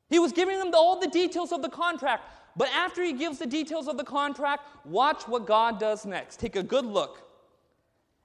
He 0.09 0.17
was 0.17 0.31
giving 0.31 0.57
them 0.57 0.71
the, 0.71 0.77
all 0.77 0.99
the 0.99 1.07
details 1.07 1.51
of 1.51 1.61
the 1.61 1.69
contract. 1.69 2.23
But 2.55 2.69
after 2.69 3.03
he 3.03 3.13
gives 3.13 3.37
the 3.37 3.47
details 3.47 3.87
of 3.87 3.97
the 3.97 4.03
contract, 4.03 4.63
watch 4.85 5.27
what 5.27 5.45
God 5.45 5.79
does 5.79 6.05
next. 6.05 6.39
Take 6.39 6.55
a 6.55 6.63
good 6.63 6.85
look 6.85 7.21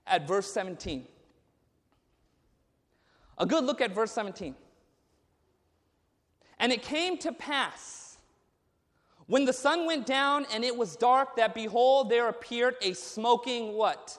at 0.06 0.26
verse 0.26 0.50
17. 0.50 1.06
A 3.38 3.46
good 3.46 3.64
look 3.64 3.80
at 3.80 3.94
verse 3.94 4.12
17. 4.12 4.54
And 6.60 6.72
it 6.72 6.82
came 6.82 7.18
to 7.18 7.32
pass 7.32 8.08
when 9.28 9.44
the 9.44 9.52
sun 9.52 9.84
went 9.84 10.06
down 10.06 10.46
and 10.52 10.64
it 10.64 10.74
was 10.74 10.96
dark 10.96 11.36
that 11.36 11.54
behold 11.54 12.08
there 12.08 12.28
appeared 12.28 12.76
a 12.80 12.94
smoking 12.94 13.74
what? 13.74 14.18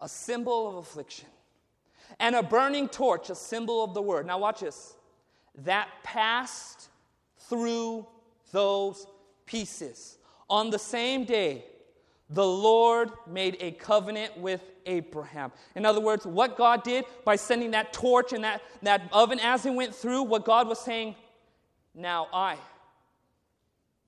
A 0.00 0.08
symbol 0.08 0.68
of 0.68 0.74
affliction. 0.74 1.28
And 2.18 2.34
a 2.34 2.42
burning 2.42 2.88
torch, 2.88 3.30
a 3.30 3.34
symbol 3.36 3.82
of 3.82 3.94
the 3.94 4.02
word. 4.02 4.26
Now 4.26 4.38
watch 4.38 4.60
this. 4.60 4.96
That 5.64 5.88
passed 6.02 6.88
through 7.38 8.06
those 8.50 9.06
pieces. 9.46 10.18
On 10.50 10.70
the 10.70 10.80
same 10.80 11.24
day, 11.24 11.64
the 12.28 12.46
Lord 12.46 13.10
made 13.26 13.56
a 13.60 13.70
covenant 13.70 14.36
with 14.36 14.62
Abraham. 14.84 15.52
In 15.76 15.86
other 15.86 16.00
words, 16.00 16.26
what 16.26 16.56
God 16.56 16.82
did 16.82 17.04
by 17.24 17.36
sending 17.36 17.70
that 17.70 17.92
torch 17.92 18.32
and 18.32 18.42
that, 18.42 18.62
that 18.82 19.02
oven 19.12 19.38
as 19.38 19.64
it 19.64 19.72
went 19.74 19.94
through, 19.94 20.24
what 20.24 20.44
God 20.44 20.66
was 20.66 20.80
saying, 20.80 21.14
now 21.94 22.28
I 22.32 22.56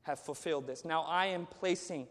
have 0.03 0.19
fulfilled 0.19 0.67
this. 0.67 0.85
Now 0.85 1.03
I 1.03 1.27
am 1.27 1.47
placing 1.47 2.07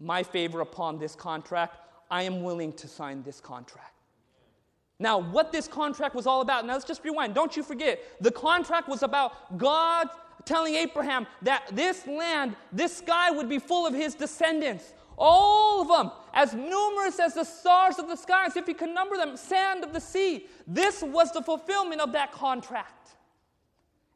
my 0.00 0.22
favor 0.22 0.60
upon 0.60 0.98
this 0.98 1.14
contract. 1.14 1.78
I 2.10 2.22
am 2.22 2.42
willing 2.42 2.72
to 2.74 2.88
sign 2.88 3.22
this 3.22 3.40
contract. 3.40 3.94
Now, 4.98 5.18
what 5.18 5.50
this 5.50 5.66
contract 5.66 6.14
was 6.14 6.26
all 6.26 6.42
about, 6.42 6.64
now 6.64 6.74
let's 6.74 6.84
just 6.84 7.02
rewind. 7.02 7.34
Don't 7.34 7.56
you 7.56 7.62
forget, 7.62 8.00
the 8.20 8.30
contract 8.30 8.88
was 8.88 9.02
about 9.02 9.58
God 9.58 10.08
telling 10.44 10.74
Abraham 10.74 11.26
that 11.42 11.68
this 11.72 12.06
land, 12.06 12.54
this 12.72 12.98
sky 12.98 13.30
would 13.30 13.48
be 13.48 13.58
full 13.58 13.86
of 13.86 13.94
his 13.94 14.14
descendants. 14.14 14.92
All 15.18 15.82
of 15.82 15.88
them, 15.88 16.12
as 16.32 16.54
numerous 16.54 17.18
as 17.20 17.34
the 17.34 17.44
stars 17.44 17.98
of 17.98 18.08
the 18.08 18.16
skies, 18.16 18.56
if 18.56 18.68
you 18.68 18.74
can 18.74 18.94
number 18.94 19.16
them, 19.16 19.36
sand 19.36 19.84
of 19.84 19.92
the 19.92 20.00
sea. 20.00 20.46
This 20.66 21.02
was 21.02 21.32
the 21.32 21.42
fulfillment 21.42 22.00
of 22.00 22.12
that 22.12 22.32
contract. 22.32 23.16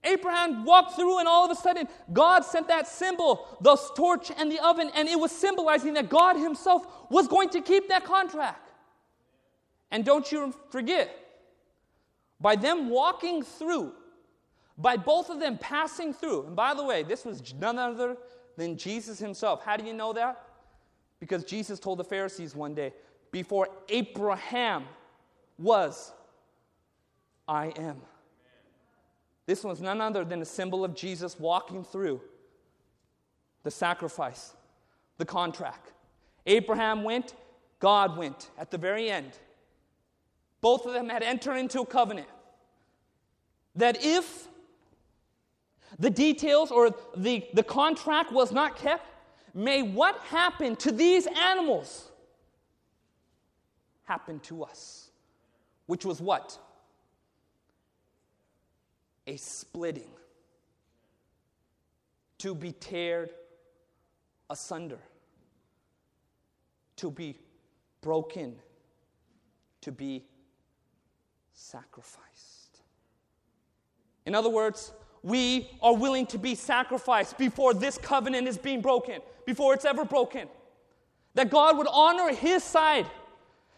Abraham 0.07 0.65
walked 0.65 0.95
through, 0.95 1.19
and 1.19 1.29
all 1.29 1.45
of 1.45 1.51
a 1.51 1.61
sudden, 1.61 1.89
God 2.13 2.45
sent 2.45 2.69
that 2.69 2.87
symbol, 2.87 3.59
the 3.61 3.77
torch 3.95 4.31
and 4.37 4.51
the 4.51 4.59
oven, 4.65 4.91
and 4.95 5.09
it 5.09 5.19
was 5.19 5.33
symbolizing 5.33 5.95
that 5.95 6.09
God 6.09 6.37
Himself 6.37 6.87
was 7.11 7.29
going 7.29 7.51
to 7.51 7.61
keep 7.61 7.89
that 7.89 8.05
contract. 8.05 8.71
And 9.91 10.05
don't 10.05 10.31
you 10.31 10.55
forget, 10.71 11.11
by 12.41 12.57
them 12.57 12.91
walking 12.91 13.43
through, 13.43 13.93
by 14.79 14.97
both 14.97 15.31
of 15.31 15.41
them 15.41 15.59
passing 15.59 16.13
through, 16.13 16.47
and 16.47 16.57
by 16.57 16.75
the 16.75 16.85
way, 16.85 17.03
this 17.03 17.25
was 17.25 17.55
none 17.55 17.79
other 17.79 18.17
than 18.57 18.77
Jesus 18.77 19.19
Himself. 19.19 19.65
How 19.65 19.77
do 19.77 19.85
you 19.85 19.93
know 19.93 20.13
that? 20.13 20.43
Because 21.19 21.45
Jesus 21.45 21.79
told 21.79 21.99
the 21.99 22.05
Pharisees 22.05 22.55
one 22.55 22.75
day, 22.75 22.93
Before 23.31 23.69
Abraham 23.89 24.85
was, 25.59 26.13
I 27.49 27.69
am. 27.77 28.03
This 29.47 29.63
was 29.63 29.81
none 29.81 30.01
other 30.01 30.25
than 30.25 30.43
a 30.43 30.45
symbol 30.45 30.85
of 30.85 30.95
Jesus 30.95 31.39
walking 31.39 31.85
through 31.85 32.21
the 33.63 33.71
sacrifice, 33.71 34.55
the 35.19 35.25
contract. 35.25 35.93
Abraham 36.47 37.05
went, 37.05 37.35
God 37.79 38.17
went 38.17 38.51
at 38.59 38.71
the 38.71 38.79
very 38.79 39.09
end. 39.11 39.33
Both 40.61 40.87
of 40.87 40.93
them 40.93 41.09
had 41.09 41.23
entered 41.23 41.57
into 41.57 41.81
a 41.81 41.87
covenant 41.87 42.29
that 43.77 44.05
if 44.05 44.49
the 45.99 46.11
details 46.11 46.71
or 46.71 46.95
the, 47.17 47.45
the 47.55 47.63
contract 47.63 48.33
was 48.33 48.51
not 48.51 48.77
kept, 48.77 49.07
may 49.55 49.83
what 49.83 50.19
happened 50.23 50.79
to 50.81 50.93
these 50.93 51.27
animals 51.27 52.11
happen 54.05 54.41
to 54.41 54.65
us. 54.65 55.11
Which 55.87 56.05
was 56.05 56.21
what? 56.21 56.59
A 59.27 59.37
splitting. 59.37 60.11
To 62.39 62.55
be 62.55 62.73
teared 62.73 63.31
asunder. 64.49 64.99
To 66.97 67.11
be 67.11 67.37
broken. 68.01 68.57
To 69.83 69.93
be 69.93 70.25
sacrificed. 71.53 72.81
In 74.27 74.35
other 74.35 74.51
words, 74.51 74.93
we 75.23 75.71
are 75.83 75.95
willing 75.95 76.27
to 76.27 76.39
be 76.39 76.55
sacrificed 76.55 77.39
before 77.39 77.75
this 77.75 77.99
covenant 77.99 78.47
is 78.47 78.59
being 78.59 78.81
broken, 78.81 79.21
before 79.45 79.75
it's 79.75 79.85
ever 79.85 80.05
broken. 80.05 80.49
That 81.35 81.51
God 81.51 81.79
would 81.79 81.89
honor 81.91 82.33
his 82.35 82.63
side. 82.63 83.07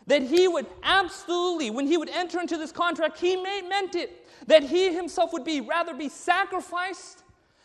That 0.09 0.23
he 0.23 0.49
would 0.49 0.67
absolutely, 0.83 1.71
when 1.71 1.87
he 1.87 1.97
would 1.97 2.09
enter 2.09 2.41
into 2.41 2.57
this 2.57 2.73
contract, 2.73 3.19
he 3.21 3.37
meant 3.37 3.95
it. 3.95 4.27
That 4.47 4.63
he 4.63 4.93
himself 4.93 5.33
would 5.33 5.45
be 5.45 5.61
rather 5.61 5.95
be 5.95 6.09
sacrificed 6.09 7.23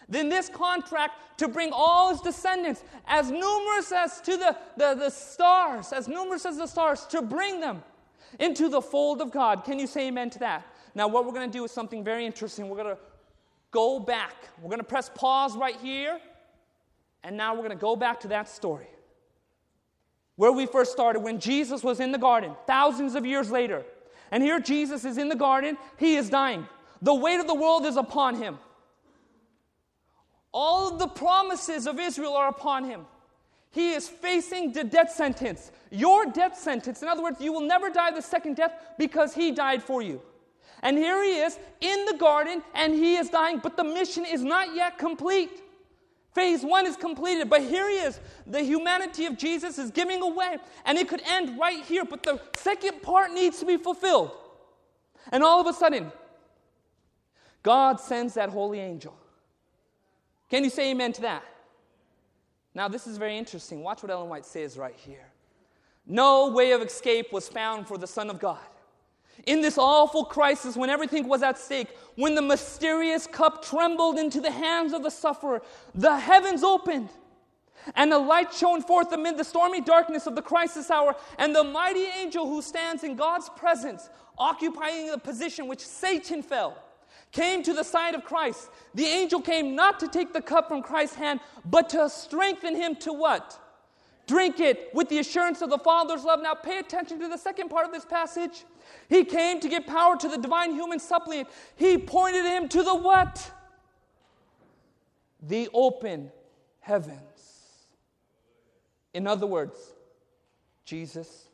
than 0.10 0.30
this 0.30 0.50
contract 0.50 1.14
to 1.38 1.48
bring 1.48 1.72
all 1.72 2.12
his 2.12 2.22
descendants, 2.22 2.84
as 3.08 3.32
numerous 3.32 3.91
as 3.91 4.22
to 4.22 4.38
the, 4.38 4.58
the, 4.78 4.94
the 4.94 5.10
stars, 5.10 5.94
as 5.94 6.08
numerous 6.08 6.46
as 6.46 6.58
the 6.58 6.68
stars, 6.68 7.06
to 7.08 7.22
bring 7.22 7.60
them 7.60 7.82
into 8.39 8.70
the 8.70 8.82
fold 8.82 9.22
of 9.22 9.32
God. 9.32 9.64
Can 9.64 9.80
you 9.80 9.88
say 9.88 10.08
amen 10.08 10.30
to 10.32 10.39
that? 10.39 10.68
Now, 10.96 11.08
what 11.08 11.26
we're 11.26 11.32
going 11.32 11.50
to 11.50 11.58
do 11.58 11.64
is 11.64 11.72
something 11.72 12.04
very 12.04 12.26
interesting. 12.26 12.70
We're 12.70 12.84
going 12.84 12.96
to 12.96 13.02
go 13.72 14.00
back. 14.00 14.36
We're 14.62 14.70
going 14.70 14.80
to 14.80 14.84
press 14.84 15.10
pause 15.10 15.56
right 15.56 15.78
here. 15.82 16.20
And 17.24 17.38
now 17.38 17.54
we're 17.54 17.62
going 17.62 17.72
to 17.72 17.76
go 17.78 17.96
back 17.96 18.20
to 18.22 18.28
that 18.28 18.50
story. 18.50 18.88
Where 20.36 20.52
we 20.52 20.66
first 20.66 20.92
started, 20.92 21.20
when 21.20 21.40
Jesus 21.40 21.84
was 21.84 22.00
in 22.00 22.12
the 22.12 22.18
garden, 22.18 22.56
thousands 22.66 23.16
of 23.16 23.26
years 23.26 23.52
later. 23.52 23.84
And 24.32 24.42
here 24.42 24.60
Jesus 24.60 25.06
is 25.06 25.18
in 25.18 25.30
the 25.30 25.36
garden, 25.36 25.78
he 25.98 26.16
is 26.16 26.30
dying. 26.30 26.68
The 27.02 27.14
weight 27.14 27.40
of 27.40 27.48
the 27.48 27.54
world 27.54 27.86
is 27.86 27.98
upon 27.98 28.36
him. 28.36 28.58
All 30.52 30.92
of 30.92 31.00
the 31.00 31.08
promises 31.08 31.88
of 31.88 32.00
Israel 32.00 32.34
are 32.34 32.48
upon 32.48 32.86
him. 32.86 33.06
He 33.72 33.94
is 33.94 34.08
facing 34.08 34.72
the 34.72 34.84
death 34.84 35.12
sentence. 35.12 35.72
Your 35.90 36.28
death 36.28 36.58
sentence. 36.58 37.02
In 37.02 37.08
other 37.08 37.24
words, 37.24 37.42
you 37.42 37.52
will 37.52 37.62
never 37.62 37.90
die 37.90 38.12
the 38.12 38.22
second 38.22 38.56
death 38.56 38.72
because 38.98 39.34
he 39.34 39.52
died 39.52 39.82
for 39.82 40.02
you. 40.02 40.22
And 40.84 40.98
here 40.98 41.24
he 41.24 41.38
is 41.38 41.58
in 41.82 42.06
the 42.06 42.18
garden 42.18 42.62
and 42.76 42.94
he 42.94 43.16
is 43.16 43.30
dying, 43.30 43.60
but 43.64 43.78
the 43.78 43.84
mission 43.84 44.26
is 44.26 44.44
not 44.44 44.76
yet 44.76 44.98
complete. 44.98 45.62
Phase 46.34 46.64
one 46.64 46.88
is 46.88 46.96
completed, 46.96 47.50
but 47.50 47.62
here 47.62 47.88
he 47.90 47.98
is. 47.98 48.20
The 48.48 48.62
humanity 48.62 49.26
of 49.28 49.38
Jesus 49.38 49.78
is 49.78 49.92
giving 49.92 50.22
away, 50.22 50.58
and 50.86 50.98
it 50.98 51.08
could 51.08 51.22
end 51.28 51.60
right 51.60 51.84
here, 51.84 52.06
but 52.06 52.24
the 52.24 52.42
second 52.56 53.02
part 53.04 53.32
needs 53.32 53.60
to 53.60 53.66
be 53.66 53.78
fulfilled. 53.78 54.32
And 55.32 55.44
all 55.44 55.62
of 55.62 55.68
a 55.68 55.74
sudden, 55.74 56.12
God 57.62 58.00
sends 58.00 58.34
that 58.34 58.50
holy 58.50 58.80
angel. 58.80 59.16
Can 60.50 60.64
you 60.64 60.70
say 60.70 60.92
amen 60.92 61.14
to 61.14 61.22
that? 61.22 61.44
Now, 62.76 62.88
this 62.88 63.06
is 63.06 63.18
very 63.18 63.38
interesting. 63.38 63.84
Watch 63.84 64.02
what 64.02 64.12
Ellen 64.12 64.30
White 64.30 64.46
says 64.46 64.78
right 64.78 64.96
here. 64.96 65.28
No 66.06 66.50
way 66.50 66.72
of 66.72 66.82
escape 66.82 67.32
was 67.32 67.48
found 67.48 67.88
for 67.88 67.98
the 67.98 68.08
Son 68.08 68.30
of 68.30 68.40
God. 68.40 68.60
In 69.46 69.62
this 69.62 69.78
awful 69.78 70.26
crisis, 70.26 70.78
when 70.78 70.90
everything 70.90 71.28
was 71.28 71.44
at 71.44 71.58
stake, 71.58 71.90
when 72.16 72.36
the 72.36 72.42
mysterious 72.42 73.28
cup 73.28 73.64
trembled 73.66 74.18
into 74.18 74.40
the 74.40 74.52
hands 74.52 74.94
of 74.94 75.04
the 75.04 75.10
sufferer, 75.10 75.62
the 75.94 76.18
heavens 76.18 76.64
opened, 76.64 77.10
and 77.96 78.14
a 78.14 78.18
light 78.18 78.54
shone 78.54 78.82
forth 78.82 79.12
amid 79.12 79.38
the 79.38 79.44
stormy 79.44 79.82
darkness 79.82 80.28
of 80.28 80.36
the 80.36 80.42
crisis 80.42 80.90
hour, 80.90 81.16
and 81.38 81.54
the 81.54 81.64
mighty 81.64 82.06
angel 82.06 82.48
who 82.48 82.62
stands 82.62 83.04
in 83.04 83.16
God's 83.16 83.50
presence, 83.50 84.10
occupying 84.38 85.08
the 85.08 85.18
position 85.18 85.68
which 85.68 85.82
Satan 85.82 86.42
fell, 86.42 86.78
came 87.34 87.64
to 87.64 87.74
the 87.74 87.84
side 87.84 88.16
of 88.16 88.24
Christ. 88.24 88.70
The 88.94 89.06
angel 89.06 89.42
came 89.42 89.76
not 89.76 90.00
to 90.00 90.08
take 90.08 90.32
the 90.32 90.42
cup 90.42 90.70
from 90.70 90.82
Christ's 90.82 91.16
hand, 91.16 91.42
but 91.66 91.90
to 91.90 92.10
strengthen 92.10 92.76
him 92.76 92.96
to 92.98 93.12
what? 93.12 93.60
Drink 94.26 94.62
it 94.62 94.90
with 94.94 95.10
the 95.10 95.20
assurance 95.20 95.62
of 95.62 95.70
the 95.70 95.78
Father's 95.78 96.24
love. 96.24 96.42
Now, 96.42 96.54
pay 96.54 96.78
attention 96.78 97.20
to 97.20 97.28
the 97.28 97.38
second 97.38 97.70
part 97.70 97.86
of 97.86 97.92
this 97.92 98.06
passage. 98.06 98.64
He 99.10 99.26
came 99.26 99.60
to 99.60 99.70
give 99.70 99.86
power 99.86 100.16
to 100.18 100.28
the 100.28 100.38
divine 100.38 100.74
human 100.74 101.00
suppliant. 101.00 101.48
He 101.76 101.98
pointed 101.98 102.46
him 102.46 102.68
to 102.70 102.84
the 102.84 102.96
what? 102.96 103.52
The 105.41 105.70
open 105.74 106.32
heavens. 106.80 107.20
In 109.14 109.28
other 109.28 109.46
words, 109.46 109.78
Jesus, 110.86 111.46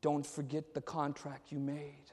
don't 0.00 0.26
forget 0.26 0.74
the 0.74 0.80
contract 0.80 1.52
you 1.52 1.58
made. 1.58 2.10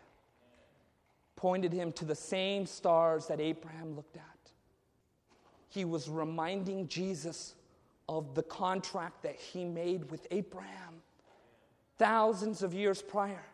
Pointed 1.35 1.73
him 1.73 1.91
to 1.93 2.05
the 2.05 2.15
same 2.15 2.65
stars 2.65 3.27
that 3.27 3.39
Abraham 3.39 3.95
looked 3.95 4.17
at. 4.17 4.23
He 5.69 5.85
was 5.85 6.09
reminding 6.09 6.87
Jesus 6.87 7.55
of 8.07 8.33
the 8.33 8.43
contract 8.43 9.21
that 9.23 9.35
he 9.35 9.63
made 9.63 10.09
with 10.09 10.25
Abraham 10.31 11.01
thousands 11.97 12.63
of 12.63 12.73
years 12.73 13.01
prior. 13.01 13.45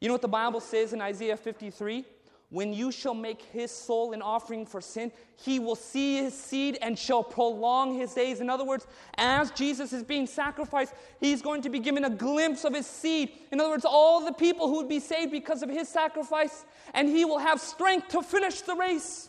You 0.00 0.08
know 0.08 0.14
what 0.14 0.22
the 0.22 0.28
Bible 0.28 0.60
says 0.60 0.92
in 0.92 1.00
Isaiah 1.00 1.36
53? 1.36 2.04
When 2.48 2.72
you 2.72 2.90
shall 2.90 3.14
make 3.14 3.42
his 3.42 3.70
soul 3.70 4.12
an 4.12 4.22
offering 4.22 4.66
for 4.66 4.80
sin, 4.80 5.12
he 5.36 5.60
will 5.60 5.76
see 5.76 6.16
his 6.16 6.34
seed 6.34 6.78
and 6.82 6.98
shall 6.98 7.22
prolong 7.22 7.94
his 7.94 8.12
days. 8.12 8.40
In 8.40 8.50
other 8.50 8.64
words, 8.64 8.88
as 9.18 9.52
Jesus 9.52 9.92
is 9.92 10.02
being 10.02 10.26
sacrificed, 10.26 10.94
he's 11.20 11.42
going 11.42 11.62
to 11.62 11.70
be 11.70 11.78
given 11.78 12.04
a 12.04 12.10
glimpse 12.10 12.64
of 12.64 12.74
his 12.74 12.86
seed. 12.86 13.30
In 13.52 13.60
other 13.60 13.70
words, 13.70 13.84
all 13.84 14.24
the 14.24 14.32
people 14.32 14.66
who 14.66 14.78
would 14.78 14.88
be 14.88 14.98
saved 14.98 15.30
because 15.30 15.62
of 15.62 15.70
his 15.70 15.88
sacrifice, 15.88 16.64
and 16.92 17.08
he 17.08 17.24
will 17.24 17.38
have 17.38 17.60
strength 17.60 18.08
to 18.08 18.20
finish 18.20 18.62
the 18.62 18.74
race. 18.74 19.28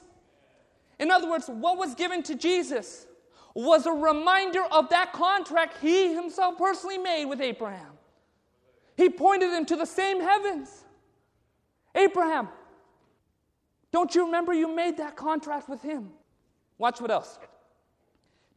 In 1.00 1.12
other 1.12 1.30
words, 1.30 1.48
what 1.48 1.78
was 1.78 1.94
given 1.94 2.24
to 2.24 2.34
Jesus 2.34 3.06
was 3.54 3.86
a 3.86 3.92
reminder 3.92 4.64
of 4.72 4.90
that 4.90 5.14
contract 5.14 5.78
he 5.80 6.16
himself 6.16 6.58
personally 6.58 6.98
made 6.98 7.26
with 7.26 7.40
Abraham. 7.40 7.91
He 8.98 9.10
pointed 9.10 9.52
him 9.52 9.66
to 9.66 9.76
the 9.76 9.86
same 9.86 10.22
heavens. 10.22 10.84
Abraham, 11.96 12.50
don't 13.92 14.14
you 14.16 14.26
remember 14.26 14.54
you 14.54 14.74
made 14.74 14.98
that 14.98 15.16
contract 15.16 15.68
with 15.68 15.82
him? 15.82 16.10
Watch 16.78 17.02
what 17.02 17.12
else. 17.12 17.38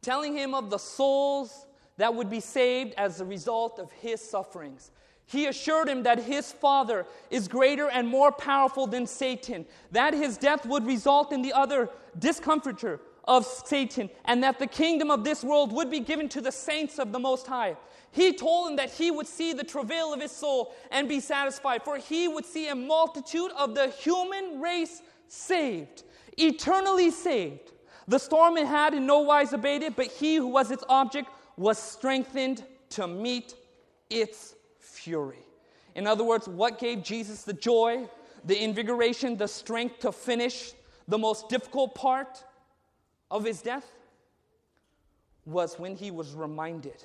Telling 0.01 0.35
him 0.35 0.53
of 0.53 0.69
the 0.69 0.77
souls 0.77 1.65
that 1.97 2.13
would 2.13 2.29
be 2.29 2.39
saved 2.39 2.93
as 2.97 3.21
a 3.21 3.25
result 3.25 3.79
of 3.79 3.91
his 3.91 4.21
sufferings. 4.21 4.91
He 5.25 5.47
assured 5.47 5.89
him 5.89 6.03
that 6.03 6.19
his 6.19 6.51
Father 6.51 7.05
is 7.29 7.47
greater 7.47 7.89
and 7.89 8.07
more 8.07 8.31
powerful 8.31 8.85
than 8.85 9.07
Satan, 9.07 9.65
that 9.91 10.13
his 10.13 10.37
death 10.37 10.65
would 10.65 10.85
result 10.85 11.33
in 11.33 11.41
the 11.41 11.53
other 11.53 11.89
discomfiture 12.19 12.99
of 13.23 13.45
Satan, 13.45 14.09
and 14.25 14.43
that 14.43 14.59
the 14.59 14.67
kingdom 14.67 15.09
of 15.09 15.23
this 15.23 15.43
world 15.43 15.71
would 15.73 15.89
be 15.89 15.99
given 15.99 16.29
to 16.29 16.41
the 16.41 16.51
saints 16.51 16.99
of 16.99 17.11
the 17.11 17.17
Most 17.17 17.47
High. 17.47 17.75
He 18.15 18.33
told 18.33 18.69
him 18.69 18.75
that 18.77 18.91
he 18.91 19.11
would 19.11 19.27
see 19.27 19.53
the 19.53 19.63
travail 19.63 20.13
of 20.13 20.21
his 20.21 20.31
soul 20.31 20.73
and 20.91 21.07
be 21.09 21.19
satisfied, 21.19 21.83
for 21.83 21.97
he 21.97 22.27
would 22.27 22.45
see 22.45 22.69
a 22.69 22.75
multitude 22.75 23.51
of 23.57 23.75
the 23.75 23.89
human 23.89 24.61
race 24.61 25.01
saved, 25.27 26.03
eternally 26.37 27.11
saved. 27.11 27.73
The 28.07 28.19
storm 28.19 28.57
it 28.57 28.67
had 28.67 28.93
in 28.93 29.05
no 29.05 29.19
wise 29.19 29.51
abated, 29.53 29.95
but 29.95 30.07
he 30.07 30.35
who 30.37 30.47
was 30.47 30.71
its 30.71 30.83
object 30.87 31.29
was 31.57 31.77
strengthened 31.77 32.63
to 32.91 33.07
meet 33.07 33.55
its 34.09 34.55
fury. 34.79 35.45
In 35.95 36.07
other 36.07 36.23
words, 36.23 36.47
what 36.47 36.79
gave 36.79 37.03
Jesus 37.03 37.43
the 37.43 37.53
joy, 37.53 38.07
the 38.45 38.63
invigoration, 38.63 39.35
the 39.35 39.47
strength 39.47 39.99
to 39.99 40.11
finish 40.11 40.73
the 41.07 41.17
most 41.17 41.49
difficult 41.49 41.95
part? 41.95 42.43
of 43.31 43.43
his 43.43 43.61
death 43.61 43.91
was 45.45 45.77
when 45.79 45.95
he 45.95 46.11
was 46.11 46.33
reminded 46.33 47.03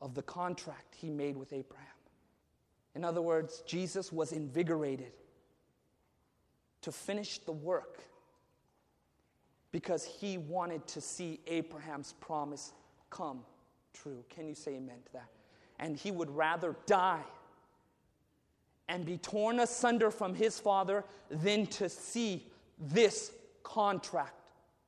of 0.00 0.14
the 0.14 0.22
contract 0.22 0.94
he 0.94 1.10
made 1.10 1.36
with 1.36 1.52
Abraham. 1.52 1.86
In 2.94 3.04
other 3.04 3.22
words, 3.22 3.62
Jesus 3.66 4.12
was 4.12 4.32
invigorated 4.32 5.12
to 6.82 6.92
finish 6.92 7.38
the 7.38 7.52
work 7.52 8.00
because 9.72 10.04
he 10.04 10.38
wanted 10.38 10.86
to 10.86 11.00
see 11.00 11.40
Abraham's 11.46 12.14
promise 12.20 12.72
come 13.10 13.40
true. 13.92 14.24
Can 14.30 14.48
you 14.48 14.54
say 14.54 14.76
amen 14.76 14.96
to 15.06 15.12
that? 15.12 15.28
And 15.78 15.96
he 15.96 16.10
would 16.10 16.30
rather 16.30 16.76
die 16.86 17.24
and 18.88 19.04
be 19.04 19.18
torn 19.18 19.60
asunder 19.60 20.10
from 20.10 20.34
his 20.34 20.58
father 20.58 21.04
than 21.30 21.66
to 21.66 21.88
see 21.88 22.46
this 22.78 23.32
contract 23.62 24.34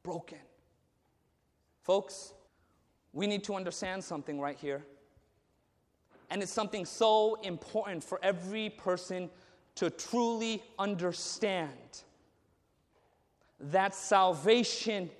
broken. 0.02 0.38
Folks, 1.82 2.32
we 3.12 3.26
need 3.26 3.44
to 3.44 3.54
understand 3.54 4.02
something 4.02 4.40
right 4.40 4.56
here. 4.56 4.84
And 6.30 6.42
it's 6.42 6.52
something 6.52 6.84
so 6.84 7.38
important 7.42 8.04
for 8.04 8.20
every 8.22 8.70
person 8.70 9.30
to 9.76 9.90
truly 9.90 10.62
understand 10.78 12.02
that 13.58 13.94
salvation 13.94 15.10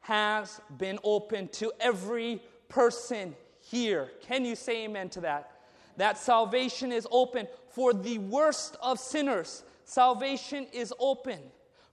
has 0.00 0.60
been 0.76 0.98
open 1.02 1.48
to 1.48 1.72
every 1.80 2.42
person 2.68 3.34
here. 3.60 4.10
Can 4.22 4.44
you 4.44 4.54
say 4.56 4.84
amen 4.84 5.08
to 5.10 5.20
that? 5.22 5.52
That 5.96 6.18
salvation 6.18 6.92
is 6.92 7.06
open 7.10 7.48
for 7.70 7.92
the 7.92 8.18
worst 8.18 8.76
of 8.82 8.98
sinners. 8.98 9.64
Salvation 9.84 10.66
is 10.72 10.92
open 10.98 11.38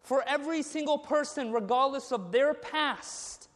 for 0.01 0.23
every 0.27 0.61
single 0.61 0.97
person, 0.97 1.51
regardless 1.51 2.11
of 2.11 2.31
their 2.31 2.53
past, 2.53 3.47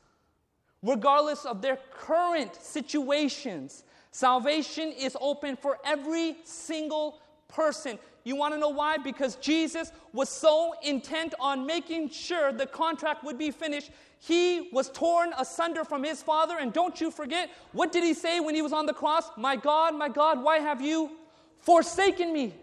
regardless 0.82 1.46
of 1.46 1.62
their 1.62 1.78
current 1.92 2.56
situations. 2.56 3.84
Salvation 4.18 4.92
is 4.94 5.16
open 5.22 5.56
for 5.56 5.78
every 5.86 6.38
single 6.44 7.20
person. 7.48 8.00
You 8.24 8.36
want 8.36 8.52
to 8.56 8.60
know 8.60 8.70
why? 8.70 8.98
Because 8.98 9.36
Jesus 9.36 9.92
was 10.12 10.28
so 10.28 10.74
intent 10.82 11.36
on 11.40 11.68
making 11.68 12.10
sure 12.10 12.52
the 12.52 12.66
contract 12.66 13.24
would 13.24 13.38
be 13.38 13.52
finished. 13.52 13.92
He 14.18 14.70
was 14.74 14.90
torn 14.90 15.34
asunder 15.38 15.86
from 15.86 16.04
his 16.04 16.24
Father. 16.24 16.58
And 16.60 16.74
don't 16.74 17.00
you 17.00 17.12
forget, 17.12 17.52
what 17.74 17.92
did 17.92 18.04
he 18.04 18.16
say 18.16 18.40
when 18.40 18.56
he 18.56 18.64
was 18.64 18.74
on 18.74 18.88
the 18.88 18.94
cross? 18.94 19.30
My 19.38 19.56
God, 19.56 19.94
my 19.94 20.10
God, 20.10 20.44
why 20.44 20.58
have 20.58 20.82
you 20.82 21.12
forsaken 21.60 22.34
me? 22.34 22.56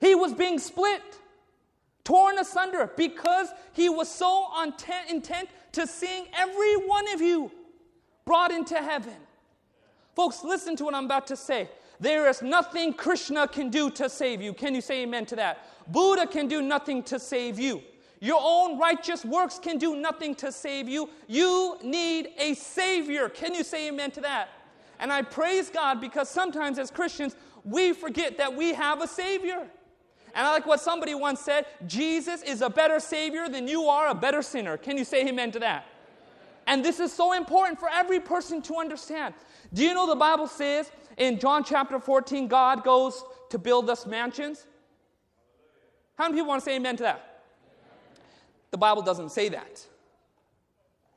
He 0.00 0.14
was 0.14 0.32
being 0.32 0.58
split 0.58 1.02
torn 2.02 2.38
asunder 2.38 2.90
because 2.96 3.48
he 3.74 3.90
was 3.90 4.08
so 4.08 4.48
intent 5.10 5.50
to 5.72 5.86
seeing 5.86 6.28
every 6.32 6.76
one 6.76 7.12
of 7.12 7.20
you 7.20 7.52
brought 8.24 8.52
into 8.52 8.76
heaven. 8.76 9.16
Folks, 10.14 10.44
listen 10.44 10.76
to 10.76 10.84
what 10.84 10.94
I'm 10.94 11.06
about 11.06 11.26
to 11.28 11.36
say. 11.36 11.68
There 12.00 12.28
is 12.28 12.42
nothing 12.42 12.92
Krishna 12.92 13.46
can 13.46 13.70
do 13.70 13.90
to 13.90 14.08
save 14.08 14.42
you. 14.42 14.52
Can 14.52 14.74
you 14.74 14.80
say 14.80 15.02
amen 15.02 15.26
to 15.26 15.36
that? 15.36 15.66
Buddha 15.90 16.26
can 16.26 16.48
do 16.48 16.60
nothing 16.60 17.02
to 17.04 17.18
save 17.18 17.58
you. 17.58 17.82
Your 18.20 18.40
own 18.42 18.78
righteous 18.78 19.24
works 19.24 19.58
can 19.58 19.78
do 19.78 19.96
nothing 19.96 20.34
to 20.36 20.52
save 20.52 20.88
you. 20.88 21.08
You 21.26 21.78
need 21.82 22.30
a 22.38 22.54
Savior. 22.54 23.28
Can 23.28 23.54
you 23.54 23.64
say 23.64 23.88
amen 23.88 24.10
to 24.12 24.20
that? 24.20 24.48
And 25.00 25.12
I 25.12 25.22
praise 25.22 25.70
God 25.70 26.00
because 26.00 26.28
sometimes 26.28 26.78
as 26.78 26.90
Christians, 26.90 27.34
we 27.64 27.92
forget 27.92 28.38
that 28.38 28.54
we 28.54 28.74
have 28.74 29.02
a 29.02 29.08
Savior. 29.08 29.66
And 30.34 30.46
I 30.46 30.50
like 30.50 30.66
what 30.66 30.80
somebody 30.80 31.14
once 31.14 31.40
said 31.40 31.66
Jesus 31.86 32.42
is 32.42 32.62
a 32.62 32.70
better 32.70 33.00
Savior 33.00 33.48
than 33.48 33.66
you 33.66 33.84
are 33.84 34.08
a 34.08 34.14
better 34.14 34.42
sinner. 34.42 34.76
Can 34.76 34.96
you 34.96 35.04
say 35.04 35.26
amen 35.26 35.50
to 35.52 35.58
that? 35.58 35.86
And 36.66 36.84
this 36.84 37.00
is 37.00 37.12
so 37.12 37.32
important 37.32 37.78
for 37.78 37.88
every 37.88 38.20
person 38.20 38.62
to 38.62 38.76
understand. 38.76 39.34
Do 39.74 39.82
you 39.82 39.94
know 39.94 40.06
the 40.06 40.16
Bible 40.16 40.46
says 40.46 40.90
in 41.16 41.38
John 41.38 41.64
chapter 41.64 41.98
14, 41.98 42.46
God 42.48 42.84
goes 42.84 43.24
to 43.50 43.58
build 43.58 43.88
us 43.88 44.06
mansions? 44.06 44.66
How 46.16 46.24
many 46.24 46.36
people 46.36 46.48
want 46.48 46.60
to 46.60 46.64
say 46.64 46.76
amen 46.76 46.96
to 46.98 47.02
that? 47.04 47.44
The 48.70 48.78
Bible 48.78 49.02
doesn't 49.02 49.30
say 49.30 49.48
that. 49.50 49.86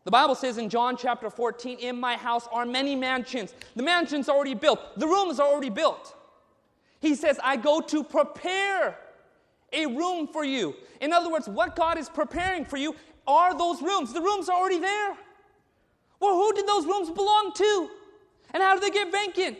The 0.05 0.11
Bible 0.11 0.35
says 0.35 0.57
in 0.57 0.69
John 0.69 0.95
chapter 0.97 1.29
14, 1.29 1.79
In 1.79 1.99
my 1.99 2.15
house 2.15 2.47
are 2.51 2.65
many 2.65 2.95
mansions. 2.95 3.53
The 3.75 3.83
mansion's 3.83 4.29
already 4.29 4.53
built, 4.53 4.79
the 4.97 5.07
room 5.07 5.29
is 5.29 5.39
already 5.39 5.69
built. 5.69 6.15
He 7.01 7.15
says, 7.15 7.39
I 7.43 7.57
go 7.57 7.81
to 7.81 8.03
prepare 8.03 8.97
a 9.73 9.85
room 9.85 10.27
for 10.27 10.43
you. 10.45 10.75
In 11.01 11.11
other 11.11 11.29
words, 11.29 11.47
what 11.47 11.75
God 11.75 11.97
is 11.97 12.09
preparing 12.09 12.65
for 12.65 12.77
you 12.77 12.95
are 13.27 13.57
those 13.57 13.81
rooms. 13.81 14.13
The 14.13 14.21
rooms 14.21 14.47
are 14.47 14.57
already 14.57 14.79
there. 14.79 15.17
Well, 16.19 16.35
who 16.35 16.53
did 16.53 16.67
those 16.67 16.85
rooms 16.85 17.09
belong 17.09 17.51
to? 17.55 17.89
And 18.55 18.63
how 18.63 18.73
do 18.73 18.79
they 18.79 18.89
get 18.89 19.11
vacant? 19.11 19.57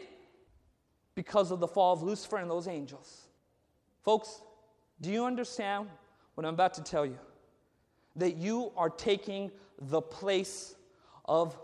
Because 1.15 1.51
of 1.51 1.59
the 1.59 1.67
fall 1.67 1.91
of 1.91 2.01
Lucifer 2.01 2.37
and 2.37 2.49
those 2.49 2.65
angels. 2.65 3.27
Folks, 4.03 4.39
do 5.01 5.11
you 5.11 5.25
understand 5.25 5.89
what 6.35 6.47
I'm 6.47 6.53
about 6.53 6.73
to 6.75 6.81
tell 6.81 7.05
you? 7.05 7.19
That 8.15 8.37
you 8.37 8.71
are 8.77 8.89
taking 8.89 9.51
the 9.77 10.01
place 10.01 10.75
of 11.25 11.57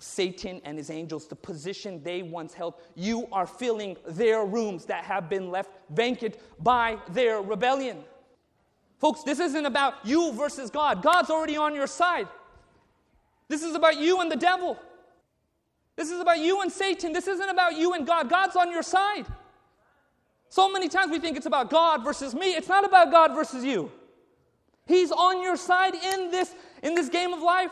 Satan 0.00 0.60
and 0.64 0.76
his 0.76 0.90
angels, 0.90 1.28
the 1.28 1.36
position 1.36 2.02
they 2.02 2.22
once 2.22 2.52
held. 2.52 2.74
You 2.96 3.28
are 3.30 3.46
filling 3.46 3.96
their 4.08 4.44
rooms 4.44 4.86
that 4.86 5.04
have 5.04 5.28
been 5.28 5.52
left 5.52 5.70
vacant 5.90 6.36
by 6.58 6.98
their 7.10 7.40
rebellion. 7.40 7.98
Folks, 8.98 9.22
this 9.22 9.38
isn't 9.38 9.66
about 9.66 10.04
you 10.04 10.32
versus 10.32 10.68
God. 10.68 11.00
God's 11.00 11.30
already 11.30 11.56
on 11.56 11.76
your 11.76 11.86
side. 11.86 12.26
This 13.46 13.62
is 13.62 13.76
about 13.76 13.98
you 13.98 14.20
and 14.20 14.28
the 14.28 14.36
devil. 14.36 14.76
This 16.00 16.10
is 16.10 16.18
about 16.18 16.38
you 16.38 16.62
and 16.62 16.72
Satan. 16.72 17.12
This 17.12 17.28
isn't 17.28 17.50
about 17.50 17.76
you 17.76 17.92
and 17.92 18.06
God. 18.06 18.30
God's 18.30 18.56
on 18.56 18.70
your 18.72 18.82
side. 18.82 19.26
So 20.48 20.72
many 20.72 20.88
times 20.88 21.10
we 21.10 21.18
think 21.18 21.36
it's 21.36 21.44
about 21.44 21.68
God 21.68 22.02
versus 22.02 22.34
me. 22.34 22.54
It's 22.54 22.68
not 22.68 22.86
about 22.86 23.10
God 23.10 23.34
versus 23.34 23.62
you. 23.62 23.92
He's 24.86 25.12
on 25.12 25.42
your 25.42 25.58
side 25.58 25.94
in 25.94 26.30
this, 26.30 26.54
in 26.82 26.94
this 26.94 27.10
game 27.10 27.34
of 27.34 27.42
life. 27.42 27.70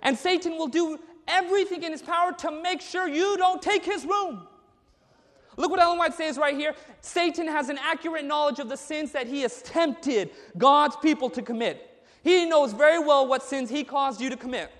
And 0.00 0.16
Satan 0.16 0.56
will 0.56 0.68
do 0.68 0.98
everything 1.28 1.82
in 1.82 1.92
his 1.92 2.00
power 2.00 2.32
to 2.32 2.50
make 2.50 2.80
sure 2.80 3.06
you 3.06 3.36
don't 3.36 3.60
take 3.60 3.84
his 3.84 4.06
room. 4.06 4.46
Look 5.58 5.70
what 5.70 5.80
Ellen 5.80 5.98
White 5.98 6.14
says 6.14 6.38
right 6.38 6.56
here. 6.56 6.74
Satan 7.02 7.46
has 7.46 7.68
an 7.68 7.76
accurate 7.78 8.24
knowledge 8.24 8.58
of 8.58 8.70
the 8.70 8.76
sins 8.78 9.12
that 9.12 9.26
he 9.26 9.42
has 9.42 9.60
tempted 9.60 10.30
God's 10.56 10.96
people 10.96 11.28
to 11.28 11.42
commit. 11.42 11.90
He 12.22 12.46
knows 12.46 12.72
very 12.72 12.98
well 12.98 13.26
what 13.26 13.42
sins 13.42 13.68
he 13.68 13.84
caused 13.84 14.18
you 14.18 14.30
to 14.30 14.36
commit. 14.38 14.72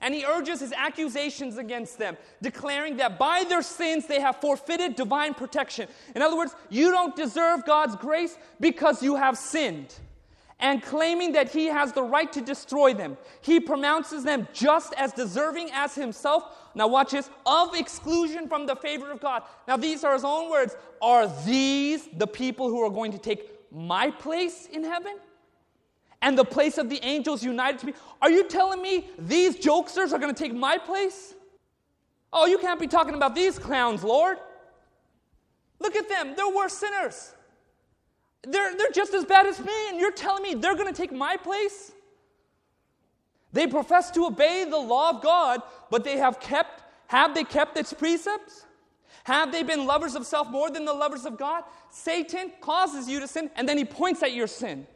And 0.00 0.14
he 0.14 0.24
urges 0.24 0.60
his 0.60 0.72
accusations 0.72 1.58
against 1.58 1.98
them, 1.98 2.16
declaring 2.42 2.96
that 2.98 3.18
by 3.18 3.44
their 3.48 3.62
sins 3.62 4.06
they 4.06 4.20
have 4.20 4.36
forfeited 4.36 4.96
divine 4.96 5.34
protection. 5.34 5.88
In 6.14 6.22
other 6.22 6.36
words, 6.36 6.54
you 6.70 6.90
don't 6.90 7.16
deserve 7.16 7.64
God's 7.64 7.96
grace 7.96 8.36
because 8.60 9.02
you 9.02 9.16
have 9.16 9.36
sinned 9.36 9.94
and 10.60 10.82
claiming 10.82 11.32
that 11.32 11.50
he 11.50 11.66
has 11.66 11.92
the 11.92 12.02
right 12.02 12.32
to 12.32 12.40
destroy 12.40 12.92
them. 12.92 13.16
He 13.42 13.60
pronounces 13.60 14.24
them 14.24 14.48
just 14.52 14.92
as 14.94 15.12
deserving 15.12 15.70
as 15.72 15.94
himself. 15.94 16.44
Now, 16.74 16.88
watch 16.88 17.12
this 17.12 17.30
of 17.46 17.74
exclusion 17.74 18.48
from 18.48 18.66
the 18.66 18.76
favor 18.76 19.10
of 19.10 19.20
God. 19.20 19.42
Now, 19.66 19.76
these 19.76 20.02
are 20.04 20.14
his 20.14 20.24
own 20.24 20.50
words. 20.50 20.76
Are 21.00 21.28
these 21.44 22.08
the 22.16 22.26
people 22.26 22.68
who 22.68 22.82
are 22.82 22.90
going 22.90 23.12
to 23.12 23.18
take 23.18 23.50
my 23.70 24.10
place 24.10 24.66
in 24.66 24.82
heaven? 24.82 25.16
And 26.20 26.36
the 26.36 26.44
place 26.44 26.78
of 26.78 26.88
the 26.90 27.04
angels 27.04 27.44
united 27.44 27.78
to 27.80 27.86
me? 27.86 27.94
Are 28.20 28.30
you 28.30 28.44
telling 28.48 28.82
me 28.82 29.08
these 29.18 29.56
jokesters 29.56 30.12
are 30.12 30.18
going 30.18 30.34
to 30.34 30.38
take 30.38 30.54
my 30.54 30.76
place? 30.78 31.34
Oh, 32.32 32.46
you 32.46 32.58
can't 32.58 32.80
be 32.80 32.88
talking 32.88 33.14
about 33.14 33.34
these 33.34 33.58
clowns, 33.58 34.02
Lord. 34.02 34.38
Look 35.80 35.94
at 35.94 36.08
them, 36.08 36.34
they're 36.36 36.48
worse 36.48 36.74
sinners. 36.74 37.32
They're, 38.42 38.76
they're 38.76 38.90
just 38.90 39.14
as 39.14 39.24
bad 39.24 39.46
as 39.46 39.58
me, 39.60 39.88
and 39.88 39.98
you're 39.98 40.12
telling 40.12 40.42
me 40.42 40.54
they're 40.54 40.74
going 40.74 40.92
to 40.92 40.96
take 40.96 41.12
my 41.12 41.36
place? 41.36 41.92
They 43.52 43.66
profess 43.66 44.10
to 44.12 44.26
obey 44.26 44.64
the 44.68 44.78
law 44.78 45.10
of 45.10 45.22
God, 45.22 45.62
but 45.90 46.04
they 46.04 46.18
have 46.18 46.40
kept, 46.40 46.82
have 47.06 47.34
they 47.34 47.44
kept 47.44 47.78
its 47.78 47.92
precepts? 47.92 48.66
Have 49.24 49.52
they 49.52 49.62
been 49.62 49.86
lovers 49.86 50.14
of 50.14 50.26
self 50.26 50.48
more 50.48 50.70
than 50.70 50.84
the 50.84 50.92
lovers 50.92 51.24
of 51.24 51.38
God? 51.38 51.64
Satan 51.90 52.52
causes 52.60 53.08
you 53.08 53.20
to 53.20 53.28
sin, 53.28 53.50
and 53.56 53.68
then 53.68 53.78
he 53.78 53.84
points 53.84 54.22
at 54.22 54.32
your 54.32 54.46
sin. 54.46 54.86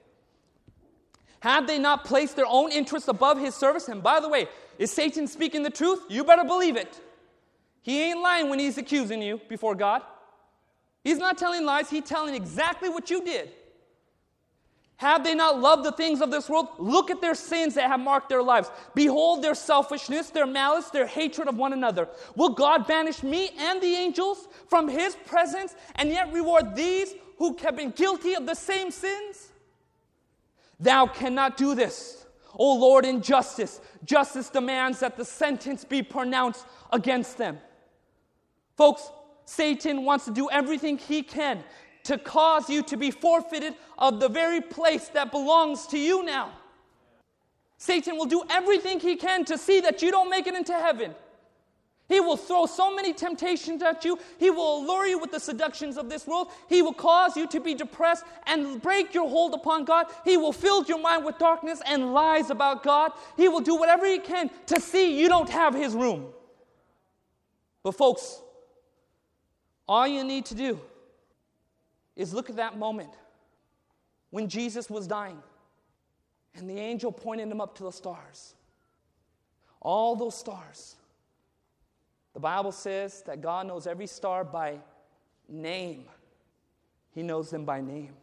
Have 1.43 1.67
they 1.67 1.77
not 1.77 2.05
placed 2.05 2.37
their 2.37 2.47
own 2.47 2.71
interests 2.71 3.09
above 3.09 3.37
his 3.37 3.57
service? 3.57 3.89
And 3.89 4.01
by 4.01 4.21
the 4.21 4.29
way, 4.29 4.47
is 4.79 4.93
Satan 4.93 5.27
speaking 5.27 5.65
the 5.65 5.71
truth? 5.71 6.05
You 6.09 6.23
better 6.23 6.45
believe 6.45 6.77
it. 6.77 7.01
He 7.83 8.01
ain't 8.01 8.21
lying 8.21 8.49
when 8.49 8.61
he's 8.61 8.79
accusing 8.79 9.21
you 9.21 9.41
before 9.49 9.75
God. 9.75 10.03
He's 11.03 11.19
not 11.19 11.37
telling 11.37 11.65
lies, 11.65 11.91
he's 11.91 12.05
telling 12.05 12.37
exactly 12.37 12.89
what 12.89 13.11
you 13.11 13.25
did. 13.25 13.51
Have 14.99 15.25
they 15.25 15.35
not 15.35 15.59
loved 15.59 15.85
the 15.85 15.91
things 15.91 16.21
of 16.21 16.31
this 16.31 16.49
world? 16.49 16.69
Look 16.79 17.11
at 17.11 17.21
their 17.21 17.35
sins 17.35 17.75
that 17.75 17.89
have 17.89 17.99
marked 17.99 18.29
their 18.29 18.41
lives. 18.41 18.71
Behold 18.95 19.43
their 19.43 19.57
selfishness, 19.57 20.31
their 20.31 20.47
malice, 20.47 20.91
their 20.91 21.09
hatred 21.09 21.49
of 21.49 21.57
one 21.57 21.73
another. 21.73 22.09
Will 22.37 22.51
God 22.51 22.87
banish 22.87 23.25
me 23.25 23.51
and 23.59 23.83
the 23.83 23.97
angels 23.97 24.47
from 24.69 24.87
his 24.87 25.17
presence 25.27 25.75
and 25.97 26.09
yet 26.09 26.33
reward 26.33 26.77
these 26.77 27.15
who 27.39 27.57
have 27.65 27.75
been 27.75 27.91
guilty 27.91 28.35
of 28.35 28.47
the 28.47 28.55
same 28.55 28.93
sins? 28.93 29.52
Thou 30.83 31.07
cannot 31.07 31.57
do 31.57 31.75
this. 31.75 32.27
O 32.55 32.75
Lord, 32.75 33.07
in 33.07 33.23
justice, 33.23 33.81
justice 34.05 34.51
demands 34.51 35.01
that 35.01 35.17
the 35.17 35.25
sentence 35.25 35.85
be 35.85 36.03
pronounced 36.03 36.67
against 36.93 37.39
them. 37.39 37.59
Folks, 38.77 39.11
Satan 39.45 40.05
wants 40.05 40.25
to 40.27 40.33
do 40.33 40.51
everything 40.51 40.99
he 40.99 41.23
can 41.23 41.63
to 42.05 42.19
cause 42.19 42.69
you 42.69 42.83
to 42.83 42.97
be 42.97 43.13
forfeited 43.13 43.75
of 43.97 44.19
the 44.19 44.29
very 44.29 44.61
place 44.61 45.09
that 45.09 45.31
belongs 45.31 45.87
to 45.87 45.99
you 45.99 46.25
now. 46.25 46.53
Satan 47.79 48.17
will 48.17 48.27
do 48.27 48.43
everything 48.51 48.99
he 48.99 49.17
can 49.17 49.45
to 49.45 49.57
see 49.57 49.81
that 49.81 50.03
you 50.03 50.11
don't 50.11 50.29
make 50.29 50.47
it 50.47 50.55
into 50.55 50.73
heaven. 50.73 51.15
He 52.09 52.21
will 52.21 52.37
throw 52.37 52.67
so 52.67 52.95
many 52.95 53.13
temptations 53.13 53.83
at 53.83 54.05
you. 54.05 54.19
He 54.39 54.51
will 54.51 54.79
allure 54.79 55.07
you 55.07 55.19
with 55.19 55.31
the 55.31 55.41
seductions 55.41 55.97
of 55.97 56.11
this 56.11 56.27
world. 56.27 56.49
He 56.69 56.83
will 56.83 56.93
cause 56.93 57.37
you 57.37 57.47
to 57.49 57.61
be 57.61 57.75
depressed 57.75 58.25
and 58.47 58.83
break 58.83 59.15
your 59.15 59.29
hold 59.29 59.55
upon 59.55 59.85
God. 59.85 60.07
He 60.25 60.37
will 60.37 60.53
fill 60.53 60.85
your 60.85 60.99
mind 61.01 61.25
with 61.25 61.39
darkness 61.39 61.81
and 61.87 62.13
lies 62.13 62.51
about 62.51 62.83
God. 62.83 63.13
He 63.37 63.49
will 63.49 63.61
do 63.61 63.77
whatever 63.77 64.07
he 64.07 64.19
can 64.19 64.51
to 64.67 64.81
see 64.81 65.19
you 65.19 65.29
don't 65.29 65.49
have 65.49 65.75
his 65.75 65.95
room. 65.95 66.27
But, 67.83 67.93
folks, 67.93 68.41
all 69.89 70.07
you 70.07 70.25
need 70.25 70.47
to 70.47 70.55
do 70.55 70.81
is 72.15 72.35
look 72.35 72.51
at 72.51 72.57
that 72.57 72.79
moment 72.79 73.11
when 74.31 74.49
Jesus 74.49 74.91
was 74.91 75.07
dying 75.07 75.43
and 76.55 76.69
the 76.69 76.79
angel 76.79 77.11
pointed 77.11 77.49
him 77.51 77.61
up 77.61 77.77
to 77.77 77.85
the 77.85 77.91
stars. 77.91 78.55
All 79.81 80.15
those 80.15 80.39
stars. 80.39 80.97
The 82.35 82.41
Bible 82.41 82.73
says 82.73 83.23
that 83.27 83.41
God 83.41 83.67
knows 83.67 83.87
every 83.87 84.07
star 84.07 84.45
by 84.45 84.79
name, 85.49 86.05
He 87.15 87.23
knows 87.23 87.51
them 87.51 87.65
by 87.65 87.81
name. 87.81 88.15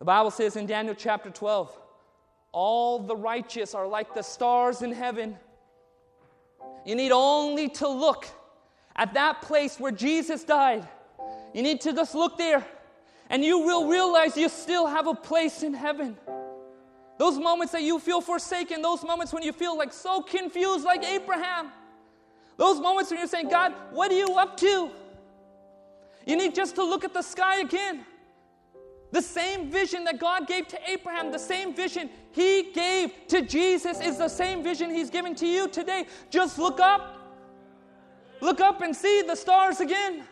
The 0.00 0.04
Bible 0.04 0.30
says 0.30 0.56
in 0.56 0.66
Daniel 0.66 0.94
chapter 0.94 1.30
12, 1.30 1.78
all 2.52 2.98
the 2.98 3.16
righteous 3.16 3.74
are 3.74 3.86
like 3.86 4.14
the 4.14 4.22
stars 4.22 4.82
in 4.82 4.92
heaven. 4.92 5.36
You 6.84 6.94
need 6.94 7.12
only 7.12 7.68
to 7.70 7.88
look 7.88 8.26
at 8.96 9.14
that 9.14 9.42
place 9.42 9.80
where 9.80 9.92
Jesus 9.92 10.44
died. 10.44 10.86
You 11.52 11.62
need 11.62 11.80
to 11.82 11.92
just 11.92 12.14
look 12.14 12.36
there, 12.36 12.64
and 13.30 13.44
you 13.44 13.60
will 13.60 13.88
realize 13.88 14.36
you 14.36 14.48
still 14.48 14.86
have 14.86 15.06
a 15.06 15.14
place 15.14 15.62
in 15.62 15.74
heaven. 15.74 16.16
Those 17.18 17.38
moments 17.38 17.72
that 17.72 17.82
you 17.82 17.98
feel 18.00 18.20
forsaken, 18.20 18.82
those 18.82 19.04
moments 19.04 19.32
when 19.32 19.44
you 19.44 19.52
feel 19.52 19.78
like 19.78 19.92
so 19.92 20.20
confused, 20.20 20.84
like 20.84 21.04
Abraham, 21.04 21.70
those 22.56 22.80
moments 22.80 23.10
when 23.10 23.18
you're 23.18 23.28
saying, 23.28 23.48
God, 23.48 23.72
what 23.90 24.10
are 24.10 24.16
you 24.16 24.34
up 24.36 24.56
to? 24.58 24.90
You 26.26 26.36
need 26.36 26.54
just 26.54 26.74
to 26.76 26.84
look 26.84 27.04
at 27.04 27.12
the 27.12 27.22
sky 27.22 27.60
again. 27.60 28.04
The 29.12 29.22
same 29.22 29.70
vision 29.70 30.04
that 30.04 30.18
God 30.18 30.48
gave 30.48 30.66
to 30.68 30.78
Abraham, 30.90 31.30
the 31.30 31.38
same 31.38 31.74
vision 31.74 32.10
He 32.32 32.72
gave 32.72 33.12
to 33.28 33.42
Jesus, 33.42 34.00
is 34.00 34.18
the 34.18 34.28
same 34.28 34.62
vision 34.62 34.90
He's 34.90 35.10
giving 35.10 35.34
to 35.36 35.46
you 35.46 35.68
today. 35.68 36.06
Just 36.30 36.58
look 36.58 36.80
up. 36.80 37.20
Look 38.40 38.60
up 38.60 38.82
and 38.82 38.94
see 38.94 39.22
the 39.22 39.36
stars 39.36 39.80
again. 39.80 40.24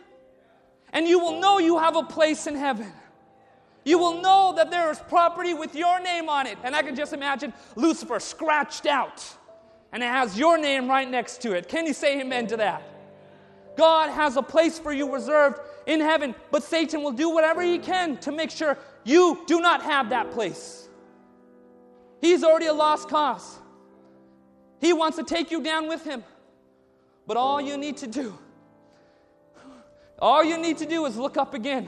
And 0.91 1.07
you 1.07 1.17
will 1.19 1.39
know 1.39 1.59
you 1.59 1.79
have 1.79 1.95
a 1.95 2.03
place 2.03 2.45
in 2.45 2.55
heaven. 2.55 2.91
You 3.85 3.97
will 3.97 4.21
know 4.21 4.53
that 4.55 4.69
there 4.69 4.89
is 4.91 4.99
property 4.99 5.53
with 5.53 5.75
your 5.75 5.99
name 5.99 6.29
on 6.29 6.47
it. 6.47 6.57
And 6.63 6.75
I 6.75 6.83
can 6.83 6.95
just 6.95 7.13
imagine 7.13 7.53
Lucifer 7.75 8.19
scratched 8.19 8.85
out, 8.85 9.25
and 9.93 10.03
it 10.03 10.07
has 10.07 10.37
your 10.37 10.57
name 10.57 10.89
right 10.89 11.09
next 11.09 11.41
to 11.43 11.53
it. 11.53 11.69
Can 11.69 11.85
you 11.85 11.93
say 11.93 12.19
amen 12.19 12.47
to 12.47 12.57
that? 12.57 12.83
God 13.77 14.09
has 14.09 14.35
a 14.35 14.41
place 14.41 14.77
for 14.77 14.91
you 14.91 15.11
reserved 15.11 15.59
in 15.85 15.99
heaven, 15.99 16.35
but 16.51 16.63
Satan 16.63 17.03
will 17.03 17.11
do 17.11 17.29
whatever 17.29 17.61
he 17.61 17.77
can 17.77 18.17
to 18.17 18.31
make 18.31 18.51
sure 18.51 18.77
you 19.03 19.43
do 19.47 19.61
not 19.61 19.83
have 19.83 20.09
that 20.09 20.31
place. 20.31 20.89
He's 22.21 22.43
already 22.43 22.67
a 22.67 22.73
lost 22.73 23.07
cause. 23.07 23.59
He 24.79 24.93
wants 24.93 25.17
to 25.17 25.23
take 25.23 25.51
you 25.51 25.61
down 25.61 25.87
with 25.87 26.03
Him. 26.03 26.23
But 27.27 27.37
all 27.37 27.61
you 27.61 27.77
need 27.77 27.97
to 27.97 28.07
do, 28.07 28.37
all 30.19 30.43
you 30.43 30.57
need 30.57 30.77
to 30.79 30.85
do 30.85 31.05
is 31.05 31.17
look 31.17 31.37
up 31.37 31.53
again. 31.53 31.87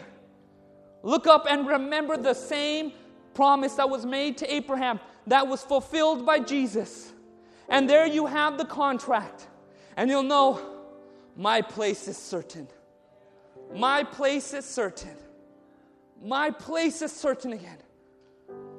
Look 1.03 1.27
up 1.27 1.45
and 1.49 1.67
remember 1.67 2.17
the 2.17 2.33
same 2.33 2.93
promise 3.33 3.75
that 3.75 3.89
was 3.89 4.05
made 4.05 4.37
to 4.39 4.53
Abraham 4.53 4.99
that 5.27 5.47
was 5.47 5.61
fulfilled 5.61 6.25
by 6.25 6.39
Jesus. 6.39 7.11
And 7.69 7.89
there 7.89 8.05
you 8.05 8.25
have 8.25 8.57
the 8.57 8.65
contract. 8.65 9.47
And 9.97 10.09
you'll 10.09 10.23
know 10.23 10.59
my 11.35 11.61
place 11.61 12.07
is 12.07 12.17
certain. 12.17 12.67
My 13.73 14.03
place 14.03 14.53
is 14.53 14.65
certain. 14.65 15.15
My 16.21 16.49
place 16.49 17.01
is 17.01 17.11
certain 17.11 17.53
again. 17.53 17.77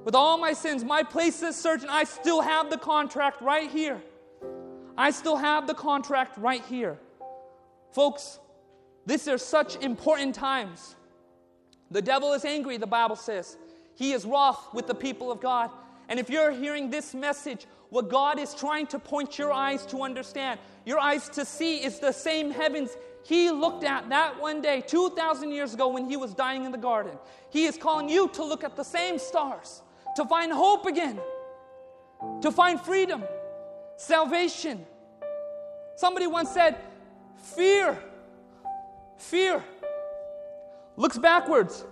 With 0.04 0.14
all 0.14 0.38
my 0.38 0.52
sins, 0.52 0.84
my 0.84 1.02
place 1.02 1.42
is 1.42 1.56
certain. 1.56 1.88
I 1.90 2.04
still 2.04 2.40
have 2.40 2.70
the 2.70 2.78
contract 2.78 3.42
right 3.42 3.70
here. 3.70 4.00
I 4.96 5.10
still 5.10 5.36
have 5.36 5.66
the 5.66 5.74
contract 5.74 6.38
right 6.38 6.64
here. 6.64 6.98
Folks, 7.92 8.38
these 9.04 9.28
are 9.28 9.38
such 9.38 9.76
important 9.76 10.34
times. 10.34 10.94
The 11.90 12.02
devil 12.02 12.32
is 12.32 12.44
angry, 12.44 12.76
the 12.76 12.86
Bible 12.86 13.16
says. 13.16 13.56
He 13.94 14.12
is 14.12 14.24
wroth 14.24 14.72
with 14.72 14.86
the 14.86 14.94
people 14.94 15.30
of 15.30 15.40
God. 15.40 15.70
And 16.08 16.18
if 16.20 16.30
you're 16.30 16.52
hearing 16.52 16.90
this 16.90 17.14
message, 17.14 17.66
what 17.90 18.08
God 18.08 18.38
is 18.38 18.54
trying 18.54 18.86
to 18.88 18.98
point 18.98 19.38
your 19.38 19.52
eyes 19.52 19.86
to 19.86 20.02
understand, 20.02 20.58
your 20.84 20.98
eyes 20.98 21.28
to 21.30 21.44
see, 21.44 21.78
is 21.78 21.98
the 21.98 22.12
same 22.12 22.50
heavens 22.50 22.96
He 23.24 23.50
looked 23.50 23.84
at 23.84 24.08
that 24.08 24.40
one 24.40 24.60
day, 24.60 24.82
2,000 24.86 25.50
years 25.50 25.74
ago, 25.74 25.88
when 25.88 26.08
He 26.08 26.16
was 26.16 26.34
dying 26.34 26.64
in 26.64 26.72
the 26.72 26.78
garden. 26.78 27.18
He 27.50 27.64
is 27.64 27.76
calling 27.76 28.08
you 28.08 28.28
to 28.28 28.44
look 28.44 28.64
at 28.64 28.76
the 28.76 28.84
same 28.84 29.18
stars, 29.18 29.82
to 30.16 30.24
find 30.24 30.52
hope 30.52 30.86
again, 30.86 31.20
to 32.42 32.50
find 32.50 32.80
freedom, 32.80 33.24
salvation. 33.96 34.84
Somebody 35.96 36.26
once 36.26 36.50
said, 36.50 36.76
Fear, 37.36 37.98
fear 39.18 39.64
looks 40.96 41.18
backwards, 41.18 41.84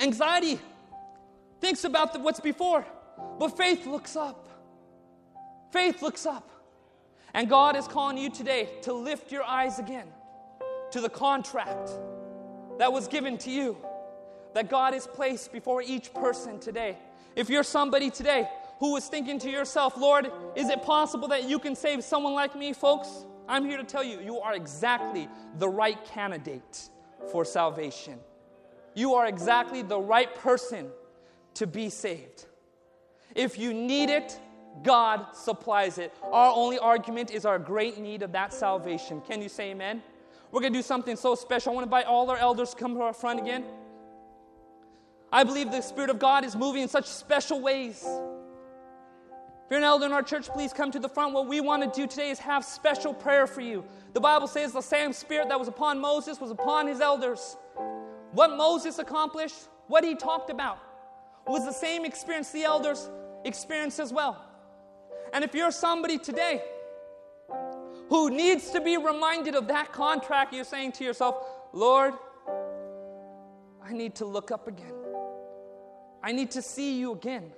anxiety 0.00 0.58
thinks 1.60 1.84
about 1.84 2.12
the, 2.12 2.18
what's 2.18 2.40
before, 2.40 2.84
but 3.38 3.56
faith 3.56 3.86
looks 3.86 4.16
up. 4.16 4.48
Faith 5.72 6.02
looks 6.02 6.26
up. 6.26 6.48
And 7.34 7.48
God 7.48 7.76
is 7.76 7.88
calling 7.88 8.18
you 8.18 8.28
today 8.28 8.68
to 8.82 8.92
lift 8.92 9.32
your 9.32 9.42
eyes 9.42 9.78
again 9.78 10.06
to 10.90 11.00
the 11.00 11.08
contract 11.08 11.90
that 12.78 12.92
was 12.92 13.08
given 13.08 13.38
to 13.38 13.50
you, 13.50 13.78
that 14.54 14.68
God 14.68 14.92
has 14.92 15.06
placed 15.06 15.50
before 15.50 15.80
each 15.80 16.12
person 16.12 16.60
today. 16.60 16.98
If 17.34 17.48
you're 17.48 17.62
somebody 17.62 18.10
today 18.10 18.46
who 18.80 18.92
was 18.92 19.08
thinking 19.08 19.38
to 19.38 19.50
yourself, 19.50 19.96
Lord, 19.96 20.30
is 20.54 20.68
it 20.68 20.82
possible 20.82 21.28
that 21.28 21.48
you 21.48 21.58
can 21.58 21.74
save 21.74 22.04
someone 22.04 22.34
like 22.34 22.54
me, 22.54 22.74
folks? 22.74 23.24
I'm 23.48 23.64
here 23.64 23.78
to 23.78 23.84
tell 23.84 24.04
you, 24.04 24.20
you 24.20 24.40
are 24.40 24.54
exactly 24.54 25.26
the 25.58 25.68
right 25.68 26.04
candidate 26.04 26.90
for 27.30 27.46
salvation. 27.46 28.18
You 28.94 29.14
are 29.14 29.26
exactly 29.26 29.80
the 29.80 29.98
right 29.98 30.34
person 30.34 30.90
to 31.54 31.66
be 31.66 31.88
saved. 31.88 32.44
If 33.34 33.58
you 33.58 33.72
need 33.72 34.10
it, 34.10 34.38
God 34.82 35.26
supplies 35.34 35.98
it. 35.98 36.14
Our 36.22 36.52
only 36.54 36.78
argument 36.78 37.30
is 37.30 37.44
our 37.44 37.58
great 37.58 37.98
need 37.98 38.22
of 38.22 38.32
that 38.32 38.52
salvation. 38.52 39.20
Can 39.20 39.42
you 39.42 39.48
say 39.48 39.70
amen? 39.70 40.02
We're 40.50 40.60
going 40.60 40.72
to 40.72 40.78
do 40.78 40.82
something 40.82 41.16
so 41.16 41.34
special. 41.34 41.72
I 41.72 41.74
want 41.74 41.84
to 41.84 41.88
invite 41.88 42.06
all 42.06 42.30
our 42.30 42.36
elders 42.36 42.70
to 42.70 42.76
come 42.76 42.94
to 42.94 43.00
our 43.02 43.12
front 43.12 43.40
again. 43.40 43.64
I 45.32 45.44
believe 45.44 45.70
the 45.70 45.80
Spirit 45.80 46.10
of 46.10 46.18
God 46.18 46.44
is 46.44 46.54
moving 46.54 46.82
in 46.82 46.88
such 46.88 47.06
special 47.06 47.60
ways. 47.60 48.04
If 48.04 49.70
you're 49.70 49.78
an 49.78 49.84
elder 49.84 50.04
in 50.04 50.12
our 50.12 50.22
church, 50.22 50.48
please 50.48 50.72
come 50.74 50.90
to 50.90 50.98
the 50.98 51.08
front. 51.08 51.32
What 51.32 51.46
we 51.46 51.62
want 51.62 51.82
to 51.82 52.00
do 52.00 52.06
today 52.06 52.30
is 52.30 52.38
have 52.40 52.64
special 52.64 53.14
prayer 53.14 53.46
for 53.46 53.62
you. 53.62 53.84
The 54.12 54.20
Bible 54.20 54.46
says 54.46 54.72
the 54.72 54.82
same 54.82 55.14
Spirit 55.14 55.48
that 55.48 55.58
was 55.58 55.68
upon 55.68 56.00
Moses 56.00 56.38
was 56.38 56.50
upon 56.50 56.86
his 56.86 57.00
elders. 57.00 57.56
What 58.32 58.56
Moses 58.56 58.98
accomplished, 58.98 59.68
what 59.86 60.04
he 60.04 60.14
talked 60.14 60.50
about, 60.50 60.78
was 61.46 61.64
the 61.64 61.72
same 61.72 62.04
experience 62.04 62.50
the 62.50 62.64
elders 62.64 63.08
experienced 63.44 64.00
as 64.00 64.12
well. 64.12 64.44
And 65.32 65.44
if 65.44 65.54
you're 65.54 65.70
somebody 65.70 66.18
today 66.18 66.62
who 68.08 68.30
needs 68.30 68.70
to 68.70 68.80
be 68.80 68.98
reminded 68.98 69.54
of 69.54 69.68
that 69.68 69.92
contract, 69.92 70.52
you're 70.52 70.64
saying 70.64 70.92
to 70.92 71.04
yourself, 71.04 71.36
Lord, 71.72 72.14
I 73.82 73.92
need 73.92 74.14
to 74.16 74.26
look 74.26 74.50
up 74.50 74.68
again. 74.68 74.92
I 76.22 76.32
need 76.32 76.50
to 76.52 76.62
see 76.62 76.98
you 76.98 77.12
again. 77.12 77.50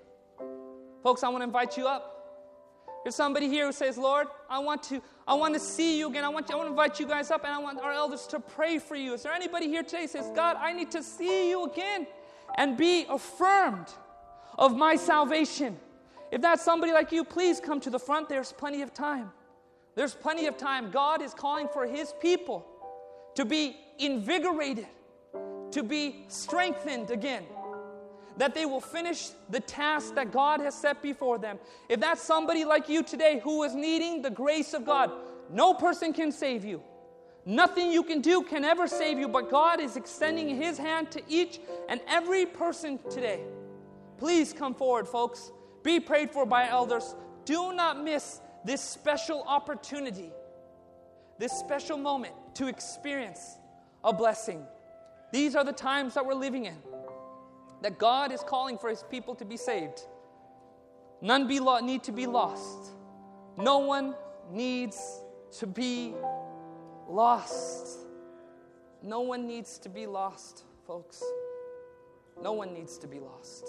Folks, 1.03 1.23
I 1.23 1.29
want 1.29 1.41
to 1.41 1.45
invite 1.45 1.77
you 1.77 1.87
up. 1.87 2.13
There's 3.03 3.15
somebody 3.15 3.49
here 3.49 3.67
who 3.67 3.73
says, 3.73 3.99
Lord, 3.99 4.29
I 4.49 4.61
want 4.61 4.83
to, 4.85 5.03
I 5.29 5.35
want 5.35 5.53
to 5.53 5.61
see 5.61 5.99
you 5.99 6.09
again. 6.09 6.25
I 6.25 6.31
want, 6.31 6.47
to, 6.47 6.55
I 6.55 6.57
want 6.57 6.69
to 6.69 6.71
invite 6.71 6.99
you 6.99 7.07
guys 7.07 7.31
up 7.31 7.45
and 7.45 7.53
I 7.53 7.59
want 7.59 7.79
our 7.81 7.93
elders 7.93 8.27
to 8.29 8.41
pray 8.41 8.79
for 8.79 8.97
you. 8.97 9.13
Is 9.13 9.25
there 9.25 9.33
anybody 9.33 9.67
here 9.69 9.83
today 9.83 10.03
who 10.03 10.09
says, 10.09 10.31
God, 10.35 10.57
I 10.59 10.73
need 10.73 10.91
to 10.93 11.03
see 11.03 11.51
you 11.51 11.65
again 11.65 12.07
and 12.57 12.79
be 12.79 13.05
affirmed 13.11 13.89
of 14.57 14.75
my 14.75 14.97
salvation? 14.97 15.77
If 16.35 16.41
that's 16.41 16.65
somebody 16.65 16.93
like 16.93 17.13
you, 17.13 17.23
please 17.23 17.61
come 17.61 17.79
to 17.79 17.91
the 17.91 17.99
front. 18.01 18.29
There's 18.29 18.53
plenty 18.53 18.83
of 18.83 18.93
time. 18.93 19.31
There's 19.95 20.15
plenty 20.15 20.47
of 20.47 20.57
time. 20.57 20.91
God 20.91 21.23
is 21.23 21.33
calling 21.33 21.69
for 21.69 21.87
His 21.87 22.13
people 22.21 22.67
to 23.37 23.45
be 23.45 23.77
invigorated, 24.01 24.89
to 25.71 25.85
be 25.85 26.25
strengthened 26.27 27.13
again, 27.13 27.45
that 28.37 28.53
they 28.53 28.67
will 28.67 28.81
finish 28.81 29.29
the 29.49 29.61
task 29.61 30.17
that 30.17 30.33
God 30.33 30.59
has 30.59 30.75
set 30.75 31.01
before 31.01 31.39
them. 31.39 31.57
If 31.89 32.01
that's 32.01 32.21
somebody 32.21 32.65
like 32.65 32.89
you 32.89 33.05
today 33.05 33.41
who 33.45 33.63
is 33.63 33.77
needing 33.77 34.21
the 34.21 34.31
grace 34.31 34.75
of 34.75 34.85
God, 34.85 35.13
no 35.53 35.73
person 35.73 36.13
can 36.13 36.33
save 36.33 36.65
you. 36.65 36.83
Nothing 37.47 37.93
you 37.93 38.03
can 38.03 38.21
do 38.21 38.43
can 38.43 38.65
ever 38.65 38.89
save 38.89 39.21
you, 39.21 39.29
but 39.29 39.53
God 39.53 39.79
is 39.79 39.95
extending 39.95 40.49
His 40.49 40.79
hand 40.79 41.13
to 41.13 41.23
each 41.29 41.61
and 41.89 42.01
every 42.09 42.45
person 42.45 42.99
today. 43.09 43.39
Please 44.19 44.53
come 44.53 44.75
forward, 44.75 45.07
folks. 45.07 45.53
Be 45.85 46.01
prayed 46.01 46.33
for 46.33 46.45
by 46.47 46.69
elders. 46.69 47.15
Do 47.45 47.73
not 47.73 48.03
miss 48.03 48.41
this 48.65 48.81
special 48.81 49.45
opportunity, 49.47 50.33
this 51.39 51.53
special 51.53 51.99
moment 51.99 52.35
to 52.55 52.67
experience 52.67 53.59
a 54.03 54.13
blessing. 54.13 54.67
These 55.31 55.55
are 55.55 55.63
the 55.63 55.73
times 55.73 56.15
that 56.15 56.25
we're 56.25 56.35
living 56.35 56.65
in, 56.65 56.77
that 57.83 57.99
God 57.99 58.33
is 58.33 58.41
calling 58.41 58.79
for 58.79 58.89
His 58.89 59.05
people 59.11 59.35
to 59.37 59.45
be 59.45 59.59
saved. 59.59 60.01
None 61.21 61.47
be 61.47 61.61
lo- 61.61 61.81
need 61.81 62.03
to 62.05 62.13
be 62.13 62.27
lost. 62.27 62.93
No 63.59 63.79
one 63.79 64.15
needs 64.51 65.21
to 65.59 65.67
be 65.67 66.15
lost. 67.09 67.99
No 69.03 69.21
one 69.21 69.47
needs 69.47 69.79
to 69.81 69.91
be 69.91 70.07
lost, 70.07 70.65
folks. 70.87 71.23
No 72.43 72.53
one 72.53 72.73
needs 72.73 72.97
to 72.99 73.07
be 73.07 73.21
lost. 73.21 73.69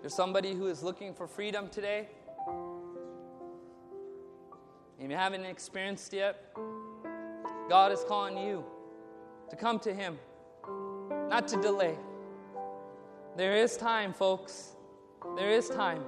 There's 0.00 0.14
somebody 0.14 0.54
who 0.54 0.66
is 0.66 0.82
looking 0.82 1.14
for 1.14 1.26
freedom 1.26 1.68
today. 1.68 2.08
And 5.00 5.10
you 5.10 5.16
haven't 5.16 5.44
experienced 5.44 6.12
yet. 6.12 6.54
God 7.68 7.92
is 7.92 8.04
calling 8.06 8.36
you 8.36 8.64
to 9.50 9.56
come 9.56 9.78
to 9.80 9.94
Him, 9.94 10.18
not 11.28 11.46
to 11.48 11.56
delay. 11.56 11.96
There 13.36 13.56
is 13.56 13.76
time, 13.76 14.12
folks. 14.12 14.76
There 15.36 15.50
is 15.50 15.68
time 15.68 16.04